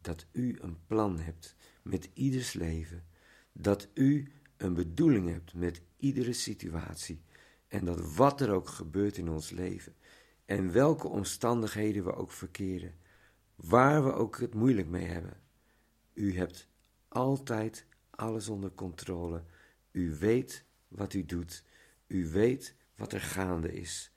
dat 0.00 0.26
U 0.32 0.58
een 0.60 0.78
plan 0.86 1.18
hebt 1.18 1.56
met 1.82 2.10
ieders 2.12 2.52
leven, 2.52 3.04
dat 3.52 3.88
U 3.94 4.32
een 4.56 4.74
bedoeling 4.74 5.28
hebt 5.28 5.54
met 5.54 5.82
iedere 5.96 6.32
situatie 6.32 7.22
en 7.68 7.84
dat 7.84 8.14
wat 8.14 8.40
er 8.40 8.50
ook 8.50 8.68
gebeurt 8.68 9.16
in 9.16 9.28
ons 9.28 9.50
leven 9.50 9.94
en 10.44 10.72
welke 10.72 11.08
omstandigheden 11.08 12.04
we 12.04 12.14
ook 12.14 12.32
verkeren, 12.32 12.94
waar 13.54 14.04
we 14.04 14.12
ook 14.12 14.38
het 14.38 14.54
moeilijk 14.54 14.88
mee 14.88 15.06
hebben, 15.06 15.40
U 16.14 16.36
hebt 16.36 16.68
altijd 17.08 17.86
alles 18.18 18.48
onder 18.48 18.74
controle. 18.74 19.44
U 19.90 20.16
weet 20.16 20.64
wat 20.88 21.14
u 21.14 21.24
doet. 21.24 21.64
U 22.06 22.30
weet 22.30 22.74
wat 22.96 23.12
er 23.12 23.20
gaande 23.20 23.72
is. 23.72 24.12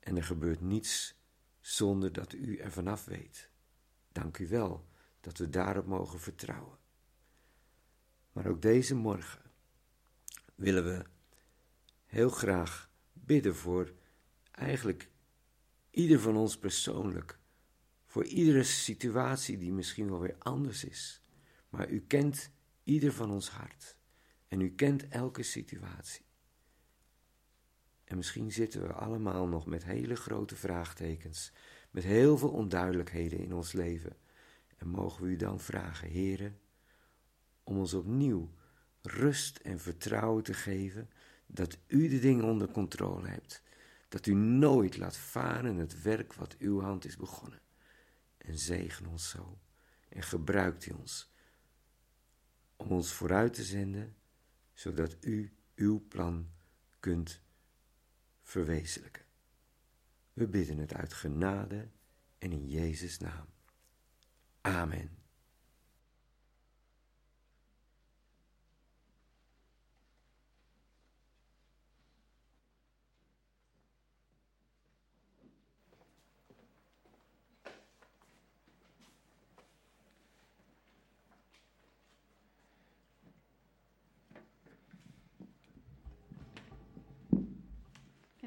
En 0.00 0.16
er 0.16 0.24
gebeurt 0.24 0.60
niets 0.60 1.14
zonder 1.60 2.12
dat 2.12 2.32
u 2.32 2.56
er 2.56 2.72
vanaf 2.72 3.04
weet. 3.04 3.50
Dank 4.12 4.38
u 4.38 4.48
wel 4.48 4.88
dat 5.20 5.38
we 5.38 5.48
daarop 5.48 5.86
mogen 5.86 6.20
vertrouwen. 6.20 6.78
Maar 8.32 8.46
ook 8.46 8.62
deze 8.62 8.94
morgen 8.94 9.42
willen 10.54 10.84
we 10.84 11.04
heel 12.04 12.30
graag 12.30 12.90
bidden 13.12 13.54
voor 13.54 13.92
eigenlijk 14.50 15.10
ieder 15.90 16.20
van 16.20 16.36
ons 16.36 16.58
persoonlijk. 16.58 17.38
Voor 18.06 18.24
iedere 18.24 18.62
situatie 18.62 19.58
die 19.58 19.72
misschien 19.72 20.10
wel 20.10 20.20
weer 20.20 20.36
anders 20.38 20.84
is. 20.84 21.22
Maar 21.68 21.90
u 21.90 22.00
kent 22.00 22.50
ieder 22.90 23.12
van 23.12 23.30
ons 23.30 23.48
hart. 23.48 23.96
En 24.48 24.60
u 24.60 24.70
kent 24.74 25.08
elke 25.08 25.42
situatie. 25.42 26.24
En 28.04 28.16
misschien 28.16 28.52
zitten 28.52 28.82
we 28.82 28.92
allemaal 28.92 29.46
nog 29.46 29.66
met 29.66 29.84
hele 29.84 30.16
grote 30.16 30.56
vraagtekens, 30.56 31.52
met 31.90 32.04
heel 32.04 32.38
veel 32.38 32.50
onduidelijkheden 32.50 33.38
in 33.38 33.52
ons 33.52 33.72
leven. 33.72 34.16
En 34.76 34.88
mogen 34.88 35.22
we 35.22 35.30
u 35.30 35.36
dan 35.36 35.60
vragen, 35.60 36.12
Heere, 36.12 36.52
om 37.62 37.78
ons 37.78 37.94
opnieuw 37.94 38.54
rust 39.02 39.56
en 39.56 39.80
vertrouwen 39.80 40.42
te 40.42 40.54
geven 40.54 41.10
dat 41.46 41.78
u 41.86 42.08
de 42.08 42.18
dingen 42.18 42.44
onder 42.44 42.70
controle 42.70 43.28
hebt, 43.28 43.62
dat 44.08 44.26
u 44.26 44.34
nooit 44.34 44.96
laat 44.96 45.16
varen 45.16 45.76
het 45.76 46.02
werk 46.02 46.34
wat 46.34 46.56
uw 46.58 46.80
hand 46.80 47.04
is 47.04 47.16
begonnen. 47.16 47.60
En 48.38 48.58
zegen 48.58 49.06
ons 49.06 49.28
zo 49.28 49.58
en 50.08 50.22
gebruikt 50.22 50.86
u 50.86 50.90
ons 50.92 51.29
om 52.80 52.88
ons 52.90 53.12
vooruit 53.12 53.54
te 53.54 53.64
zenden 53.64 54.16
zodat 54.72 55.16
u 55.20 55.56
uw 55.74 56.06
plan 56.08 56.50
kunt 57.00 57.42
verwezenlijken. 58.42 59.24
We 60.32 60.48
bidden 60.48 60.78
het 60.78 60.94
uit 60.94 61.12
genade 61.12 61.88
en 62.38 62.52
in 62.52 62.68
Jezus' 62.68 63.18
naam. 63.18 63.46
Amen. 64.60 65.19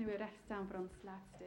We 0.06 0.16
recht 0.16 0.40
staan 0.46 0.68
voor 0.68 0.80
ons 0.80 0.92
laatste 1.02 1.46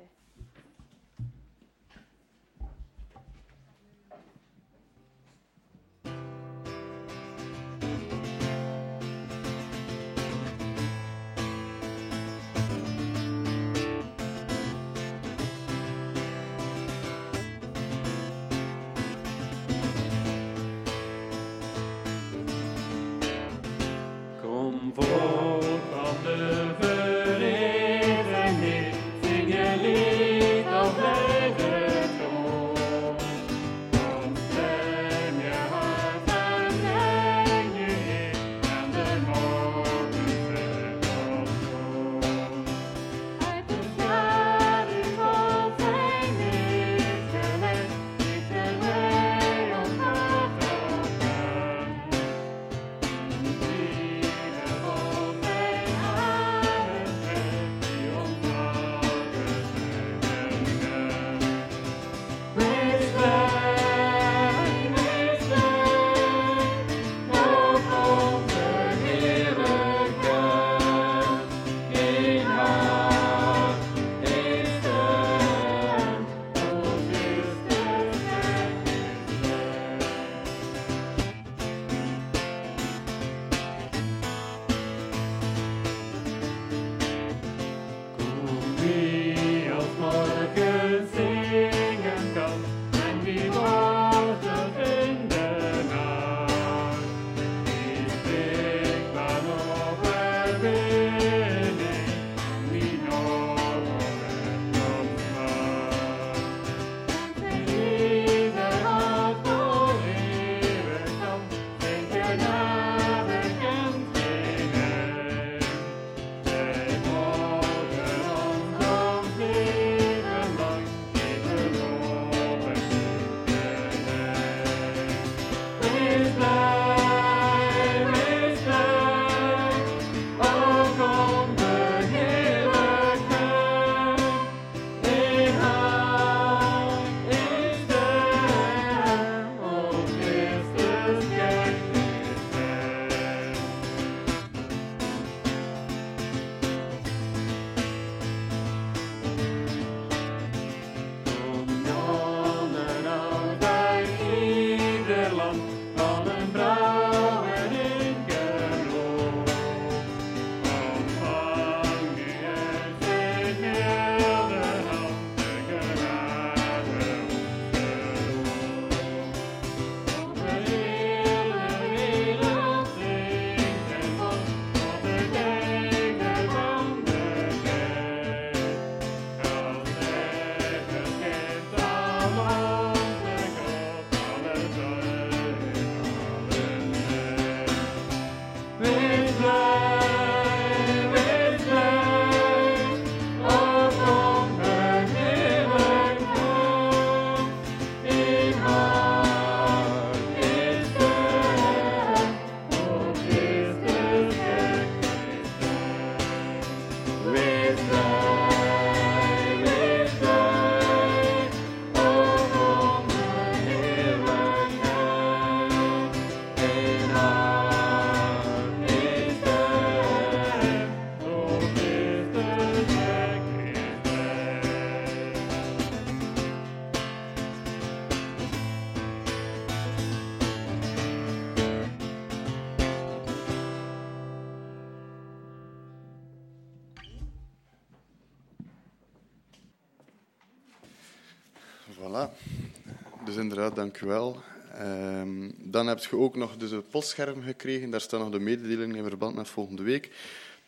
Dus 243.25 243.37
inderdaad, 243.37 243.77
dank 243.77 244.01
u 244.01 244.07
wel. 244.07 244.43
Ehm, 244.73 245.51
dan 245.57 245.87
heb 245.87 245.99
je 245.99 246.17
ook 246.17 246.37
nog 246.37 246.57
dus 246.57 246.71
het 246.71 246.91
postscherm 246.91 247.43
gekregen. 247.43 247.91
Daar 247.91 248.01
staan 248.01 248.21
nog 248.21 248.31
de 248.31 248.39
mededelingen 248.39 248.97
in 248.97 249.05
verband 249.05 249.35
met 249.35 249.49
volgende 249.49 249.83
week. 249.83 250.11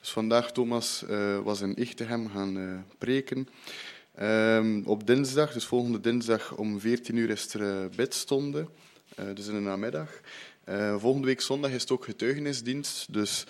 Dus 0.00 0.10
vandaag, 0.10 0.52
Thomas 0.52 1.04
uh, 1.08 1.38
was 1.38 1.60
in 1.60 1.76
Ichtegem 1.76 2.28
gaan 2.28 2.56
uh, 2.56 2.78
preken. 2.98 3.48
Um, 4.20 4.82
op 4.86 5.06
dinsdag, 5.06 5.52
dus 5.52 5.64
volgende 5.64 6.00
dinsdag 6.00 6.56
om 6.56 6.80
14 6.80 7.16
uur 7.16 7.30
is 7.30 7.54
er 7.54 7.60
uh, 7.60 7.84
dus 9.34 9.46
in 9.46 9.54
de 9.54 9.60
namiddag. 9.60 10.20
volgende 10.96 11.26
week 11.26 11.40
zondag 11.40 11.70
is 11.70 11.80
het 11.80 11.90
ook 11.90 12.04
getuigenisdienst. 12.04 13.12
Dus 13.12 13.46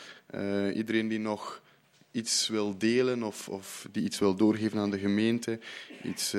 iedereen 0.74 1.08
die 1.08 1.18
nog 1.18 1.62
iets 2.10 2.48
wil 2.48 2.78
delen 2.78 3.22
of, 3.22 3.48
of, 3.48 3.86
die 3.92 4.02
iets 4.02 4.18
wil 4.18 4.34
doorgeven 4.34 4.78
aan 4.78 4.90
de 4.90 4.98
gemeente, 4.98 5.58
iets 6.02 6.34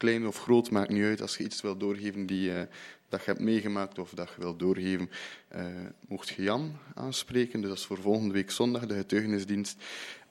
klein 0.00 0.26
of 0.26 0.38
groot, 0.38 0.70
maakt 0.70 0.90
niet 0.90 1.02
uit. 1.02 1.20
Als 1.20 1.36
je 1.36 1.44
iets 1.44 1.60
wil 1.60 1.76
doorgeven 1.76 2.26
die, 2.26 2.50
uh, 2.50 2.60
dat 3.08 3.20
je 3.20 3.30
hebt 3.30 3.40
meegemaakt 3.40 3.98
of 3.98 4.10
dat 4.10 4.28
je 4.28 4.40
wil 4.40 4.56
doorgeven, 4.56 5.10
uh, 5.56 5.64
mocht 6.08 6.28
je 6.28 6.42
Jan 6.42 6.76
aanspreken. 6.94 7.60
Dus 7.60 7.68
dat 7.68 7.78
is 7.78 7.84
voor 7.84 8.00
volgende 8.00 8.34
week 8.34 8.50
zondag, 8.50 8.86
de 8.86 8.94
getuigenisdienst. 8.94 9.76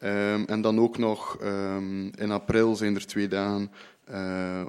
Um, 0.04 0.46
en 0.46 0.62
dan 0.62 0.80
ook 0.80 0.98
nog 0.98 1.38
um, 1.42 2.12
in 2.16 2.32
april 2.32 2.76
zijn 2.76 2.96
er 2.96 3.06
twee 3.06 3.28
dagen 3.28 3.72
uh, 4.10 4.68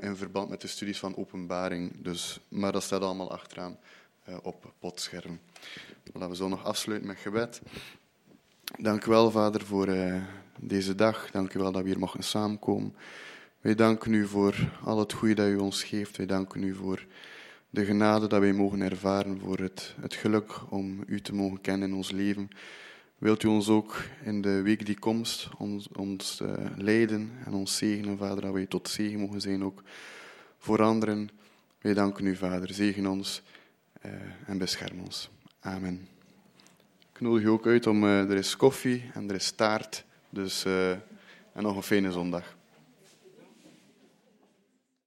in 0.00 0.16
verband 0.16 0.48
met 0.48 0.60
de 0.60 0.68
studies 0.68 0.98
van 0.98 1.16
openbaring. 1.16 1.92
Dus, 2.02 2.40
maar 2.48 2.72
dat 2.72 2.82
staat 2.82 3.02
allemaal 3.02 3.32
achteraan 3.32 3.78
op 4.42 4.72
potscherm. 4.78 5.40
Laten 6.12 6.30
we 6.30 6.36
zo 6.36 6.48
nog 6.48 6.64
afsluiten 6.64 7.08
met 7.08 7.18
gebed. 7.18 7.60
Dank 8.78 9.04
u 9.04 9.10
wel, 9.10 9.30
Vader, 9.30 9.64
voor 9.64 9.88
deze 10.60 10.94
dag. 10.94 11.30
Dank 11.30 11.54
u 11.54 11.58
wel 11.58 11.72
dat 11.72 11.82
we 11.82 11.88
hier 11.88 11.98
mogen 11.98 12.22
samenkomen. 12.22 12.94
Wij 13.62 13.74
danken 13.74 14.12
u 14.12 14.26
voor 14.26 14.54
al 14.84 14.98
het 14.98 15.12
goede 15.12 15.34
dat 15.34 15.48
u 15.48 15.56
ons 15.56 15.84
geeft. 15.84 16.16
Wij 16.16 16.26
danken 16.26 16.62
u 16.62 16.74
voor 16.74 17.06
de 17.70 17.84
genade 17.84 18.26
dat 18.26 18.40
wij 18.40 18.52
mogen 18.52 18.80
ervaren, 18.80 19.40
voor 19.40 19.58
het, 19.58 19.94
het 20.00 20.14
geluk 20.14 20.70
om 20.70 21.02
u 21.06 21.20
te 21.20 21.34
mogen 21.34 21.60
kennen 21.60 21.88
in 21.88 21.94
ons 21.94 22.10
leven. 22.10 22.48
Wilt 23.18 23.42
u 23.42 23.48
ons 23.48 23.68
ook 23.68 24.02
in 24.24 24.40
de 24.40 24.62
week 24.62 24.86
die 24.86 24.98
komt 24.98 25.48
ons, 25.58 25.88
ons 25.92 26.40
uh, 26.42 26.52
leiden 26.76 27.30
en 27.44 27.52
ons 27.52 27.76
zegenen, 27.76 28.18
Vader, 28.18 28.40
dat 28.42 28.52
wij 28.52 28.66
tot 28.66 28.88
zegen 28.88 29.20
mogen 29.20 29.40
zijn 29.40 29.64
ook 29.64 29.82
voor 30.58 30.82
anderen. 30.82 31.30
Wij 31.80 31.94
danken 31.94 32.26
u, 32.26 32.36
Vader. 32.36 32.74
Zegen 32.74 33.06
ons 33.06 33.42
uh, 34.06 34.12
en 34.46 34.58
bescherm 34.58 35.00
ons. 35.00 35.30
Amen. 35.60 36.08
Ik 37.12 37.20
nodig 37.20 37.42
u 37.42 37.48
ook 37.48 37.66
uit 37.66 37.86
om, 37.86 38.04
uh, 38.04 38.30
er 38.30 38.36
is 38.36 38.56
koffie 38.56 39.10
en 39.14 39.28
er 39.28 39.34
is 39.34 39.50
taart, 39.50 40.04
dus 40.30 40.64
en 40.64 41.62
nog 41.62 41.76
een 41.76 41.82
fijne 41.82 42.12
zondag. 42.12 42.60